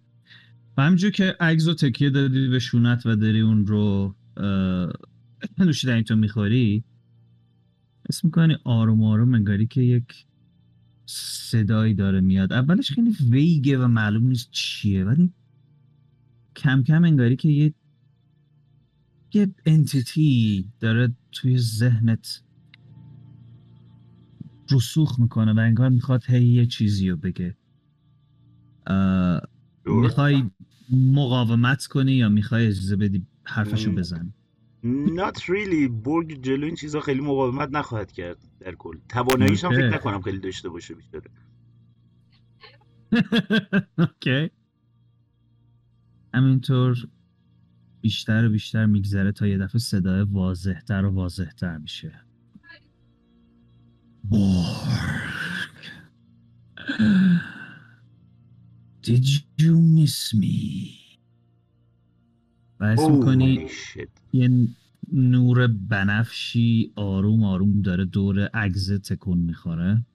و 0.78 0.82
همینجور 0.82 1.12
که 1.12 1.36
عگز 1.40 1.68
و 1.68 1.74
تکیه 1.74 2.10
دادی 2.10 2.48
به 2.48 2.60
شونت 2.60 3.06
و 3.06 3.16
داری 3.16 3.42
اون 3.42 3.68
رو 3.68 4.16
نوشیدنی 5.58 6.04
تو 6.04 6.16
می‌خوری 6.16 6.84
اسم 8.10 8.28
می‌کنی 8.28 8.58
آروم 8.64 9.04
آروم 9.04 9.34
انگاری 9.34 9.68
که 9.68 9.82
یک 9.82 10.26
صدایی 11.06 11.93
داره 11.93 12.22
میاد. 12.22 12.54
اولش 12.54 12.91
خیلی 12.91 13.16
ویگه 13.30 13.78
و 13.78 13.88
معلوم 13.88 14.28
نیست 14.28 14.52
چیه 14.52 15.06
ولی 15.06 15.34
کم 16.56 16.84
کم 16.84 17.04
انگاری 17.04 17.36
که 17.36 17.49
یه 17.49 17.74
یه 19.34 19.54
انتیتی 19.66 20.70
داره 20.80 21.16
توی 21.32 21.58
ذهنت 21.58 22.43
رسوخ 24.72 25.20
می‌کنه 25.20 25.54
و 25.54 25.60
انگار 25.60 25.89
می‌خواد 25.89 26.24
هی 26.26 26.43
یه 26.43 26.66
چیزی 26.66 27.10
رو 27.10 27.18
بگه. 27.18 27.58
می‌خوای 29.86 30.43
مقاومت 30.89 31.86
کنی 31.86 32.12
یا 32.14 32.30
می‌خوای 32.30 32.68
اجازه 32.68 32.95
بدی 32.95 33.26
حرفشو 33.43 33.91
مم. 33.91 33.95
Not 34.84 35.38
really 35.48 35.88
برگ 35.88 36.42
جلو 36.42 36.66
این 36.66 36.76
چیزا 36.76 37.00
خیلی 37.00 37.22
مقاومت 37.22 37.70
نخواهد 37.72 38.12
کرد 38.12 38.38
در 38.60 38.76
کل 38.76 38.98
تواناییش 39.10 39.64
هم 39.64 39.72
فکر. 39.72 39.90
نکنم 39.90 40.22
خیلی 40.22 40.40
داشته 40.40 40.70
باشه 40.70 40.96
بیشتره 40.96 41.32
اوکی 43.98 44.50
همینطور 46.34 46.98
بیشتر 48.02 48.46
و 48.46 48.50
بیشتر 48.50 48.86
میگذره 48.86 49.32
تا 49.32 49.48
یه 49.48 49.58
دفعه 49.58 49.80
صدای 49.80 50.22
واضحتر 50.22 51.06
و 51.06 51.10
واضحتر 51.10 51.78
میشه 51.78 52.22
Borg. 54.30 55.82
Did 59.02 59.26
you 59.58 59.76
miss 59.82 60.34
me? 60.34 61.01
و 62.82 62.94
حس 62.94 63.10
می‌کنی. 63.10 63.68
یه 64.34 64.50
نور 65.14 65.68
بنفشی 65.68 66.94
آروم 66.96 67.44
آروم 67.44 67.82
داره 67.82 68.06
دور 68.06 68.40
عگزه 68.54 69.00
تکون 69.00 69.38
می‌خوره 69.38 70.06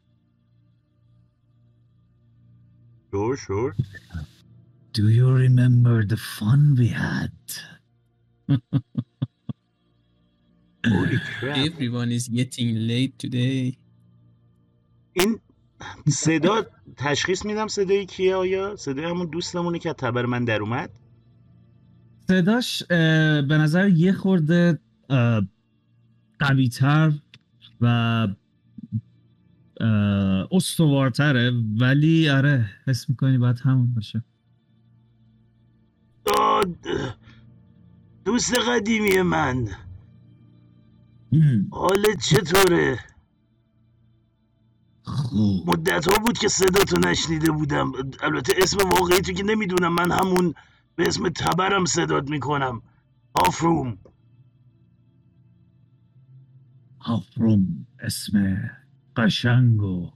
sure 3.12 3.36
sure 3.36 3.72
Do 4.98 5.04
you 5.18 5.28
remember 5.46 5.96
the 6.12 6.20
fun 6.36 6.62
we 6.80 6.88
had? 6.88 7.38
Holy 10.94 11.18
crap. 11.32 11.56
Everyone 11.68 12.10
is 12.18 12.24
getting 12.28 12.68
late 12.90 13.14
today. 13.18 13.76
این 15.12 15.40
صدا 16.08 16.66
تشخیص 16.96 17.44
میدم 17.44 17.68
صدای 17.68 18.06
کیه 18.06 18.36
آیا 18.36 18.76
صدای 18.76 19.04
همون 19.04 19.26
دوستمونه 19.26 19.78
که 19.78 19.88
از 19.88 19.94
تبر 19.94 20.26
من 20.26 20.44
در 20.44 20.60
اومد 20.60 20.90
صداش 22.28 22.82
به 23.48 23.58
نظر 23.60 23.88
یه 23.88 24.12
خورده 24.12 24.78
قوی 26.38 26.68
تر 26.68 27.12
و 27.80 28.28
استوارتره 30.50 31.52
ولی 31.80 32.30
آره 32.30 32.70
حس 32.86 33.08
می‌کنی 33.08 33.38
باید 33.38 33.58
همون 33.58 33.94
باشه. 33.94 34.24
دوست 38.24 38.54
قدیمی 38.54 39.22
من. 39.22 39.68
حالت 41.70 42.20
چطوره؟ 42.22 42.98
خوب. 45.02 45.70
مدت 45.70 46.08
ها 46.08 46.18
بود 46.24 46.38
که 46.38 46.48
صدا 46.48 46.84
تو 46.84 46.98
نشنیده 47.08 47.50
بودم. 47.50 47.92
البته 48.20 48.52
اسم 48.56 48.88
واقعی 48.88 49.20
تو 49.20 49.32
که 49.32 49.42
نمی‌دونم. 49.42 49.94
من 49.94 50.10
همون 50.10 50.54
به 50.96 51.04
اسم 51.06 51.28
تبرم 51.28 51.84
صدات 51.84 52.30
می‌کنم 52.30 52.82
آفروم 53.34 53.98
آفروم 57.00 57.86
اسم 58.00 58.70
قشنگ 59.16 59.82
و 59.82 60.12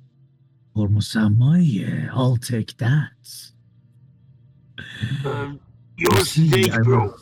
پرمسماییه 0.74 2.10
I'll 2.12 2.38
take 2.38 2.76
that 2.78 3.52
Your 5.98 6.24
steak 6.24 6.72
bro 6.84 7.14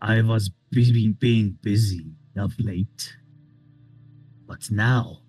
I 0.00 0.22
was 0.22 0.50
being, 0.70 1.12
being 1.12 1.58
busy 1.60 2.06
of 2.36 2.58
late. 2.58 3.16
But 4.46 4.70
now. 4.70 5.22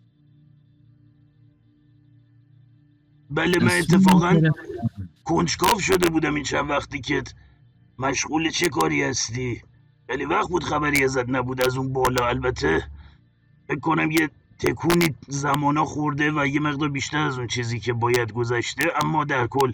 بله 3.29 3.59
من 3.59 3.71
اتفاقا 3.71 4.41
کنجکاو 5.29 5.79
شده 5.79 6.09
بودم 6.09 6.35
این 6.35 6.43
چند 6.43 6.69
وقتی 6.69 7.01
که 7.01 7.23
مشغول 7.99 8.49
چه 8.49 8.69
کاری 8.69 9.03
هستی؟ 9.03 9.61
خیلی 10.09 10.25
وقت 10.25 10.49
بود 10.49 10.63
خبری 10.63 11.03
ازت 11.03 11.29
نبود 11.29 11.61
از 11.61 11.77
اون 11.77 11.93
بالا. 11.93 12.27
البته 12.27 12.83
فکر 13.67 13.79
کنم 13.79 14.11
یه 14.11 14.29
تکونی 14.59 15.15
زمانا 15.27 15.85
خورده 15.85 16.31
و 16.31 16.47
یه 16.47 16.59
مقدار 16.59 16.89
بیشتر 16.89 17.17
از 17.17 17.37
اون 17.37 17.47
چیزی 17.47 17.79
که 17.79 17.93
باید 17.93 18.31
گذشته 18.33 18.83
اما 19.03 19.25
در 19.25 19.47
کل 19.47 19.71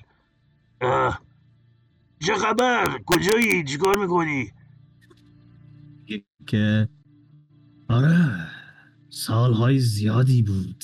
چه 2.20 2.36
خبر؟ 2.36 3.00
کجایی؟ 3.06 3.64
چیکار 3.64 3.98
می‌کنی؟ 3.98 4.52
که 6.48 6.90
آره 7.90 8.48
سالهای 9.10 9.80
زیادی 9.80 10.42
بود. 10.44 10.84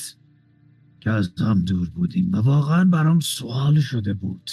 که 1.01 1.09
از 1.09 1.31
هم 1.37 1.61
دور 1.61 1.89
بودیم 1.89 2.33
و 2.33 2.37
واقعا 2.37 2.85
برام 2.85 3.19
سوال 3.19 3.79
شده 3.79 4.13
بود 4.13 4.51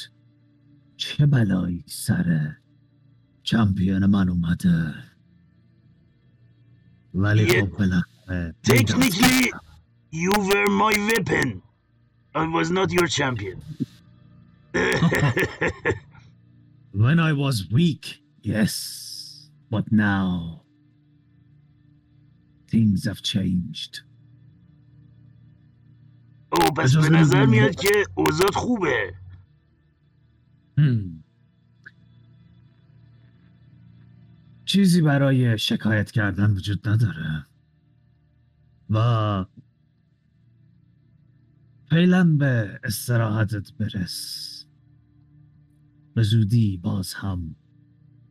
چه 0.97 1.27
بلایی 1.27 1.85
سر 1.87 2.57
چمپیون 3.43 4.07
من 4.07 4.29
اومده 4.29 4.95
ولی 7.15 7.47
خب 7.47 7.69
بالاخره 7.69 8.55
Technically, 8.63 9.51
you 10.13 10.31
were 10.49 10.69
my 10.85 10.95
weapon. 11.11 11.63
I 12.35 12.47
was 12.59 12.71
not 12.71 12.93
your 12.93 13.07
champion. 13.07 13.59
When 16.93 17.19
I 17.19 17.33
was 17.33 17.57
weak, 17.79 18.05
yes. 18.43 18.75
But 19.71 19.87
now, 19.91 20.63
things 22.71 23.07
have 23.07 23.23
changed. 23.23 24.03
او 26.53 26.59
پس 26.59 26.97
به 26.97 27.09
نظر. 27.09 27.47
میاد 27.47 27.75
که 27.75 28.07
اوضاع 28.15 28.51
خوبه. 28.53 29.15
چیزی 34.65 35.03
برای 35.03 35.59
شکایت 35.59 36.11
کردن 36.11 36.51
وجود 36.51 36.89
نداره. 36.89 37.47
و 38.91 39.45
فعلا 41.91 42.25
به 42.25 42.81
استراحتت 42.85 43.73
برس. 43.73 44.65
به 46.15 46.23
زودی 46.23 46.77
باز 46.77 47.15
هم 47.15 47.57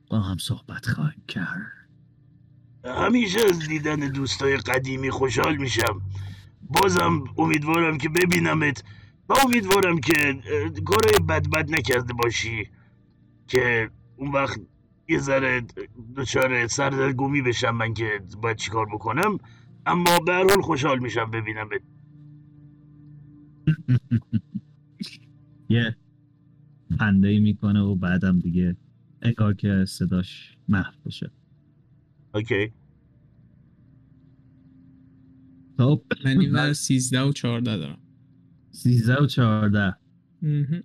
با 0.09 0.19
هم 0.19 0.37
صحبت 0.37 0.85
خواهیم 0.85 1.23
کرد. 1.27 1.71
همیشه 2.85 3.39
از 3.49 3.59
دیدن 3.59 3.95
دوستای 3.95 4.57
قدیمی 4.57 5.11
خوشحال 5.11 5.57
میشم. 5.57 6.01
بازم 6.69 7.23
امیدوارم 7.37 7.97
که 7.97 8.09
ببینمت 8.09 8.83
و 9.29 9.33
امیدوارم 9.45 9.99
که 9.99 10.29
اه، 10.29 10.69
کارهای 10.69 11.19
بد 11.29 11.49
بد 11.49 11.75
نکرده 11.75 12.13
باشی 12.13 12.69
که 13.47 13.89
اون 14.17 14.31
وقت 14.31 14.59
یه 15.09 15.19
ذره 15.19 15.61
دچار 16.15 16.67
سردرگمی 16.67 17.41
بشم 17.41 17.71
من 17.71 17.93
که 17.93 18.21
باید 18.41 18.57
چیکار 18.57 18.85
بکنم. 18.85 19.37
اما 19.85 20.19
به 20.25 20.33
هر 20.33 20.47
حال 20.49 20.61
خوشحال 20.61 20.99
میشم 20.99 21.31
ببینمت. 21.31 21.81
یه 25.69 25.95
خنده 26.99 27.27
ای 27.27 27.39
می‌کنه 27.39 27.81
و 27.81 27.95
بعدم 27.95 28.39
دیگه 28.39 28.75
انگار 29.21 29.53
که 29.53 29.85
صداش 29.87 30.57
محو 30.69 30.93
بشه. 31.05 31.31
okay. 32.33 32.73
خب 35.77 36.03
من 36.25 36.39
این 36.39 36.51
ور 36.51 36.73
13 36.73 37.21
و 37.21 37.31
14 37.31 37.77
دارم. 37.77 37.97
سیزده 38.71 39.23
و 39.23 39.25
چهارده. 39.25 39.95
مهم. 40.41 40.83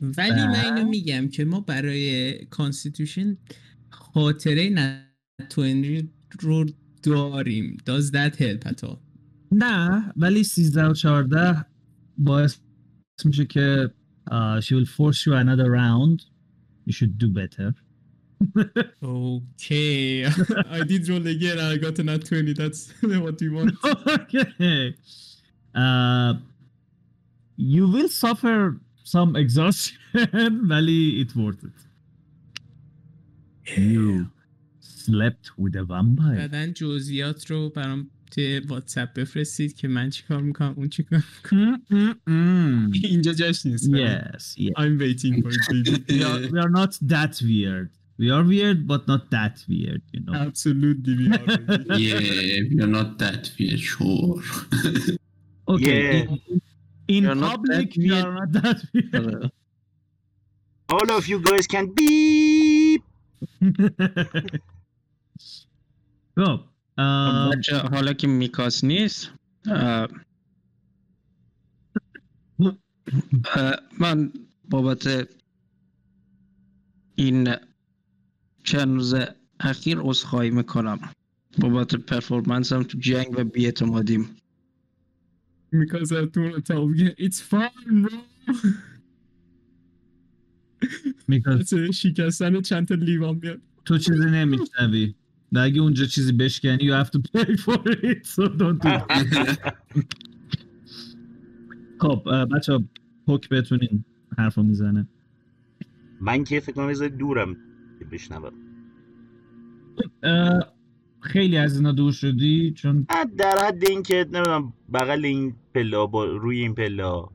ولی 0.00 0.46
من 0.46 0.64
اینو 0.64 0.88
میگم 0.88 1.28
که 1.28 1.44
ما 1.44 1.60
برای 1.60 2.32
constitution 2.44 3.36
خاطره 3.90 4.70
نتوینری 5.40 6.10
رو 6.40 6.66
داریم. 7.02 7.76
Does 7.86 8.10
that 8.10 8.36
help 8.36 8.68
at 8.68 8.84
all? 8.84 8.96
نه 9.52 10.12
ولی 10.16 10.44
13 10.44 10.84
و 10.84 10.94
14 10.94 11.64
باعث 12.18 12.56
میشه 13.24 13.44
که 13.44 13.90
uh, 14.30 14.60
she 14.60 14.74
will 14.74 14.86
force 14.86 15.26
you 15.26 15.32
another 15.34 15.70
round. 15.70 16.24
You 16.86 16.92
should 16.92 17.18
do 17.18 17.28
better. 17.28 17.74
Okay, 19.03 20.25
I 20.25 20.83
did 20.83 21.07
roll 21.09 21.25
again. 21.27 21.59
I 21.59 21.77
got 21.77 21.97
a 21.99 22.03
nat 22.03 22.25
20. 22.25 22.53
That's 22.53 22.91
what 23.01 23.41
you 23.41 23.53
want. 23.53 23.71
okay 24.07 24.95
uh, 25.75 26.33
you 27.57 27.87
will 27.87 28.09
suffer 28.09 28.77
some 29.03 29.35
exhaustion 29.35 29.97
ولی 30.69 31.21
it 31.21 31.35
worth 31.35 31.63
it 31.63 31.79
you 33.77 34.27
slept 34.79 35.51
with 35.57 35.75
a 35.75 35.83
vampire 35.83 36.37
بعدا 36.37 36.67
جزئیات 36.67 37.51
رو 37.51 37.69
برام 37.69 38.09
توی 38.31 38.59
واتساپ 38.59 39.13
بفرستید 39.13 39.75
که 39.75 39.87
من 39.87 40.09
چیکار 40.09 40.41
میکنم 40.41 40.73
اون 40.77 40.89
چیکار 40.89 41.23
میکنم 41.43 41.81
Mm-mm-mm. 41.91 42.99
اینجا 43.03 43.33
جاش 43.33 43.65
نیست 43.65 43.89
yes 43.89 44.55
yes 44.57 44.73
I'm 44.77 44.97
waiting 44.99 45.41
for 45.41 45.49
it 45.51 45.85
baby 45.85 46.03
we 46.09 46.23
are, 46.23 46.39
we 46.51 46.59
are 46.59 46.69
not 46.69 46.91
that 47.09 47.41
weird 47.41 47.89
we 48.17 48.29
are 48.35 48.43
weird 48.43 48.79
but 48.87 49.07
not 49.07 49.23
that 49.31 49.55
weird 49.67 50.01
you 50.13 50.21
know 50.25 50.33
Absolutely 50.33 51.13
we 51.21 51.27
are 51.33 51.57
baby. 51.67 52.03
Yeah, 52.03 52.19
you're 52.71 52.93
not 52.99 53.17
that 53.19 53.43
weird, 53.57 53.79
sure. 53.79 54.41
Okay. 55.67 56.01
Yeah. 56.13 56.37
In, 56.47 56.61
in 57.07 57.23
You're 57.23 57.35
not 57.35 57.55
public, 57.57 57.89
that 57.93 57.97
you're 57.97 58.33
not 58.39 58.51
that 58.51 58.79
weird. 58.93 59.15
آره. 59.15 59.51
All 60.93 61.09
of 61.17 61.27
you 61.27 61.39
guys 61.49 61.65
can 61.67 61.85
beep 61.97 63.01
خب 66.35 66.59
ام، 66.97 67.49
بچه 67.51 67.77
حالا 67.77 68.13
که 68.13 68.27
میکاس 68.27 68.83
نیست 68.83 69.31
اه، 69.67 70.07
اه، 73.55 73.75
من 73.99 74.31
بابت 74.69 75.29
این 77.15 77.55
چند 78.68 78.94
روز 78.94 79.14
اخیر 79.60 79.98
عذرخواهی 80.00 80.50
می‌کنم. 80.50 80.98
بابت 81.58 81.94
پرفورمنسم 81.94 82.82
تو 82.82 82.98
جنگ 82.98 83.26
و 83.38 83.44
بیاعتمادیم 83.44 84.28
to 85.72 86.60
tell 86.68 86.84
you 87.00 87.08
it's 87.24 87.40
fine 87.50 88.04
bro. 88.04 88.14
مثل 91.28 91.90
شکستن 91.90 92.60
چند 92.60 92.88
تا 92.88 92.94
لیوان 92.94 93.40
میاد. 93.42 93.60
تو 93.84 93.98
چیزی 93.98 94.26
نمیشنوی. 94.26 95.14
و 95.52 95.58
اگه 95.58 95.80
اونجا 95.80 96.04
چیزی 96.04 96.32
بشکنی 96.32 96.78
you 96.78 97.04
have 97.04 97.08
to 97.08 97.18
pay 97.18 97.56
for 97.56 97.78
it 97.92 98.26
so 98.26 98.42
don't 98.58 98.80
do 98.82 98.90
it. 99.08 99.72
خب 102.00 102.22
بچه 102.56 102.84
پوک 103.26 103.48
بهتون 103.48 103.78
این 103.82 104.04
حرفو 104.38 104.62
می‌زنه. 104.62 105.06
من 106.20 106.44
که 106.44 106.60
فکر 106.60 106.72
کنم 106.72 107.08
دورم. 107.08 107.56
بشنوم 108.08 108.52
اه، 110.22 110.60
خیلی 111.20 111.56
از 111.56 111.76
اینا 111.76 111.92
دور 111.92 112.12
شدی؟ 112.12 112.72
چون 112.72 113.06
در 113.38 113.58
حد 113.66 113.84
این 113.88 114.02
که 114.02 114.26
نمی‌دونم 114.32 114.72
بغل 114.94 115.24
این 115.24 115.54
پلا 115.74 116.06
با 116.06 116.24
روی 116.24 116.60
این 116.60 116.74
پلا. 116.74 117.28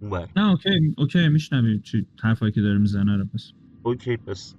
اونور. 0.00 0.28
نه 0.36 0.50
okay 0.50 0.94
okay 0.98 1.28
میشنوی 1.28 1.78
چی 1.78 2.06
حرفایی 2.22 2.52
که 2.52 2.60
داره 2.60 2.78
می‌زنه 2.78 3.16
رو 3.16 3.24
پس. 3.24 3.52
okay 3.82 4.16
پس 4.16 4.54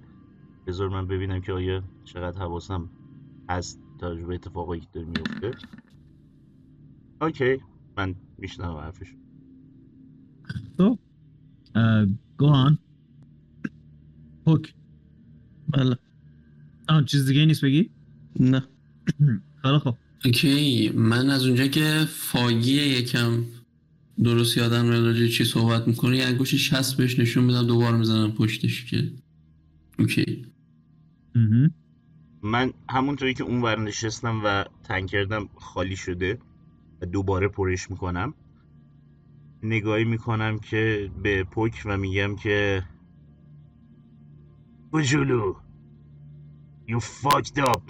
بذار 0.66 0.88
من 0.88 1.06
ببینم 1.06 1.40
که 1.40 1.52
آیا 1.52 1.82
چقدر 2.04 2.38
حواسم 2.38 2.90
هست 3.50 3.80
تا 3.98 4.14
به 4.14 4.34
اتفاقایی 4.34 4.80
که 4.80 4.86
داره 4.92 5.06
میفته 5.06 5.50
okay 7.20 7.58
من 7.96 8.14
میشنم 8.38 8.76
حرفش 8.76 9.14
تو 10.78 10.98
گوهان 12.38 12.78
پوک. 14.44 14.74
بله. 15.68 15.96
آه 16.88 17.04
چیز 17.04 17.26
دیگه 17.26 17.46
نیست 17.46 17.64
بگی؟ 17.64 17.90
نه. 18.40 18.62
خیلی 19.62 19.78
خب 19.78 19.94
okay 20.24 20.90
من 20.94 21.30
از 21.30 21.46
اونجا 21.46 21.66
که 21.66 22.04
فاگی 22.08 22.72
یکم 22.72 23.44
درست 24.24 24.56
یادم 24.56 24.84
میاد 24.84 25.04
راجع 25.04 25.20
به 25.20 25.28
چی 25.28 25.44
صحبت 25.44 25.88
می‌کنه 25.88 26.16
یه 26.16 26.24
انگوش 26.24 26.54
شست 26.54 26.96
بهش 26.96 27.18
نشون 27.18 27.44
میدم 27.44 27.66
دوباره 27.66 27.96
می‌زنم 27.96 28.32
پشتش 28.32 28.84
که. 28.84 29.12
اوکی. 29.98 30.46
من 32.42 32.72
همونطوری 32.88 33.34
که 33.34 33.44
اون 33.44 33.62
ور 33.62 33.80
نشستم 33.80 34.40
و 34.44 34.64
تنگ 34.84 35.08
کردم 35.08 35.48
خالی 35.56 35.96
شده 35.96 36.38
و 37.02 37.06
دوباره 37.06 37.48
پرش 37.48 37.90
می‌کنم 37.90 38.34
نگاهی 39.62 40.04
می‌کنم 40.04 40.58
که 40.58 41.10
به 41.22 41.44
پوک 41.44 41.82
و 41.84 41.96
میگم 41.96 42.36
که 42.36 42.82
Bujulu. 44.90 45.56
You 46.86 47.00
fucked 47.00 47.58
up. 47.58 47.82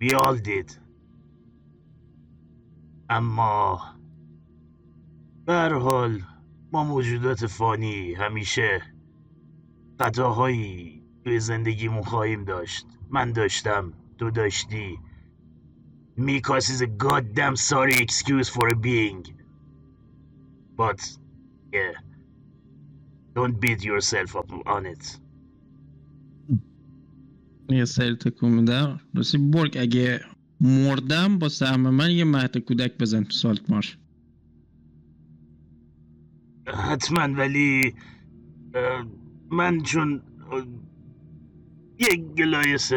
We 0.00 0.14
all 0.14 0.36
did. 0.36 0.78
اما 3.10 3.80
بر 5.46 5.72
حال 5.74 6.22
ما 6.72 6.84
موجودات 6.84 7.46
فانی 7.46 8.14
همیشه 8.14 8.82
قطعهایی 10.00 11.02
به 11.24 11.38
زندگی 11.38 11.88
خواهیم 11.88 12.44
داشت 12.44 12.86
من 13.10 13.32
داشتم 13.32 13.92
تو 14.18 14.30
داشتی 14.30 14.98
میکاس 16.16 16.82
god 16.82 16.98
goddamn 16.98 17.54
sorry 17.54 17.94
excuse 17.94 18.50
for 18.50 18.74
being 18.74 19.34
but 20.76 21.18
don't 23.34 23.60
beat 23.60 23.84
yourself 23.84 24.36
up 24.36 24.68
on 24.68 24.94
it 24.94 25.20
یه 27.68 27.84
سری 27.84 28.14
تکون 28.14 28.52
میدم 28.52 29.00
راستی 29.14 29.38
برگ 29.38 29.76
اگه 29.80 30.20
مردم 30.60 31.38
با 31.38 31.48
سهم 31.48 31.80
من 31.80 32.10
یه 32.10 32.24
مهد 32.24 32.58
کودک 32.58 32.98
بزن 32.98 33.24
تو 33.24 33.30
Saltmarsh 33.30 33.98
حتما 36.66 37.20
ولی 37.20 37.94
من 39.50 39.80
چون 39.82 40.22
یک 41.98 42.20
گلایس 42.20 42.92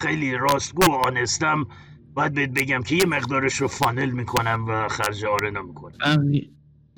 خیلی 0.00 0.32
راستگو 0.32 0.86
و 0.86 0.90
honest 0.90 1.55
م 1.55 1.66
باید 2.14 2.34
بهت 2.34 2.50
بگم 2.50 2.82
که 2.82 2.96
یه 2.96 3.06
مقدارش 3.06 3.56
رو 3.56 3.68
funnel 3.68 4.10
می‌کنم 4.10 4.64
و 4.68 4.88
خرج 4.88 5.24
arena 5.24 5.62
می‌کنم. 5.62 5.98
بقیه 5.98 6.50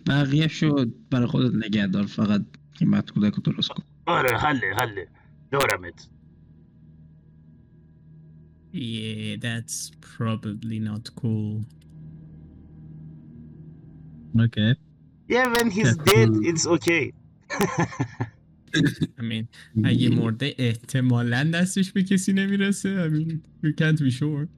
بقیه 0.06 0.48
شد 0.48 0.92
برای 1.10 1.26
خودت 1.26 1.66
نگه 1.66 1.86
دار 1.86 2.06
فقط 2.06 2.44
مهد 2.80 3.10
کودک 3.10 3.34
رو 3.34 3.52
درست 3.52 3.68
کن. 3.68 3.82
آره 4.06 4.38
حله 4.38 4.74
حله. 4.78 5.08
دارمت. 5.50 6.08
Yeah, 8.72 9.36
that's 9.36 9.90
probably 10.00 10.78
not 10.78 11.14
cool. 11.14 11.64
okay 14.40 14.74
Yeah 15.28 15.48
when 15.54 15.70
he's 15.70 15.96
Yeah. 15.96 16.04
dead 16.10 16.30
it's 16.50 16.66
okay. 16.66 17.12
I 19.18 19.22
mean, 19.22 19.46
اگه 19.84 20.08
مرده 20.08 20.54
احتمالا 20.58 21.50
دستش 21.54 21.92
به 21.92 22.02
کسی 22.02 22.32
نمی‌رسه 22.32 23.08
I 23.08 23.10
mean, 23.10 23.32
we 23.66 23.72
can't 23.72 23.98
be 23.98 24.10
sure. 24.10 24.48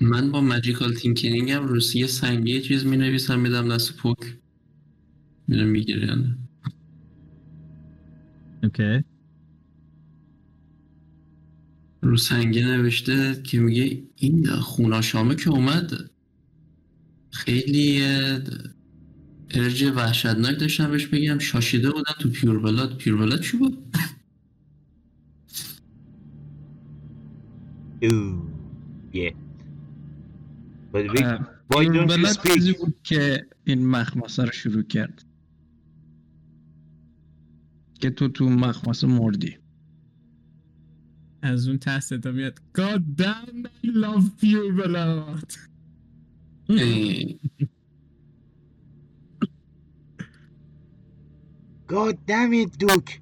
من 0.00 0.30
با 0.30 0.40
magical 0.40 0.94
tinkering 0.94 1.50
هم 1.50 1.66
روی 1.66 2.06
سنگی 2.06 2.52
یه 2.52 2.60
چیز 2.60 2.86
می 2.86 2.96
نویسم 2.96 3.40
میدم 3.40 3.74
دست 3.74 3.96
پوک 3.96 4.18
می‌دونم 5.48 5.68
می‌گیره 5.68 6.06
یا 6.06 6.14
نه 6.14 6.38
اوکی 8.62 9.11
رو 12.02 12.16
سنگه 12.16 12.66
نوشته 12.66 13.42
که 13.42 13.60
میگه 13.60 14.02
این 14.16 14.46
خوناشامه 14.46 15.34
که 15.34 15.50
اومد 15.50 16.10
خیلی 17.30 18.02
ارج 19.50 19.82
وحشتناک 19.82 20.58
داشتم 20.58 20.90
بهش 20.90 21.06
بگم. 21.06 21.38
شاشیده 21.38 21.90
بودن 21.90 22.12
تو 22.20 22.30
پیور 22.30 22.58
بلاد. 22.58 22.96
پیور 22.96 23.18
بلاد 23.18 23.40
چی 23.40 23.56
بود؟ 23.56 23.78
Why 30.92 31.84
don't 31.84 31.94
you 31.94 32.06
بلد 32.06 32.54
چیزی 32.54 32.72
بود 32.72 32.94
که 33.02 33.46
این 33.64 33.86
مخمسه 33.86 34.44
رو 34.44 34.52
شروع 34.52 34.82
کرد. 34.82 35.24
که 38.00 38.10
تو 38.10 38.28
تو 38.28 38.48
مخمسه 38.48 39.06
مردی. 39.06 39.61
از 41.42 41.68
اون 41.68 41.78
ته 41.78 42.00
صدا 42.00 42.32
میاد. 42.32 42.58
God 42.78 43.02
damn 43.22 43.66
I 43.84 43.88
love 43.88 44.26
blood 44.42 45.56
اه، 46.70 47.38
God 51.88 52.16
damn 52.28 52.52
it 52.54 52.78
Duke. 52.78 53.12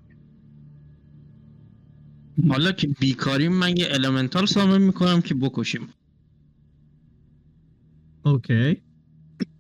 حالا 2.49 2.73
که 2.73 2.89
بیکاریم 2.89 3.53
من 3.53 3.77
یه 3.77 3.89
المنتال 3.91 4.47
سامن 4.47 4.83
می‌کنم 4.83 5.21
که 5.21 5.35
بکشیم. 5.35 5.89
اوکی 8.27 8.83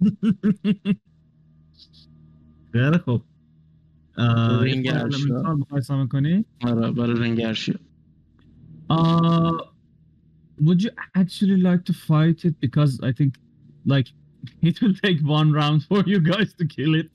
خیلی 2.72 2.98
خوب. 3.04 3.22
elemental 4.18 5.56
می‌خوای 5.58 5.82
سامن 5.82 6.08
کنی؟ 6.08 6.44
آره 6.62 6.90
برای 6.92 7.20
رنگ 7.20 7.40
ارشیا 7.40 7.74
Uh, 8.89 9.53
would 10.65 10.81
you 10.83 10.91
actually 11.15 11.57
like 11.57 11.83
to 11.85 11.93
fight 11.93 12.45
it? 12.45 12.59
Because 12.59 12.99
I 13.01 13.11
think, 13.11 13.35
like, 13.85 14.07
it 14.61 14.81
will 14.81 14.93
take 14.93 15.19
one 15.21 15.51
round 15.51 15.83
for 15.89 16.03
you 16.05 16.19
guys 16.19 16.53
to 16.59 16.65
kill 16.65 16.95
it. 16.95 17.09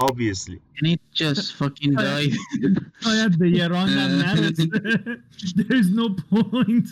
Obviously 0.00 0.58
Can 0.76 0.86
it 0.94 1.00
just 1.12 1.52
fucking 1.52 1.94
die 1.94 2.36
شاید 3.00 3.38
به 3.38 3.50
یه 3.50 3.68
راند 3.68 3.90
هم 3.90 4.10
نرسه. 4.10 4.66
There 5.56 5.82
is 5.82 5.86
no 5.86 6.08
point. 6.30 6.88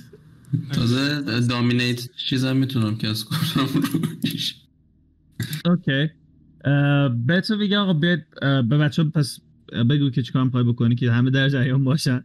تازه 0.73 1.41
دامینیت 1.41 2.17
چیزم 2.17 2.57
میتونم 2.57 2.99
کس 2.99 3.25
کنم 3.25 3.67
روش 4.23 4.55
اوکی. 5.65 6.09
به 7.27 7.41
تو 7.41 7.59
بگم 7.59 7.79
آقا 7.79 7.93
بیاید 7.93 8.25
اه، 8.43 8.63
به 8.63 8.79
بچه 8.79 9.05
پس 9.05 9.39
اه، 9.73 9.85
بگو 9.85 10.11
که 10.11 10.23
چیکار 10.23 10.45
میخوای 10.45 10.65
بکنی 10.65 10.95
که 10.95 11.13
همه 11.13 11.31
در 11.31 11.49
جریان 11.49 11.85
باشن. 11.85 12.25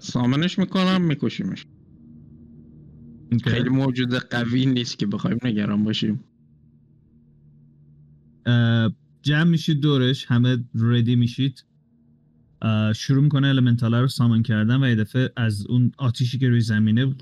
summon 0.00 0.43
ش 0.43 0.58
می‌کنم 0.58 1.02
میکشیمش. 1.02 1.66
okay. 3.32 3.50
خیلی 3.50 3.68
موجود 3.68 4.14
قوی 4.14 4.66
نیست 4.66 4.98
که 4.98 5.06
بخوایم 5.06 5.38
نگران 5.44 5.84
باشیم. 5.84 6.24
جمع 9.22 9.44
میشید 9.44 9.80
دورش 9.80 10.26
همه 10.26 10.64
ready 10.74 11.16
میشید. 11.16 11.64
شروع 12.94 13.22
می‌کنه 13.22 13.48
elemental 13.48 13.95
ه 13.95 14.00
رو 14.00 14.08
summon 14.08 14.42
کردن 14.42 14.82
و 14.82 14.88
یه 14.88 14.94
دفعه 14.94 15.32
از 15.36 15.66
اون 15.66 15.92
آتیشی 15.98 16.38
که 16.38 16.48
روی 16.48 16.60
زمینه 16.60 17.14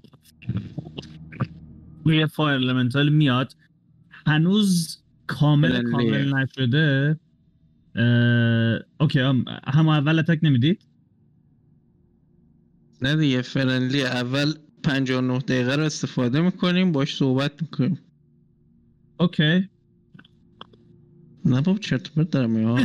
یه 2.07 2.26
fire 2.26 2.57
elemental 2.57 3.09
میاد. 3.09 3.57
هنوز 4.26 4.99
کامل. 5.26 5.82
کامل 5.91 6.34
نشده. 6.34 7.18
okay 9.01 9.20
هم 9.20 9.45
هم 9.66 9.88
اول 9.88 10.18
attack 10.18 10.38
نمی‌دید. 10.43 10.89
نه 13.03 13.16
دیگه 13.16 13.42
friendly 13.43 14.03
اول 14.03 14.55
59 14.82 15.38
دقیقه 15.38 15.76
رو 15.76 15.82
استفاده 15.82 16.40
می‌کنیم 16.40 16.92
باش 16.92 17.16
صحبت 17.16 17.62
می‌کنیم. 17.62 17.98
اوکی. 19.20 19.68
نه 21.44 21.61
بابا 21.61 21.78
چرت 21.78 22.09
و 22.11 22.12
پرت 22.14 22.30
دارم 22.30 22.84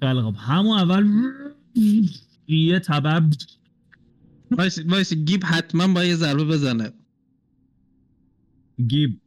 خیلی 0.00 0.22
خب 0.22 0.34
همون 0.38 0.78
اول 0.78 1.08
یه 2.48 2.78
تبر 2.78 3.22
وایس 4.88 5.12
گیب 5.12 5.44
حتما 5.44 5.88
با 5.88 6.04
یه 6.04 6.14
ضربه 6.14 6.44
بزنه. 6.44 6.92
گیب. 8.88 9.20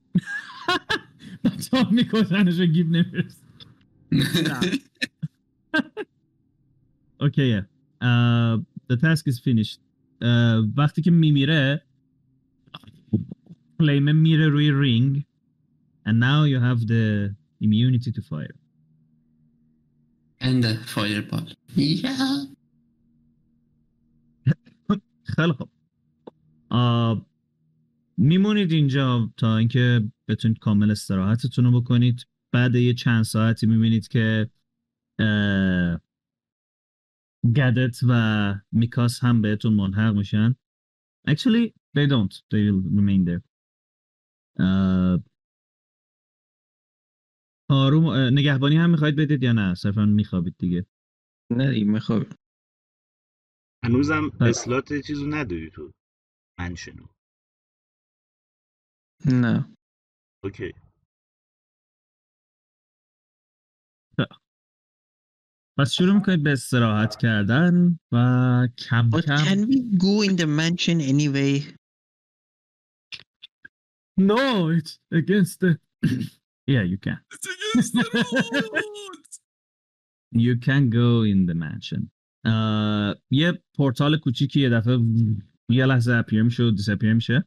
بچه 1.43 1.77
ها 1.77 1.89
میکشنش 1.89 2.59
گیب 2.59 2.87
نمی‌رسه. 2.91 3.37
اوکی 7.21 7.61
uh, 8.01 8.61
the 8.89 8.97
task 8.97 9.27
is 9.27 9.39
finished. 9.39 9.79
Uh, 10.21 10.71
وقتی 10.77 11.01
که 11.01 11.11
میمیره 11.11 11.81
فلیم 13.77 14.15
میره 14.15 14.47
روی 14.47 14.71
رینگ 14.71 15.25
and 16.07 16.19
now 16.19 16.43
you 16.43 16.59
have 16.59 16.87
the 16.87 17.35
immunity 17.61 18.11
to 18.11 18.21
fire. 18.21 18.55
And 20.39 20.63
the 20.63 20.75
fireball. 20.93 21.47
Yeah. 21.75 22.45
خیلی 25.35 25.51
خوب. 25.51 25.69
آه، 26.69 27.25
میمونید 28.17 28.71
اینجا 28.71 29.33
تا 29.37 29.57
اینکه 29.57 30.11
بتونید 30.27 30.59
کامل 30.59 30.91
استراحتتون 30.91 31.65
رو 31.65 31.81
بکنید. 31.81 32.25
بعد 32.51 32.75
یه 32.75 32.93
چند 32.93 33.23
ساعتی 33.23 33.65
می‌بینید 33.65 34.07
که 34.07 34.49
اه، 35.19 35.99
گدت 37.55 37.99
و 38.09 38.53
میکاس 38.71 39.23
هم 39.23 39.41
بهتون 39.41 39.73
ملحق 39.73 40.15
میشن. 40.15 40.55
Actually 41.29 41.73
they 41.97 42.07
don't. 42.13 42.33
They 42.51 42.61
will 42.65 42.81
remain 42.97 43.25
there. 43.27 43.41
اه، 44.59 45.23
آروم 47.69 48.13
نگهبانی 48.13 48.77
هم 48.77 48.89
می‌خواید 48.89 49.15
بدید 49.15 49.43
یا 49.43 49.51
نه؟ 49.51 49.75
صرفا 49.75 50.05
میخوابید 50.05 50.55
دیگه. 50.57 50.85
نه 51.51 51.71
دیگه 51.71 51.85
می‌خوام 51.85 52.25
هنوزم. 53.85 54.31
اسلات 54.41 54.93
چیزو 54.93 55.27
نداری 55.27 55.69
تو 55.69 55.91
منشنو. 56.59 57.07
نه. 59.25 59.75
اوکی. 60.43 60.73
پس 65.77 65.91
شروع 65.91 66.15
می‌کنید 66.15 66.43
به 66.43 66.51
استراحت 66.51 67.15
کردن 67.15 67.99
و 68.11 68.17
کم 68.77 69.09
But 69.09 69.25
کم 69.25 69.37
can 69.37 69.67
we 69.67 69.97
go 69.97 70.21
in 70.29 70.35
the 70.35 70.47
mansion 70.47 71.01
anyway? 71.01 71.77
No, 74.17 74.69
it's 74.69 74.97
against 75.11 75.59
the. 75.59 75.77
yeah, 76.73 76.83
you 76.91 76.97
can. 76.97 77.19
You 80.31 80.57
can 80.57 80.89
go 80.89 81.23
in 81.23 81.45
the 81.45 81.55
mansion. 81.55 82.11
Uh, 82.45 83.15
یه 83.31 83.63
پورتال 83.75 84.17
کوچیکی 84.17 84.61
یه 84.61 84.69
دفعه 84.69 84.99
یه 85.69 85.85
لحظه 85.85 86.13
اپیر 86.13 86.43
میشه 86.43 86.63
و 86.63 86.71
دیسپیر 86.71 87.13
میشه 87.13 87.45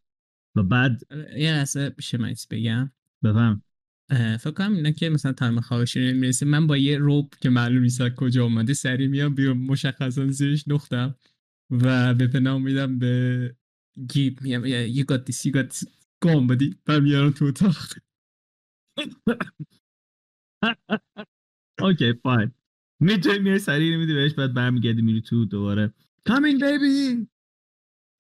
و 0.57 0.63
بعد 0.63 1.01
یه 1.37 1.53
لحظه 1.53 1.95
میشه 1.97 2.19
من 2.19 2.35
بگم 2.51 2.93
بفهم 3.25 3.63
فکر 4.11 4.51
کنم 4.51 4.75
اینا 4.75 4.91
که 4.91 5.09
مثلا 5.09 5.33
time 5.33 5.61
خوابشون 5.61 6.03
نمی‌رسه 6.03 6.47
من 6.47 6.67
با 6.67 6.77
یه 6.77 6.99
robe 6.99 7.35
که 7.41 7.51
معلوم 7.51 7.83
نیست 7.83 8.09
کجا 8.09 8.45
اومده 8.45 8.75
سری 8.75 9.09
میام 9.09 9.35
بیام 9.35 9.59
مشخصا 9.59 10.27
زیرش 10.27 10.69
نختم 10.69 11.15
و 11.71 12.15
به 12.15 12.27
پناه 12.27 12.59
میدم 12.59 12.99
به 12.99 13.57
گیب. 14.09 14.41
میام 14.43 14.63
got 15.03 15.25
this 15.31 15.45
you 15.45 15.51
got 15.51 15.73
this. 15.73 15.89
گام 16.21 16.47
بدی 16.47 16.77
و 16.87 17.31
تو 17.31 17.45
اتاق. 17.45 17.77
okay 21.81 22.13
fine 22.13 22.53
می‌تونی 23.01 23.39
میای 23.39 23.59
سریع 23.59 23.97
میدی 23.97 24.15
بهش 24.15 24.35
بعد 24.35 24.55
برمیگردی 24.55 25.03
میری 25.03 25.21
تو 25.21 25.45
دوباره. 25.45 25.95
Coming 26.29 26.61
baby! 26.61 27.27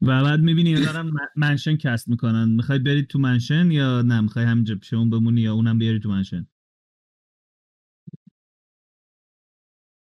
و 0.03 0.07
بعد 0.25 0.41
می‌بینی 0.41 0.75
اینا 0.75 0.93
دارن 0.93 1.07
man- 1.07 1.29
mansion 1.37 1.77
cast 1.77 2.09
می‌کنن. 2.09 2.49
می‌خوای 2.49 2.79
برید 2.79 3.07
تو 3.07 3.19
mansion 3.18 3.71
یا 3.71 4.03
نه؟ 4.03 4.21
می‌خوای 4.21 4.45
همینجا 4.45 4.75
پیش 4.75 4.95
اون 4.95 5.11
بمونی 5.11 5.41
یا 5.41 5.55
اونم 5.55 5.79
بیاری 5.79 6.01
تو 6.01 6.09
منشن؟ 6.11 6.47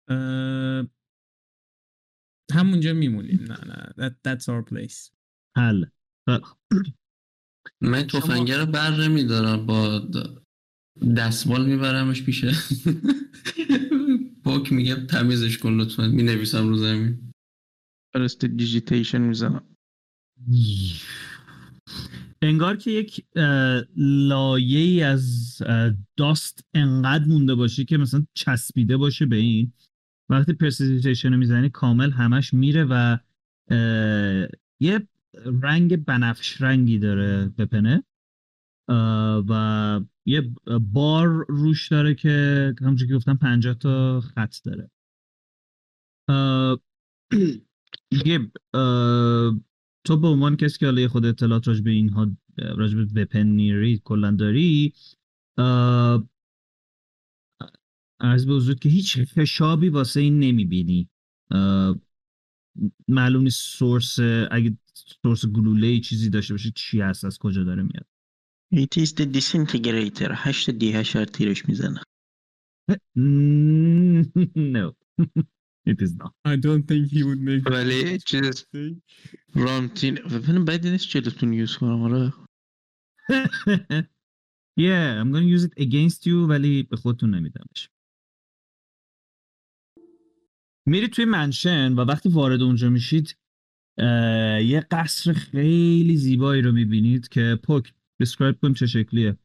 اه، 0.10 0.88
همونجا 2.52 2.93
میمونیم 2.93 3.39
نه 3.41 3.58
نه. 3.66 4.10
That, 4.10 4.14
that's 4.28 4.43
our 4.43 4.64
place. 4.74 5.12
حل. 5.58 5.86
من 7.82 8.04
تفنگه 8.04 8.58
رو 8.58 8.66
بر 8.66 8.97
نمیدارم. 8.97 9.66
با 9.66 10.00
د- 10.14 10.39
دستمال 11.18 11.66
میبرمش 11.66 12.24
پیشه 12.24 12.52
پاک 14.45 14.74
میگم 14.74 15.06
تمیزش 15.06 15.58
کن 15.58 15.70
لطفا. 15.74 16.08
می 16.08 16.24
نویسم 16.24 16.68
رو 16.70 16.76
زمین. 16.78 17.34
درست 18.16 18.45
دیجیتیشن 18.45 19.22
می‌زنم 19.22 19.76
انگار 22.41 22.75
که 22.75 22.91
یک 22.91 23.25
لایه 23.95 24.79
ای 24.79 25.03
از 25.03 25.57
داست 26.17 26.65
انقدر 26.73 27.25
مونده 27.25 27.55
باشه 27.55 27.85
که 27.85 27.97
مثلا 27.97 28.25
چسبیده 28.33 28.97
باشه 28.97 29.25
به 29.25 29.35
این. 29.35 29.73
وقتی 30.29 30.53
پرسیتیشن 30.53 31.31
رو 31.33 31.37
می‌زنی 31.37 31.69
کامل 31.69 32.11
همش 32.11 32.53
میره 32.53 32.85
و 32.89 33.17
یه 34.79 35.07
رنگ 35.61 36.05
بنفش 36.05 36.61
رنگی 36.61 36.99
داره 36.99 37.45
بپنه. 37.57 38.03
و 39.49 40.01
یه 40.25 40.51
بار 40.81 41.45
روش 41.49 41.87
داره 41.87 42.15
که 42.15 42.75
همونجور 42.81 43.07
که 43.07 43.15
گفتم 43.15 43.35
50 43.35 43.73
تا 43.73 44.21
خط 44.21 44.55
داره. 44.63 44.91
یه 48.25 48.51
تو 50.04 50.18
به 50.18 50.28
عنوان 50.28 50.56
کسی 50.56 50.80
که 50.80 50.86
حالا 50.86 51.08
خود 51.08 51.26
اطلاعات 51.26 51.68
راجع 51.68 51.82
به 51.82 51.91
اینها 51.91 52.28
راجع 52.58 52.97
به 52.97 53.22
وپنیری 53.22 54.02
کلا 54.04 54.32
داری 54.32 54.93
عرض 58.20 58.45
به 58.45 58.54
حضور 58.54 58.76
که 58.76 58.89
هیچ 58.89 59.20
خشابی 59.20 59.89
واسه 59.89 60.20
این 60.20 60.39
نمی‌بینی. 60.39 61.10
معلوم 63.08 63.43
نیست 63.43 63.62
سورس 63.62 64.20
اگه 64.52 64.78
سورس 65.24 65.45
گلوله 65.45 65.88
ای 65.88 66.00
چیزی 66.00 66.30
داشته 66.30 66.54
باشه 66.54 66.72
چی 66.76 67.02
هست 67.02 67.26
از 67.26 67.38
کجا 67.38 67.64
داره 67.64 67.84
میاد. 67.84 68.06
It 68.76 69.04
is 69.04 69.10
the 69.10 69.26
disintegrator. 69.38 70.32
هشت 70.34 70.70
دی 70.70 70.91
هشت 70.91 71.24
تیرش 71.26 71.66
می‌زنه. 71.66 72.02
No. 74.56 74.95
it 75.91 76.01
is 76.05 76.13
not. 76.21 76.31
I 76.45 76.55
don't 76.65 76.83
think 76.89 77.03
he 77.15 77.21
would 77.23 77.41
make 77.49 77.63
ولی 77.71 78.17
چیز 78.17 78.65
رامتین 79.55 80.17
وپن 80.17 80.65
بدی 80.65 80.91
نیست 80.91 81.07
جلوتون 81.07 81.53
یوز 81.53 81.77
کنم 81.77 82.01
آره 82.01 82.33
yeah 84.87 85.21
I'm 85.21 85.31
gonna 85.33 85.49
use 85.57 85.63
it 85.63 85.73
against 85.85 86.25
you 86.25 86.49
ولی 86.49 86.83
به 86.83 86.97
خودتون 86.97 87.35
نمیدمش. 87.35 87.89
میرید 90.85 91.13
توی 91.13 91.25
منشن 91.25 91.93
و 91.93 91.99
وقتی 91.99 92.29
وارد 92.29 92.61
اونجا 92.61 92.89
میشید 92.89 93.37
یه 94.63 94.87
قصر 94.91 95.33
خیلی 95.33 96.17
زیبایی 96.17 96.61
رو 96.61 96.71
می‌بینید 96.71 97.27
که 97.27 97.59
پوک 97.63 97.93
describe 98.23 98.57
کن 98.61 98.73
چه 98.73 98.85
شکلیه. 98.85 99.37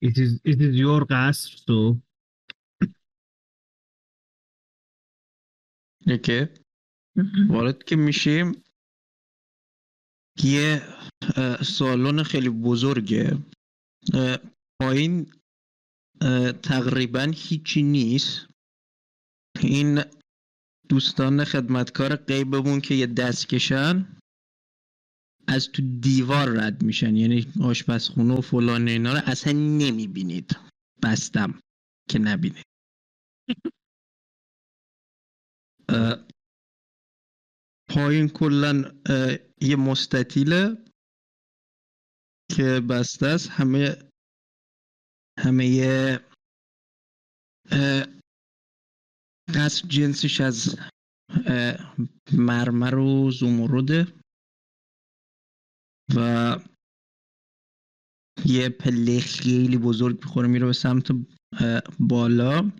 It 0.00 0.18
is, 0.18 0.40
it 0.44 0.60
is 0.60 0.76
your 0.76 1.04
قصر 1.10 1.56
so. 1.56 2.00
اوکی 6.06 6.48
وارد 7.48 7.84
که 7.84 7.96
میشیم 7.96 8.64
یه 10.44 10.82
سالن 11.62 12.22
خیلی 12.22 12.48
بزرگه. 12.48 13.38
پایین 14.80 15.32
تقریبا 16.62 17.32
هیچی 17.34 17.82
نیست. 17.82 18.46
این 19.62 20.02
دوستان 20.88 21.44
خدمتکار 21.44 22.16
غیبمون 22.16 22.80
که 22.80 22.94
یه 22.94 23.06
دست 23.06 23.48
کشن 23.48 24.19
از 25.50 25.68
تو 25.72 25.82
دیوار 26.00 26.48
رد 26.48 26.82
میشن. 26.82 27.16
یعنی 27.16 27.46
آشپزخونه 27.62 28.34
و 28.34 28.40
فلان 28.40 28.88
اینا 28.88 29.12
رو 29.12 29.20
اصلا 29.24 29.52
نمی‌بینید. 29.52 30.56
بستم 31.02 31.60
که 32.10 32.18
نبینید. 32.18 32.64
پایین 37.90 38.28
کلا 38.28 39.00
یه 39.60 39.76
مستطیله 39.76 40.84
که 42.56 42.80
بسته 42.90 43.26
است. 43.26 43.50
همه 43.50 43.96
همه 45.38 46.18
قصر 49.54 49.88
جنسش 49.88 50.40
از 50.40 50.76
مرمر 52.32 52.94
و 52.94 53.30
زمرده. 53.30 54.19
و 56.16 56.56
یه 58.46 58.68
پله 58.68 59.20
خیلی 59.20 59.78
بزرگ 59.78 60.24
می‌خوره 60.24 60.48
میره 60.48 60.66
به 60.66 60.72
سمت 60.72 61.10
اه، 61.10 61.82
بالا. 62.00 62.72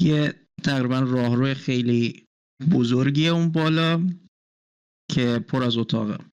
یه 0.00 0.34
تقریبا 0.64 1.00
راهرو 1.00 1.54
خیلی 1.54 2.26
بزرگیه 2.74 3.30
اون 3.30 3.52
بالا 3.52 4.06
که 5.10 5.38
پر 5.48 5.62
از 5.62 5.76
اتاقه. 5.78 6.24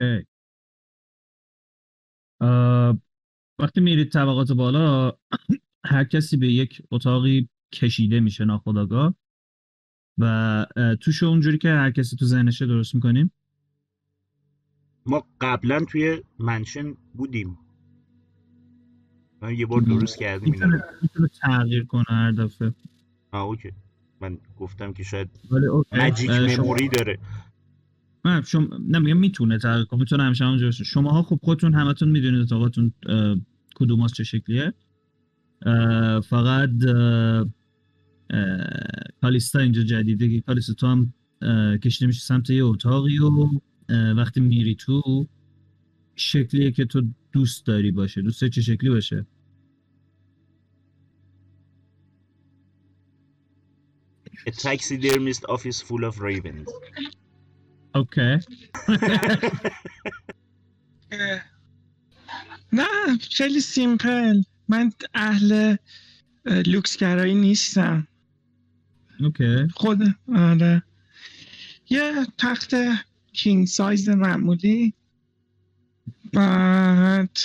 اوکی. 0.00 0.26
آه، 2.40 2.98
وقتی 3.60 3.80
میرید 3.80 4.12
طبقات 4.12 4.52
بالا 4.52 5.12
هر 5.86 6.04
کسی 6.04 6.36
به 6.36 6.48
یک 6.52 6.82
اتاقی 6.90 7.48
کشیده 7.74 8.20
میشه 8.20 8.44
ناخداگاه 8.44 9.14
و 10.18 10.66
توش 11.00 11.22
اونجوری 11.22 11.58
که 11.58 11.68
هر 11.68 11.90
کسی 11.90 12.16
تو 12.16 12.24
ذهنشه 12.24 12.66
درست 12.66 12.94
می‌کنیم. 12.94 13.32
ما 15.06 15.26
قبلا 15.40 15.84
توی 15.84 16.22
منشن 16.38 16.94
بودیم. 17.14 17.58
من 19.42 19.54
یه 19.54 19.66
بار 19.66 19.80
درست 19.80 20.18
کردیم. 20.18 20.52
می‌تونه 21.02 21.28
تغییر 21.40 21.84
کنه 21.84 22.04
هر 22.08 22.32
دفعه. 22.32 22.72
آه 23.32 23.42
اوکی. 23.42 23.72
من 24.20 24.38
گفتم 24.56 24.92
که 24.92 25.02
شاید. 25.02 25.30
مجیک 25.92 26.30
مموری 26.30 26.88
داره. 26.88 27.18
نه 28.24 28.42
شما 28.42 28.76
نمیگم 28.88 29.16
می‌تونه 29.16 29.58
تغییر 29.58 29.84
کنه. 29.84 30.00
می‌تونه 30.00 30.22
همیشه 30.22 30.44
همونجا 30.44 30.66
باشه. 30.66 30.84
شماها 30.84 31.22
خب 31.22 31.38
خودتون 31.42 31.74
همتون 31.74 32.08
می‌دونید 32.08 32.40
اتاقاتون 32.40 32.92
کدوماست 33.74 34.14
چه 34.14 34.24
شکلیه. 34.24 34.72
فقط 36.24 36.70
کالیستا 39.20 39.58
اینجا 39.58 39.82
جدیده 39.82 40.28
که 40.28 40.40
کالیستا 40.40 40.74
تو 40.74 40.86
هم 40.86 41.12
کشیده 41.78 42.06
میشه 42.06 42.20
سمت 42.20 42.50
یه 42.50 42.64
اتاقی 42.64 43.18
و 43.18 43.48
وقتی 44.16 44.40
میری 44.40 44.74
تو 44.74 45.26
شکلیه 46.16 46.70
که 46.70 46.84
تو 46.84 47.02
دوست 47.32 47.66
داری 47.66 47.90
باشه. 47.90 48.22
دوست 48.22 48.40
داری 48.40 48.50
چه 48.50 48.60
شکلی 48.60 48.90
باشه؟ 48.90 49.26
A 54.46 54.50
taxidermist 54.50 55.44
office 55.48 55.80
full 55.82 56.04
of 56.04 56.20
ravens. 56.20 56.70
اوکی 57.94 58.20
اه. 61.12 61.42
نه 62.72 62.86
خیلی 63.30 63.60
simple 63.60 64.42
من 64.68 64.92
اهل 65.14 65.76
اه، 66.46 66.62
لوکسگرایی 66.62 67.34
نیستم. 67.34 68.06
okay. 69.20 69.68
خود 69.74 69.98
آره. 70.36 70.82
یه 71.90 72.26
تخت 72.38 72.74
king 73.32 73.66
size 73.66 74.08
معمولی. 74.08 74.94
بعد 76.32 77.38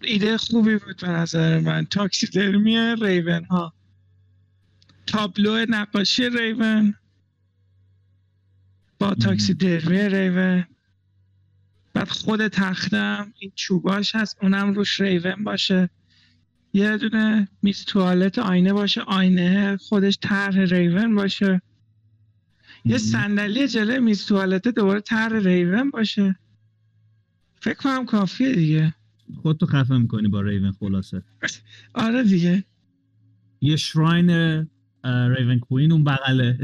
ایده 0.00 0.38
خوبی 0.38 0.76
بود 0.76 0.96
به 0.96 1.08
نظر 1.08 1.60
من. 1.60 1.84
تاکسیدرمی 1.86 2.76
raven 3.00 3.44
ها 3.44 3.72
تابلو 5.06 5.66
نقاشی 5.68 6.28
ریون. 6.28 6.94
با 8.98 9.14
تاکسی 9.14 9.54
درمی 9.54 10.08
ریون. 10.08 10.66
بعد 11.94 12.08
خود 12.08 12.48
تختم 12.48 13.32
این 13.38 13.52
چوباش 13.54 14.14
هست. 14.14 14.36
اونم 14.42 14.74
روش 14.74 15.00
ریون 15.00 15.44
باشه. 15.44 15.90
یه 16.76 16.96
دونه 16.96 17.48
میز 17.62 17.84
توالت 17.84 18.38
آینه 18.38 18.72
باشه 18.72 19.00
آینه 19.00 19.76
خودش 19.76 20.18
طرح 20.22 20.58
ریون 20.58 21.14
باشه. 21.14 21.62
یه 22.84 22.98
صندلی 22.98 23.68
جلوی 23.68 23.98
میز 23.98 24.26
توالت 24.26 24.68
دوباره 24.68 25.00
طرح 25.00 25.38
ریون 25.38 25.90
باشه. 25.90 26.36
فکر 27.60 27.74
کنم 27.74 28.04
کافیه 28.04 28.54
دیگه. 28.54 28.94
خودتو 29.42 29.66
خفه 29.66 29.98
می‌کنی 29.98 30.28
با 30.28 30.40
ریون 30.40 30.72
خلاصه. 30.72 31.22
آره 31.94 32.22
دیگه. 32.22 32.64
یه 33.60 33.76
shrine 33.76 34.30
Raven 35.04 35.58
Queen 35.58 35.92
اون 35.92 36.04
بغله. 36.04 36.58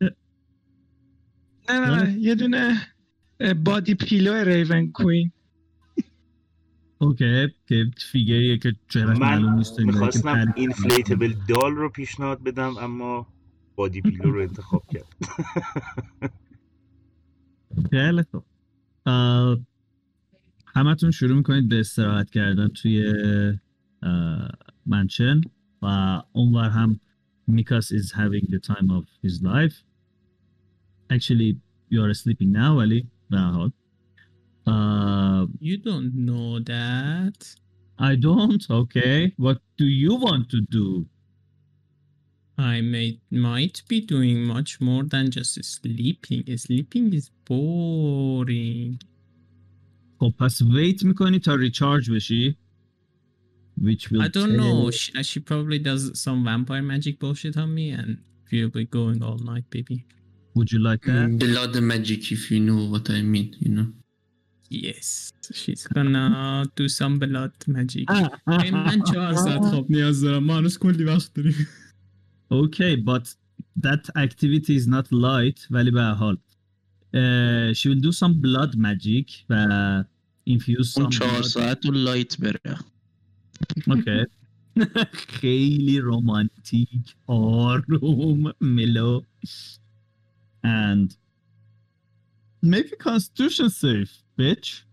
نه 0.00 0.10
نه 1.70 1.90
آره. 1.90 2.02
نه 2.02 2.18
یه 2.18 2.34
دونه 2.34 2.86
body 3.64 3.94
pillow 3.94 4.34
Raven 4.34 4.92
Queen. 4.92 5.32
okay 6.98 7.48
که 7.66 7.90
figure 8.12 8.47
یه 8.47 8.58
که 8.58 8.72
چهرش 8.88 9.18
معلوم 9.18 9.54
نیست 9.54 9.80
می‌خواستم 9.80 10.52
inflatable 10.56 11.34
doll 11.48 11.72
رو 11.72 11.88
پیشنهاد 11.88 12.42
بدم 12.42 12.76
اما 12.76 13.26
body 13.76 14.00
pillow 14.00 14.30
رو 14.30 14.40
انتخاب 14.40 14.82
کرد. 14.92 15.06
خیلی 17.90 18.22
خوب. 18.30 18.44
همتون 20.66 21.10
شروع 21.10 21.36
می‌کنید 21.36 21.68
به 21.68 21.80
استراحت 21.80 22.30
کردن 22.30 22.68
توی 22.68 23.12
منشن 24.86 25.40
و 25.82 26.22
اونور 26.32 26.68
هم 26.68 27.00
میکاس 27.46 27.92
is 27.92 28.12
having 28.12 28.46
the 28.50 28.58
time 28.58 28.90
of 28.90 29.04
his 29.24 29.42
life. 29.42 29.74
Actually 31.12 31.56
you 31.90 32.02
are 32.02 32.14
sleeping 32.14 32.52
now 32.52 32.76
ولی 32.76 33.06
به 33.30 33.38
حال. 33.38 33.72
اه، 34.67 35.47
You 35.69 35.77
don't 35.87 36.13
know 36.29 36.59
that. 36.73 37.39
I 38.09 38.13
don't 38.27 38.63
okay 38.81 39.17
what 39.45 39.57
do 39.81 39.85
you 40.03 40.13
want 40.25 40.43
to 40.53 40.59
do 40.77 40.87
I 42.73 42.75
may 42.93 43.07
might 43.49 43.77
be 43.91 43.97
doing 44.13 44.39
much 44.55 44.71
more 44.87 45.03
than 45.13 45.25
just 45.37 45.53
sleeping. 45.75 46.41
Sleeping 46.65 47.05
is 47.19 47.27
boring. 47.49 48.97
خب 50.19 50.33
پس 50.39 50.61
ویت 50.61 51.03
میکنی 51.03 51.39
تا 51.39 51.55
ریچارج 51.55 52.11
بشی 52.11 52.55
which 53.81 54.03
will 54.11 54.21
I 54.21 54.27
don't 54.37 54.55
know. 54.61 54.75
take- 54.89 54.99
She, 54.99 55.23
she 55.29 55.39
probably 55.49 55.79
does 55.89 56.03
some 56.23 56.39
vampire 56.49 56.83
magic 56.93 57.15
bullshit 57.21 57.55
on 57.63 57.69
me, 57.77 57.85
and 57.99 58.09
we'll 58.51 58.73
be 58.79 58.85
going 58.99 59.19
all 59.27 59.39
night, 59.53 59.65
baby. 59.75 59.97
would 60.57 60.69
you 60.73 60.79
like 60.89 61.03
that 61.11 61.27
blood 61.45 61.73
magic 61.93 62.21
if 62.35 62.41
you 62.51 62.59
know 62.69 62.81
what 62.93 63.05
I 63.17 63.21
mean 63.33 63.47
you 63.63 63.71
know 63.77 63.89
Yes, 64.69 65.33
she's 65.59 65.83
gonna 65.95 66.65
do 66.75 66.87
some 66.87 67.19
blood 67.19 67.53
magic. 67.67 68.07
ای 68.47 68.71
من 68.71 69.01
چهار 69.13 69.33
ساعت 69.35 69.65
خواب 69.65 69.91
نیاز 69.91 70.21
دارم 70.21 70.43
ما 70.43 70.57
هنوز 70.57 70.77
کلی 70.77 71.03
وقت 71.03 71.33
داریم 71.33 71.67
Okay, 72.53 72.95
but 72.95 73.25
that 73.85 74.09
activity 74.17 74.75
is 74.75 74.87
not 74.87 75.07
light 75.11 75.67
ولی 75.71 75.91
به 75.91 76.01
هر 76.01 76.13
حال 76.13 76.35
uh, 76.37 77.73
she 77.73 77.89
will 77.89 78.01
do 78.01 78.11
some 78.11 78.33
blood 78.41 78.75
magic 78.75 79.29
و 79.49 79.55
infuse 80.49 80.97
اون 80.97 81.09
some 81.11 81.17
چهار 81.17 81.41
blood. 81.41 81.45
ساعت 81.45 81.85
و 81.85 81.91
لایت 81.91 82.37
بره 82.39 82.59
Okay. 83.89 84.25
خیلی 85.13 85.99
رومانتیک 85.99 87.15
آروم 87.27 88.53
ملو 88.61 89.23
and 90.65 91.09
make 92.65 92.91
a 92.91 93.03
constitution 93.09 93.69
save 93.69 94.09
Bitch 94.38 94.86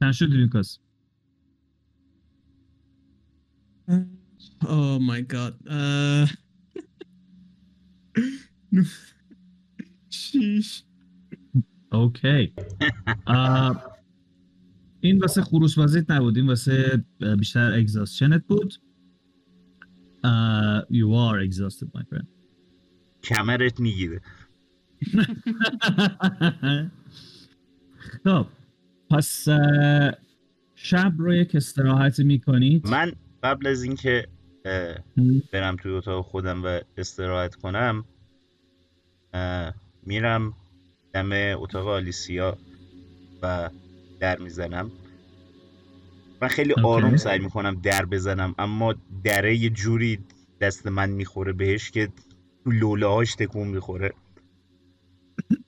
چند 0.00 0.12
شد 0.12 0.30
لوکاس 0.30 0.78
Oh 4.64 4.98
my 5.00 5.20
god. 5.22 5.54
Uh... 5.68 6.26
شیش. 10.10 10.84
okay. 11.92 12.54
این 15.00 15.18
واسه 15.18 15.42
خروس 15.42 15.78
بازیت 15.78 16.10
نبود 16.10 16.36
این 16.36 16.46
واسه 16.46 17.04
بیشتر 17.38 17.72
اگزاستشنت 17.72 18.46
بود. 18.46 18.74
you 20.90 21.08
are 21.14 21.40
exhausted 21.48 21.88
my 21.94 22.02
friend. 22.10 22.26
کمرت 23.22 23.80
می‌گیره. 23.80 24.20
خب 28.24 28.46
پس 29.10 29.48
شب 30.74 31.12
رو 31.18 31.34
یک 31.34 31.54
استراحت 31.54 32.20
می‌کنید. 32.20 32.88
من 32.88 33.12
قبل 33.42 33.66
از 33.66 33.82
اینکه 33.82 34.28
برم 35.52 35.76
توی 35.76 35.92
اتاق 35.92 36.24
خودم 36.24 36.64
و 36.64 36.80
استراحت 36.96 37.54
کنم 37.54 38.04
میرم 40.02 40.54
دم 41.12 41.30
اتاق 41.32 41.86
آلیسیا 41.88 42.58
و 43.42 43.70
در 44.20 44.38
می‌زنم. 44.38 44.90
من 46.42 46.48
خیلی. 46.48 46.74
آروم 46.84 47.16
سعی 47.16 47.38
می‌کنم 47.38 47.80
در 47.80 48.04
بزنم 48.04 48.54
اما 48.58 48.94
دره 49.24 49.56
یه 49.56 49.70
جوری 49.70 50.18
دست 50.60 50.86
من 50.86 51.10
می‌خوره 51.10 51.52
بهش 51.52 51.90
که 51.90 52.08
تو 52.64 52.70
لوله 52.70 53.06
هاش 53.06 53.34
تکون 53.34 53.68
می‌خوره. 53.68 54.12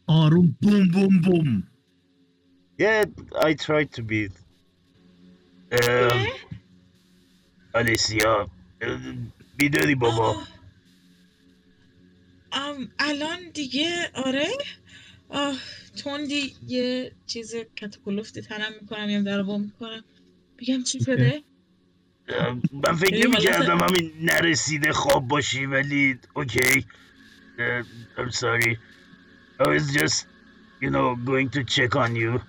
آروم. 0.07 0.57
بوم 0.63 0.89
بوم 0.89 1.21
بوم. 1.21 1.63
Yeah, 2.81 3.07
I 3.49 3.55
tried 3.55 3.91
to 3.97 4.03
be. 4.03 4.31
ام، 5.73 6.27
آلیسیا. 7.75 8.51
بیداری 9.57 9.95
بابا. 9.95 10.43
ام، 12.53 12.89
الان 12.99 13.39
دیگه 13.55 14.11
آره. 14.15 14.49
آه 15.29 15.57
تندی 16.05 16.57
یه 16.67 17.13
چیز 17.27 17.55
کتکلفتی 17.77 18.43
تنم 18.43 18.73
می‌کنم 18.81 19.11
یه 19.11 19.23
در 19.23 19.41
وا 19.41 19.59
می‌کنم. 19.59 20.05
بگم 20.59 20.83
چی 20.83 21.01
شده؟ 21.05 21.43
من 22.73 22.97
فکر 22.97 23.27
نمی 23.27 23.37
کردم 23.37 23.79
همین 23.79 24.13
نرسیده 24.21 24.93
خواب 24.93 25.29
باشی 25.29 25.67
ولی 25.67 26.19
اوکی. 26.35 26.87
ام، 27.59 27.87
I'm 28.17 28.31
sorry. 28.31 28.77
I 29.61 29.69
was 29.69 29.93
just 29.93 30.27
you 30.81 30.91
know 30.91 31.17
going 31.31 31.49
to 31.57 31.65
check 31.75 31.97
on 31.97 32.17
you. 32.17 32.41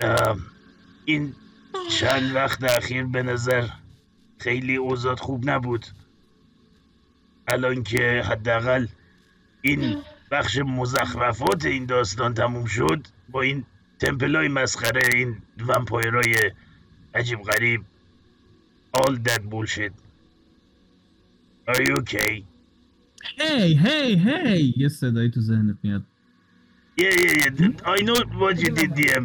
ام، 0.00 0.46
این. 1.04 1.34
چند 1.90 2.34
وقت 2.34 2.64
اخیر 2.64 3.04
به 3.04 3.22
نظر 3.22 3.68
خیلی 4.38 4.76
اوضاع 4.76 5.14
خوب 5.14 5.50
نبود. 5.50 5.86
الان 7.48 7.82
که 7.82 8.22
حداقل 8.26 8.86
این 9.62 9.96
بخش 10.30 10.58
مزخرفات 10.58 11.64
این 11.64 11.86
داستان 11.86 12.34
تموم 12.34 12.64
شد 12.64 13.06
با 13.28 13.42
این 13.42 13.64
تمپلای 13.98 14.48
مسخره 14.48 15.00
این 15.14 15.36
ومپایرای 15.68 16.52
عجیب 17.14 17.42
غریب 17.42 17.84
all 18.96 19.14
that 19.28 19.42
bullshit. 19.50 19.92
Are 21.68 21.82
you 21.82 21.94
okay? 22.00 22.44
هی 23.38 23.74
هی 23.74 24.14
هی 24.14 24.74
یه 24.76 24.88
صدایی 24.88 25.30
تو 25.30 25.40
ذهنت 25.40 25.76
میاد. 25.82 26.02
Yeah 27.00 27.04
yeah 27.04 27.34
yeah. 27.42 27.96
I 27.96 28.00
know 28.02 28.16
what 28.40 28.56
you 28.62 28.70
did 28.70 28.94
DM 28.94 29.24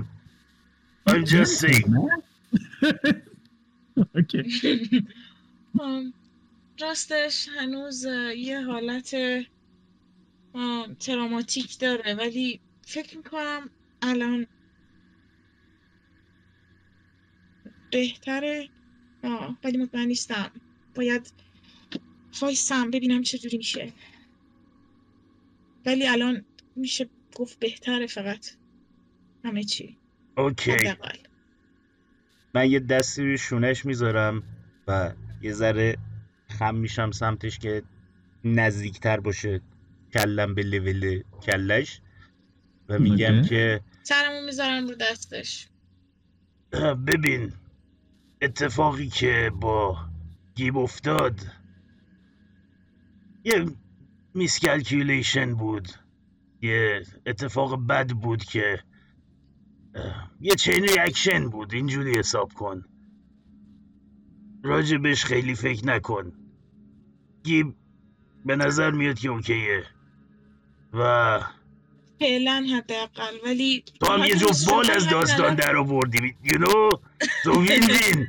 I'm 1.08 1.26
just 1.26 1.60
saying. 1.60 2.10
راستش 6.82 7.48
هنوز 7.48 8.06
یه 8.38 8.62
حالت 8.62 9.16
تراماتیک 11.00 11.80
داره 11.80 12.14
ولی 12.14 12.60
فکر 12.82 13.18
می‌کنم 13.18 13.70
الان 14.02 14.48
بهتره. 17.92 18.70
آه، 19.24 19.58
ولی 19.64 19.78
مطمئن 19.78 20.08
نیستم. 20.08 20.52
باید 20.96 21.34
وایسم 22.42 22.92
ببینم 22.92 23.22
چجوری 23.22 23.58
میشه. 23.58 23.94
ولی 25.86 26.08
الان 26.08 26.46
میشه 26.76 27.10
گفت 27.36 27.60
بهتره 27.60 28.08
فقط 28.08 28.46
همه 29.44 29.64
چی. 29.64 29.98
اوکی 30.38 30.72
من 32.54 32.72
یه 32.72 32.80
دستی 32.80 33.24
روی 33.24 33.38
شونش 33.38 33.86
می‌ذارم 33.86 34.44
و 34.88 35.14
یه 35.42 35.52
ذره 35.54 35.98
خم 36.50 36.76
میشم 36.76 37.12
سمتش 37.12 37.60
که 37.60 37.84
نزدیکتر 38.44 39.20
باشه 39.20 39.62
کلم 40.14 40.56
به 40.56 40.64
لول 40.64 41.24
کلش 41.42 42.02
و 42.90 43.00
میگم. 43.00 43.42
که 43.42 43.82
سرمو 44.04 44.46
می‌ذارم 44.46 44.88
رو 44.88 44.96
دستش 44.96 45.68
ببین 47.08 47.54
اتفاقی 48.42 49.08
که 49.08 49.52
با 49.62 49.98
گیب 50.56 50.78
افتاد 50.78 51.40
یه 53.44 53.66
miscalculation 54.34 55.56
بود 55.56 55.88
یه 56.62 57.04
اتفاق 57.26 57.88
بد 57.88 58.10
بود 58.10 58.44
که 58.44 58.84
یه 60.42 60.56
chain 60.56 60.84
reaction 60.84 61.50
بود 61.50 61.74
اینجوری 61.74 62.20
حساب 62.20 62.54
کن. 62.54 62.86
راجبش 64.64 65.26
خیلی 65.26 65.56
فکر 65.56 65.86
نکن. 65.86 66.34
گیب 67.44 67.76
به 68.46 68.56
نظر 68.56 68.92
میاد 68.92 69.20
که 69.20 69.30
okay 69.30 69.67
ه. 69.67 69.86
و 70.94 71.40
فعلا 72.20 72.68
حداقل 72.78 73.38
ولی 73.46 73.84
تو 74.00 74.14
هم 74.14 74.26
یه 74.26 74.36
جفت 74.36 74.70
بال 74.70 74.92
از 74.92 75.10
داستان 75.10 75.56
در 75.56 75.76
آوردی 75.76 76.36
you 76.44 76.58
know 76.58 76.98
so 77.44 77.52
win 77.54 77.84
win 77.84 78.28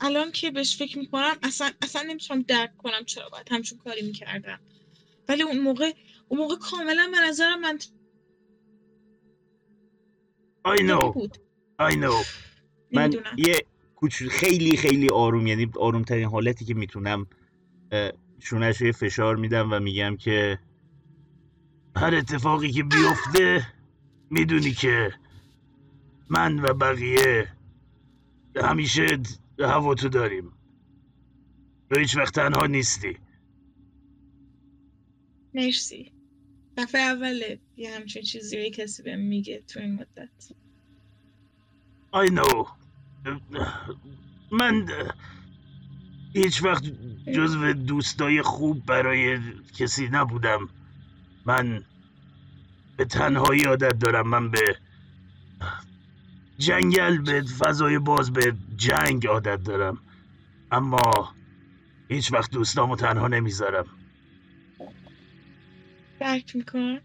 الان 0.00 0.32
که 0.32 0.50
بهش 0.50 0.76
فکر 0.76 0.98
می‌کنم 0.98 1.36
اصلا 1.42 1.70
اصلا 1.82 2.02
نمی‌تونم 2.02 2.42
درک 2.42 2.76
کنم 2.76 3.04
چرا 3.06 3.28
باید 3.28 3.48
همچون 3.52 3.78
کاری 3.78 4.02
می‌کردم. 4.02 4.60
ولی 5.28 5.42
اون 5.42 5.58
موقع 5.58 5.92
اون 6.28 6.40
موقع 6.40 6.56
کاملا 6.56 7.10
به 7.12 7.28
نظرم 7.28 7.60
من 7.60 7.78
I 10.66 10.78
know. 10.80 11.12
بود. 11.14 11.38
I 11.80 11.94
know. 11.94 12.26
من 12.92 13.12
یه 13.36 13.66
خیلی 14.30 14.76
خیلی 14.76 15.08
آروم 15.08 15.46
یعنی 15.46 15.70
آروم 15.80 16.02
ترین 16.02 16.28
حالتی 16.28 16.64
که 16.64 16.74
می‌تونم 16.74 17.26
شونش 18.38 18.80
رو 18.80 18.86
یه 18.86 18.92
فشار 18.92 19.36
میدم 19.36 19.72
و 19.72 19.80
میگم 19.80 20.16
که 20.16 20.58
هر 21.96 22.14
اتفاقی 22.14 22.70
که 22.70 22.82
بیفته 22.82 23.66
می‌دونی 24.30 24.70
که 24.72 25.12
من 26.28 26.58
و 26.58 26.74
بقیه 26.74 27.48
همیشه 28.56 29.18
هوا 29.58 29.94
تو 29.94 30.08
داریم. 30.08 30.52
تو 31.90 31.98
هیچ 31.98 32.16
وقت 32.16 32.34
تنها 32.34 32.66
نیستی. 32.66 33.18
مرسی. 35.54 36.12
دفعه 36.76 37.00
اوله 37.00 37.58
یه 37.76 37.96
همچین 37.96 38.22
چیزی 38.22 38.64
رو 38.64 38.70
کسی 38.70 39.02
بهم 39.02 39.20
میگه 39.20 39.62
تو 39.68 39.80
این 39.80 39.94
مدت. 39.94 40.52
I 42.14 42.28
know. 42.28 42.68
من 44.52 44.86
هیچ 46.32 46.62
وقت 46.62 46.84
جزو 47.32 47.72
دوستای 47.72 48.42
خوب 48.42 48.86
برای 48.86 49.38
کسی 49.78 50.08
نبودم. 50.08 50.68
من 51.46 51.84
به 52.96 53.04
تنهایی 53.04 53.64
عادت 53.64 53.98
دارم. 53.98 54.28
من 54.28 54.50
به 54.50 54.76
جنگل 56.58 57.18
به 57.18 57.42
فضای 57.42 57.98
باز 57.98 58.32
به 58.32 58.56
جنگ 58.76 59.26
عادت 59.26 59.62
دارم. 59.62 59.98
اما 60.72 61.34
هیچ 62.08 62.32
وقت 62.32 62.50
دوستامو 62.50 62.96
تنها 62.96 63.28
نمی‌ذارم. 63.28 63.86
درک 66.20 66.56
می‌کنم 66.56 67.00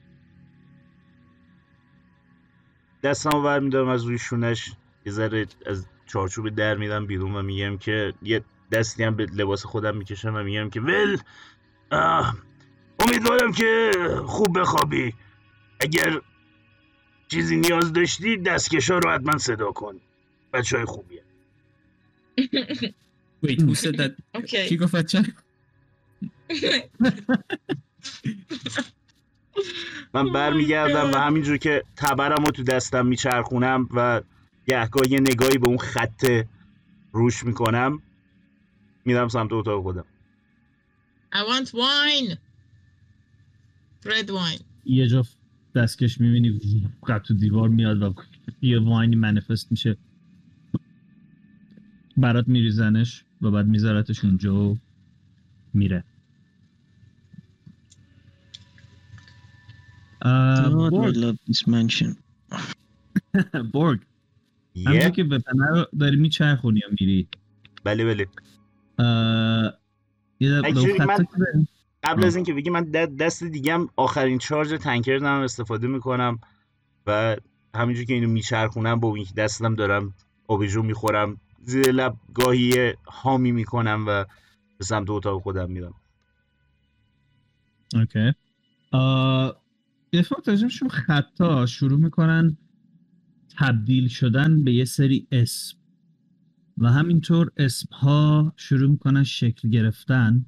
دستمو 3.04 3.42
برمیدارم 3.42 3.88
از 3.88 4.04
روی 4.04 4.18
شونش. 4.18 4.72
یه 5.06 5.12
ذره 5.12 5.48
از 5.66 5.88
چارچوب 6.06 6.50
در 6.50 6.78
میدم 6.78 7.06
بیرون 7.06 7.36
و 7.36 7.42
میگم 7.42 7.78
که 7.78 8.14
یه 8.22 8.44
دستی 8.72 9.04
هم 9.04 9.16
به 9.16 9.26
لباس 9.26 9.66
خودم 9.66 9.98
می‌کشم 9.98 10.36
و 10.36 10.44
میگم 10.44 10.70
که 10.70 10.82
ول. 10.82 11.18
امیدوارم 13.00 13.52
که 13.52 13.92
خوب 14.26 14.60
بخوابی. 14.60 15.14
اگر 15.80 16.22
چیزی 17.28 17.56
نیاز 17.56 17.94
داشتی 17.94 18.38
دستکشا 18.38 18.98
رو 18.98 19.10
حتما 19.10 19.38
صدا 19.38 19.72
کن. 19.72 20.02
بچه 20.54 20.78
های 20.78 20.86
خوبیه. 20.86 21.24
Wait, 23.46 23.62
who 23.62 23.76
said 23.76 23.98
that? 23.98 24.12
کی 24.50 24.58
اوکی 24.58 24.78
گفت؟ 24.78 25.16
من 30.14 30.32
برمیگردم 30.32 31.12
و 31.12 31.16
همینجور 31.18 31.58
که 31.58 31.84
تبرم 31.96 32.44
رو 32.46 32.52
تو 32.52 32.64
دستم 32.64 33.06
میچرخونم 33.06 33.90
و 33.92 34.22
گهگاه 34.68 35.12
یه 35.12 35.20
نگاهی 35.20 35.58
به 35.58 35.68
اون 35.68 35.78
خط 35.78 36.46
روش 37.12 37.44
می‌کنم 37.44 38.02
میرم 39.06 39.28
سمت 39.28 39.54
اتاق 39.54 39.84
خودم. 39.84 40.06
I 41.34 41.38
want 41.38 41.68
wine. 41.68 42.38
Red 44.06 44.30
wine. 44.30 44.64
یه 44.86 45.08
جا 45.08 45.26
دستکش 45.76 46.22
می‌بینی 46.22 46.60
قد 47.08 47.22
تو 47.22 47.34
دیوار 47.34 47.70
میاد 47.70 48.04
و 48.04 48.14
یه 48.62 48.80
واینی 48.80 49.16
منفست 49.16 49.72
میشه. 49.72 49.98
برات 52.18 52.48
میریزنش 52.48 53.24
و 53.42 53.52
بعد 53.52 53.66
میذارتش 53.66 54.26
اونجا 54.26 54.56
و 54.56 54.78
میره. 55.74 56.04
اه، 60.66 60.90
God, 60.90 61.14
I 61.14 61.18
love 61.18 61.38
this 61.52 61.68
mansion. 61.68 62.16
بورگ 63.74 64.00
یه 64.76 64.90
همینجور 64.90 65.10
که 65.10 65.24
به 65.24 65.44
رو 65.70 65.86
داری 66.00 66.18
میچرخونی 66.18 66.80
یا 66.80 66.88
میری 67.00 67.28
بله 67.84 68.06
بله 68.06 68.28
یه 70.40 70.62
من-. 71.06 71.28
قبل. 72.04 72.24
از 72.24 72.36
اینکه 72.36 72.54
بگی 72.54 72.70
من 72.70 72.84
دست 73.20 73.44
دیگم 73.44 73.88
آخرین 73.96 74.38
چارج 74.38 74.70
تنکر 74.70 75.18
دارم 75.18 75.42
استفاده 75.42 75.88
می‌کنم 75.88 76.40
و 77.08 77.38
همینجور 77.76 78.06
که 78.06 78.14
اینو 78.14 78.30
میچرخونم 78.30 79.00
با 79.00 79.16
این 79.16 79.26
دستم 79.38 79.76
دارم 79.76 80.14
آبجو 80.48 80.84
می‌خورم 80.84 81.38
زیر 81.64 81.92
لب 81.92 82.18
گاهی 82.34 82.94
حامی 83.04 83.52
می‌کنم 83.52 84.06
و 84.08 84.26
به 84.78 84.86
سمت 84.86 85.10
اتاق 85.10 85.42
خودم 85.42 85.72
میرم 85.72 85.94
اوکی 87.96 88.34
آه، 88.92 89.62
دفاع 90.16 90.42
تاجمشون 90.42 90.90
خطا. 90.90 91.66
شروع 91.66 92.00
می‌کنن 92.00 92.58
تبدیل 93.58 94.08
شدن 94.08 94.64
به 94.64 94.74
یه 94.74 94.86
سری 94.86 95.28
اسم. 95.32 95.78
و 96.78 96.92
همینطور 96.92 97.52
اسم 97.58 97.88
ها 97.96 98.54
شروع 98.56 98.90
می‌کنن 98.90 99.24
شکل 99.24 99.70
گرفتن. 99.70 100.46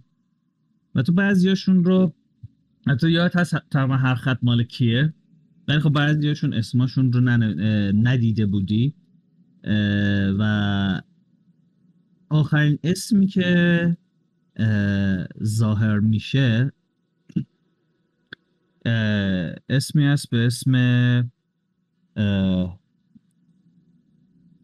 و 0.95 1.01
تو 1.01 1.11
بعضیاشون 1.11 1.83
رو 1.83 2.13
حتی 2.87 3.11
یاد 3.11 3.35
هست 3.35 3.55
تقریبا 3.71 3.97
هر 3.97 4.15
خط 4.15 4.39
مال 4.41 4.63
کیه. 4.63 5.13
ولی 5.67 5.79
خب 5.79 5.89
بعضیاشون 5.89 6.53
اسماشون 6.53 7.13
رو 7.13 7.21
ندیده 7.91 8.45
بودی. 8.45 8.93
و 10.39 11.01
آخرین 12.29 12.79
اسمی 12.83 13.27
که 13.27 13.97
اه، 14.55 15.27
ظاهر 15.43 15.99
میشه 15.99 16.71
اسمی 19.69 20.05
هست 20.05 20.29
به 20.29 20.45
اسم 20.45 20.71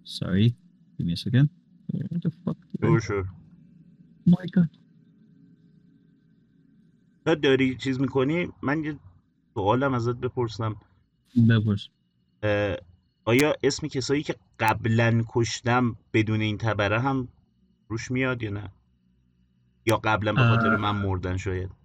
sorry 0.06 0.54
give 0.98 1.06
me 1.06 1.14
a 1.14 1.20
second. 1.24 1.48
Where 1.94 2.20
the 2.20 2.30
fuck 2.30 2.58
شور 3.00 3.26
my 4.30 4.45
god. 4.58 4.70
داری 7.41 7.76
چیز 7.76 8.00
می‌کنی؟ 8.00 8.48
من 8.62 8.84
یه 8.84 8.95
سوالم 9.54 9.94
ازت 9.94 10.16
بپرسم. 10.16 10.76
بپرس. 11.50 11.88
آیا 13.26 13.56
اسم 13.64 13.88
کسایی 13.88 14.24
که 14.24 14.36
قبلا 14.60 15.24
کشتم 15.28 15.95
بدون 16.14 16.41
این 16.41 16.58
تبره 16.58 17.00
هم 17.00 17.28
روش 17.88 18.12
میاد 18.12 18.44
یا 18.44 18.52
نه؟ 18.52 18.70
یا 19.86 19.98
قبلا 19.98 20.34
به 20.34 20.41
خاطر. 20.41 20.76
من 20.78 20.95
مردن 20.95 21.38
شاید؟ 21.38 21.82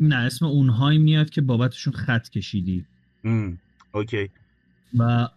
نه 0.00 0.16
اسم 0.16 0.46
اونهایی 0.46 0.98
میاد 0.98 1.30
که 1.30 1.40
بابتشون 1.40 1.92
خط 1.92 2.28
کشیدی. 2.28 2.84
ام، 3.24 3.58
اوکی. 3.94 4.30
و 4.98 5.28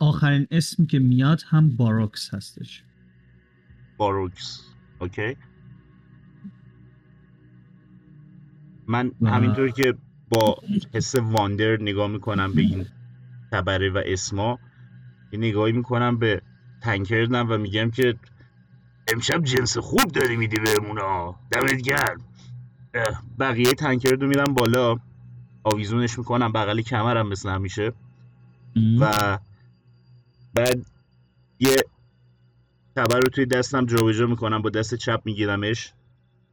آخرین 0.00 0.46
اسمی 0.50 0.86
که 0.86 0.98
میاد 0.98 1.42
هم 1.48 1.76
باروکس 1.76 2.34
هستش. 2.34 2.82
باروکس 3.96 4.60
اوکی. 4.98 5.36
من 8.86 9.12
و- 9.20 9.30
همینطور 9.30 9.70
که 9.70 9.94
با 10.28 10.56
حس 10.94 11.14
واندر 11.14 11.80
نگاه 11.80 12.08
می‌کنم 12.08 12.52
به 12.52 12.60
این 12.60 12.86
تبره 13.52 13.90
و 13.90 14.02
اسما 14.06 14.58
یه 15.32 15.38
نگاهی 15.38 15.72
می‌کنم 15.72 16.18
به 16.18 16.42
تنکردم 16.80 17.50
و 17.50 17.58
میگم 17.58 17.90
که 17.90 18.14
امشب 19.12 19.44
جنس 19.44 19.78
خوب 19.78 20.12
داری 20.12 20.36
میدی 20.36 20.56
بهمون 20.58 20.98
ها 20.98 21.40
دمت 21.50 21.82
گرم. 21.82 22.20
بقیه 23.38 23.72
تنکرد 23.72 24.22
رو 24.22 24.28
میرم 24.28 24.54
بالا. 24.54 24.96
آویزونش 25.64 26.18
می‌کنم 26.18 26.52
بغل 26.52 26.80
کمرم 26.80 27.28
مثل 27.28 27.48
همیشه. 27.48 27.92
و 29.00 29.38
بعد 30.54 30.86
یه 31.60 31.76
تبر 32.96 33.16
رو 33.16 33.28
توی 33.28 33.46
دستم 33.46 33.86
جابجا 33.86 34.26
می‌کنم 34.26 34.62
با 34.62 34.70
دست 34.70 34.94
چپ 34.94 35.22
میگیرمش. 35.24 35.92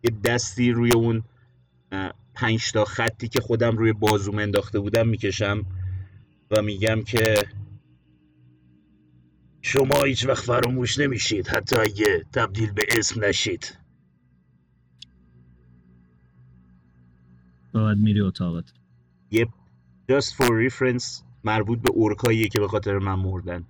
یه 0.03 0.11
دستی 0.23 0.71
روی 0.71 0.91
اون 0.91 1.23
پنج 2.33 2.71
تا 2.71 2.85
خطی 2.85 3.27
که 3.27 3.41
خودم 3.41 3.77
روی 3.77 3.93
بازوم 3.93 4.39
انداخته 4.39 4.79
بودم 4.79 5.07
می‌کشم 5.07 5.65
و 6.51 6.61
میگم 6.61 7.01
که 7.03 7.33
شما 9.61 10.03
هیچ 10.03 10.25
وقت 10.25 10.43
فراموش 10.43 10.97
نمیشید 10.97 11.47
حتی 11.47 11.75
اگه 11.75 12.25
تبدیل 12.33 12.71
به 12.71 12.85
اسم 12.89 13.25
نشید. 13.25 13.77
بعد 17.73 17.97
میری 17.97 18.21
اتاقت. 18.21 18.73
یه 19.31 19.47
just 20.11 20.25
for 20.25 20.69
reference 20.69 21.05
مربوط 21.43 21.79
به 21.79 21.89
اورکاییه 21.89 22.47
که 22.47 22.59
به 22.59 22.67
خاطر 22.67 22.97
من 22.97 23.15
مردن. 23.15 23.63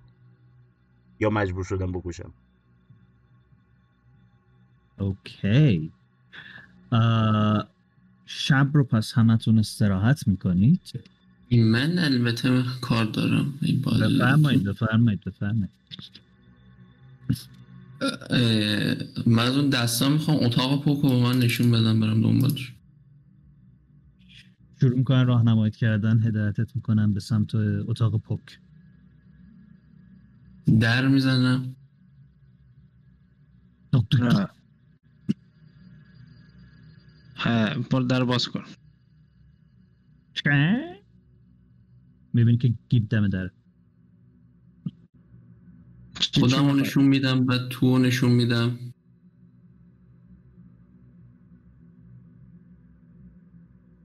یا 1.20 1.30
مجبور 1.30 1.64
شدم 1.64 1.92
بکشم. 1.92 2.32
اوکی. 4.98 5.92
شب 8.26 8.70
رو 8.72 8.84
پس 8.84 9.12
همتون 9.12 9.58
استراحت 9.58 10.28
می‌کنید؟ 10.28 10.80
من 11.52 11.98
البته 11.98 12.62
کار 12.80 13.04
دارم. 13.04 13.54
این 13.62 13.82
بفرمایید 13.82 14.64
بفرمایید 14.64 15.20
بفرمایید. 15.20 15.70
من 19.26 19.42
از 19.42 19.56
اون 19.56 19.70
دستا 19.70 20.08
می‌خوام 20.08 20.36
اتاق 20.36 20.84
پوکو 20.84 21.08
به 21.08 21.22
من 21.22 21.38
نشون 21.38 21.70
بدم 21.70 22.00
برم 22.00 22.22
دنبالش. 22.22 22.72
شروع 24.80 24.98
می‌کنن 24.98 25.26
راهنمایی 25.26 25.70
کردن 25.70 26.22
هدایتت 26.22 26.76
می‌کنن 26.76 27.12
به 27.12 27.20
سمت 27.20 27.54
اتاق 27.54 28.22
پک. 28.22 28.60
در 30.80 31.08
می‌زنم. 31.08 31.76
برو 37.90 38.04
در 38.04 38.24
باز 38.24 38.48
کن. 38.48 38.64
می‌بینی 42.32 42.58
که 42.58 42.74
گیب 42.88 43.08
دم 43.08 43.28
در. 43.28 43.50
خودم؟ 46.34 46.80
نشون 46.80 47.04
میدم 47.04 47.46
بعد 47.46 47.68
تو 47.68 47.98
نشون 47.98 48.32
میدم. 48.32 48.89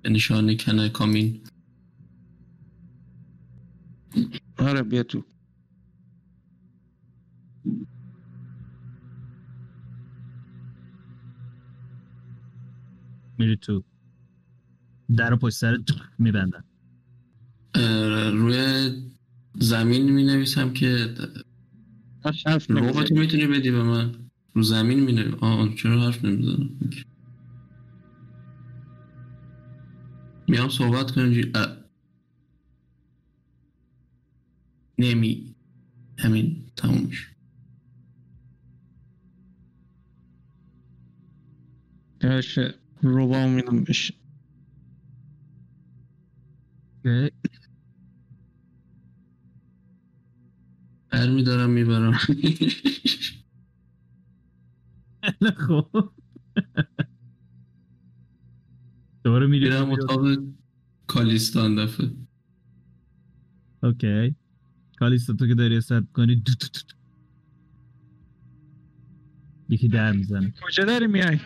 نشانه 0.10 0.56
کنه 0.56 0.90
کامین. 0.90 1.42
آره 4.58 4.84
بیا 4.84 5.04
تو. 5.04 5.24
میری 13.38 13.58
تو. 13.58 13.84
در 15.18 15.30
رو 15.30 15.38
پشت 15.38 15.56
سر 15.56 15.78
میبندن 16.20 16.64
روی 18.34 18.92
زمین 19.60 20.12
می 20.12 20.24
نویسم 20.24 20.74
که 20.74 21.16
حرف 22.46 22.70
می‌تونی 22.70 23.48
بدی 23.48 23.72
به 23.72 23.84
من؟ 23.84 24.16
رو 24.54 24.64
زمین 24.64 25.00
می 25.00 25.14
نویسم 25.14 25.38
آه 25.42 25.76
چرا 25.76 26.02
حرف 26.02 26.26
نمی‌زنم؟ 26.26 26.70
میام 30.48 30.70
صحبت 30.70 31.12
کنم 31.12 31.34
جی... 31.34 31.52
اه. 31.56 31.78
نمی 35.00 35.56
همین 36.20 36.72
تموم 36.78 37.02
میشه 37.06 37.28
باشه 42.22 42.76
روبا 43.02 43.48
میدم 43.48 43.84
بشه. 43.84 44.14
بر 51.12 51.30
میدارم 51.30 51.70
می‌برم 51.70 52.14
خب 55.68 56.12
دوباره 59.26 59.48
میری 59.48 59.66
میرم 59.66 59.92
اتاق 59.92 60.38
کالیستان 61.08 61.76
دفعه 61.86 62.12
اوکی 63.84 64.36
کالیستا 64.98 65.34
تو 65.34 65.48
که 65.48 65.56
داری 65.56 65.78
استارت 65.78 66.12
کنی 66.14 66.36
دو 66.36 66.54
دو 66.54 66.68
دو 66.74 66.80
دو. 66.90 66.96
یکی 69.70 69.88
در 69.88 70.12
می‌زنه 70.12 70.54
کجا 70.68 70.86
داری 70.86 71.08
میای 71.08 71.40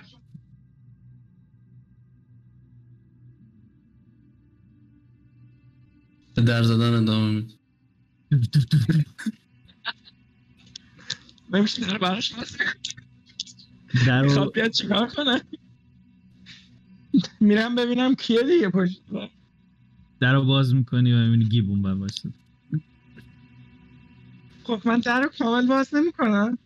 در 6.35 6.63
زدن 6.63 6.93
ادامه 6.93 7.31
میده. 7.31 7.53
نمیشه 11.53 11.85
در 11.85 11.97
براش 11.97 12.31
کنی؟ 12.33 12.45
در 14.07 14.49
بیاد 14.53 14.71
چیکار 14.71 15.07
کنه 15.07 15.41
میرم 17.41 17.75
ببینم 17.75 18.15
کیه 18.15 18.43
دیگه 18.43 18.69
پشت 18.69 19.01
در. 20.21 20.33
رو 20.33 20.45
باز 20.45 20.75
می‌کنی 20.75 21.13
و 21.13 21.17
می‌بینی 21.17 21.45
گیب 21.45 21.67
اون 21.67 21.81
ور 21.81 21.93
وایسه 21.93 22.29
خب 24.63 24.81
من 24.85 24.99
در 24.99 25.21
رو 25.21 25.29
کامل 25.39 25.67
باز 25.67 25.95
نمی‌کنم. 25.95 26.57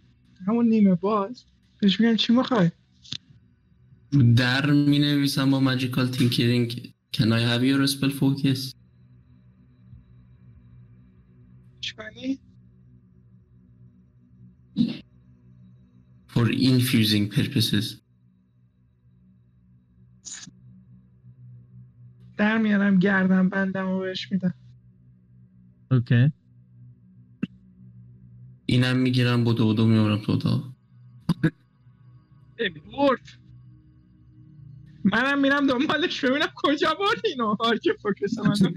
همون 0.47 0.65
نیمه 0.69 0.95
باز. 0.95 1.43
بهش 1.81 1.99
میگم 1.99 2.15
چی 2.15 2.33
می‌خوای؟ 2.33 2.71
در 4.35 4.71
می 4.71 4.99
نویسم 4.99 5.51
با 5.51 5.59
magical 5.59 6.07
tinkering 6.07 6.93
Can 7.13 7.31
I 7.31 7.41
have 7.41 7.63
your 7.63 7.87
spell 7.87 8.11
focus? 8.11 8.73
چی 11.81 11.93
کنی؟ 11.97 12.39
For 16.27 16.47
infusing 16.51 17.29
purposes. 17.29 18.02
میارم 22.39 22.99
گردم 22.99 23.49
بندم 23.49 23.87
و 23.87 23.99
بهش 23.99 24.31
میدم. 24.31 24.53
اوکی. 25.91 26.31
اینم 28.65 28.97
می‌گیرم 28.97 29.43
با 29.43 29.53
دو 29.53 29.73
دو 29.73 29.87
می‌برم 29.87 30.17
تو 30.17 30.73
ای 32.59 32.69
برد. 32.69 33.29
منم 35.03 35.41
میرم 35.41 35.67
دنبالش 35.67 36.25
ببینم 36.25 36.47
کجا 36.55 36.97
برد 36.99 37.21
اینو. 37.25 37.55
هر 37.65 37.77
که 37.77 37.93
فوکس 38.01 38.37
من 38.37 38.73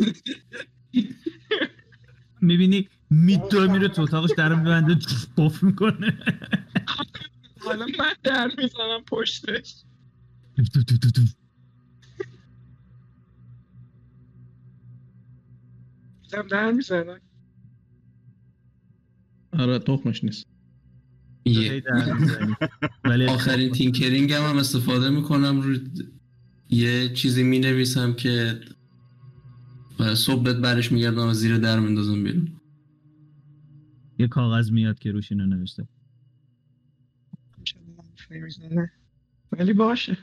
می‌بینی 2.41 2.89
میدوه 3.11 3.73
میره 3.73 3.89
تو 3.89 4.03
اتاقش 4.03 4.31
در 4.37 4.55
میبنده 4.55 4.99
قفل 5.37 5.67
می‌کنه. 5.67 6.19
حالا 7.61 7.87
من 7.99 8.15
در 8.23 8.51
می‌زنم 8.59 9.05
پشتش. 9.07 9.85
می‌زنم 16.27 16.47
در 16.47 16.73
می‌زنم 16.73 17.21
آره 19.53 19.79
تخمش 19.79 20.25
نیست. 20.25 20.47
ولی 23.05 23.27
آخرین 23.27 23.73
تینکرینگ 23.73 24.33
هم, 24.33 24.43
هم 24.43 24.57
استفاده 24.57 25.11
می‌کنم 25.11 25.61
رو 25.61 25.77
یه 26.71 27.09
چیزی 27.09 27.43
می‌نویسم 27.43 28.13
که 28.13 28.61
صبح 30.15 30.53
برش 30.53 30.93
میگردم 30.93 31.29
و 31.29 31.33
زیر 31.33 31.59
در 31.59 31.81
میندازم 31.81 32.25
بیرون 32.25 32.61
یه 34.19 34.29
کاغذ 34.29 34.71
میاد 34.71 34.99
که 34.99 35.13
روش 35.13 35.33
اینو 35.33 35.47
نوشته 35.47 35.89
ولی 39.53 39.73
باشه 39.73 40.19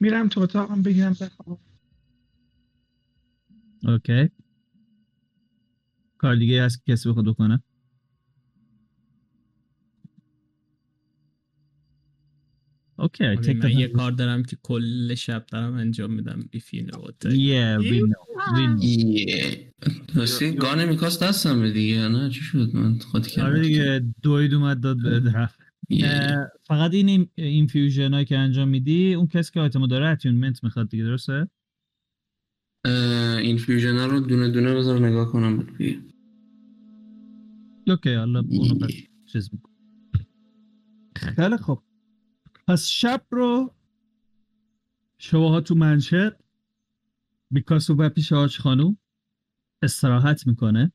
میرم 0.00 0.28
تو 0.28 0.40
اتاقم 0.40 0.82
بگیرم 0.82 1.16
بخوام 1.20 1.58
اوکی 3.84 4.30
کار 6.24 6.36
دیگه 6.36 6.64
هست 6.64 6.84
که 6.84 6.92
کسی 6.92 7.08
بخواد 7.08 7.26
بکنه 7.26 7.62
اوکی 12.98 13.24
آره، 13.24 13.36
take 13.36 13.64
من 13.64 13.70
یه 13.70 13.88
کار 13.88 14.12
دارم 14.12 14.42
که 14.42 14.56
کل 14.62 15.14
شب 15.14 15.46
دارم 15.46 15.74
انجام 15.74 16.12
میدم 16.12 16.48
if 16.56 16.74
you 16.74 16.82
know 16.86 16.98
what 16.98 17.26
I 17.26 17.28
mean. 17.28 17.40
Yeah, 17.52 17.78
we 17.78 17.98
know. 18.10 18.24
We 18.56 18.64
know. 18.66 18.84
یه 18.84 19.72
راستی 20.14 20.52
گانه 20.52 20.84
میکاست 20.84 21.22
دستم 21.22 21.72
دیگه 21.72 22.08
نه 22.08 22.30
چی 22.30 22.40
شد 22.40 22.76
من 22.76 22.98
آره 23.14 23.22
کردم 23.22 23.62
دیگه 23.62 24.04
دوید 24.22 24.54
اومد 24.54 24.80
داد 24.80 24.96
به 25.02 25.32
فقط 26.66 26.94
این 26.94 27.28
اینفیوژن 27.34 28.12
هایی 28.12 28.24
که 28.24 28.38
انجام 28.38 28.68
میدی 28.68 29.14
اون 29.14 29.26
کسی 29.26 29.52
که 29.52 29.60
آیتمو 29.60 29.86
داره 29.86 30.06
اتیونمنت 30.06 30.64
می‌خواد 30.64 30.88
دیگه 30.88 31.04
درسته؟ 31.04 31.48
این 33.42 33.56
فیوژن 33.56 34.10
رو 34.10 34.20
دونه 34.20 34.50
دونه 34.50 34.74
بذار 34.74 34.98
نگاه 35.06 35.32
کنم 35.32 35.66
دیگه. 35.78 36.13
اوکی 37.88 38.14
حالا. 38.14 38.42
چیز. 39.26 39.50
خیلی 41.16 41.56
خوب 41.56 41.82
پس 42.68 42.86
شب 42.86 43.26
رو 43.30 43.74
شماها 45.18 45.60
تو 45.60 45.74
منشر 45.74 46.36
بیکاسو 47.50 47.94
و 47.94 48.08
پیش 48.08 48.32
آج 48.32 48.58
خانوم 48.58 48.98
استراحت 49.82 50.46
می‌کنه 50.46 50.92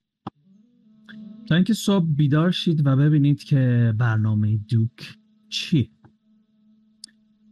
تا 1.47 1.55
اینکه 1.55 1.73
صبح 1.73 2.05
بیدار 2.05 2.51
شید 2.51 2.87
و 2.87 2.95
ببینید 2.95 3.43
که 3.43 3.93
برنامه 3.97 4.57
دوک 4.57 5.17
چیه 5.49 5.89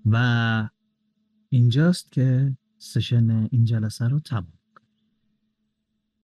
و 0.05 0.69
اینجاست 1.49 2.11
که 2.11 2.57
سشن 2.77 3.29
این 3.51 3.65
جلسه 3.65 4.07
رو 4.07 4.19
تموم 4.19 4.56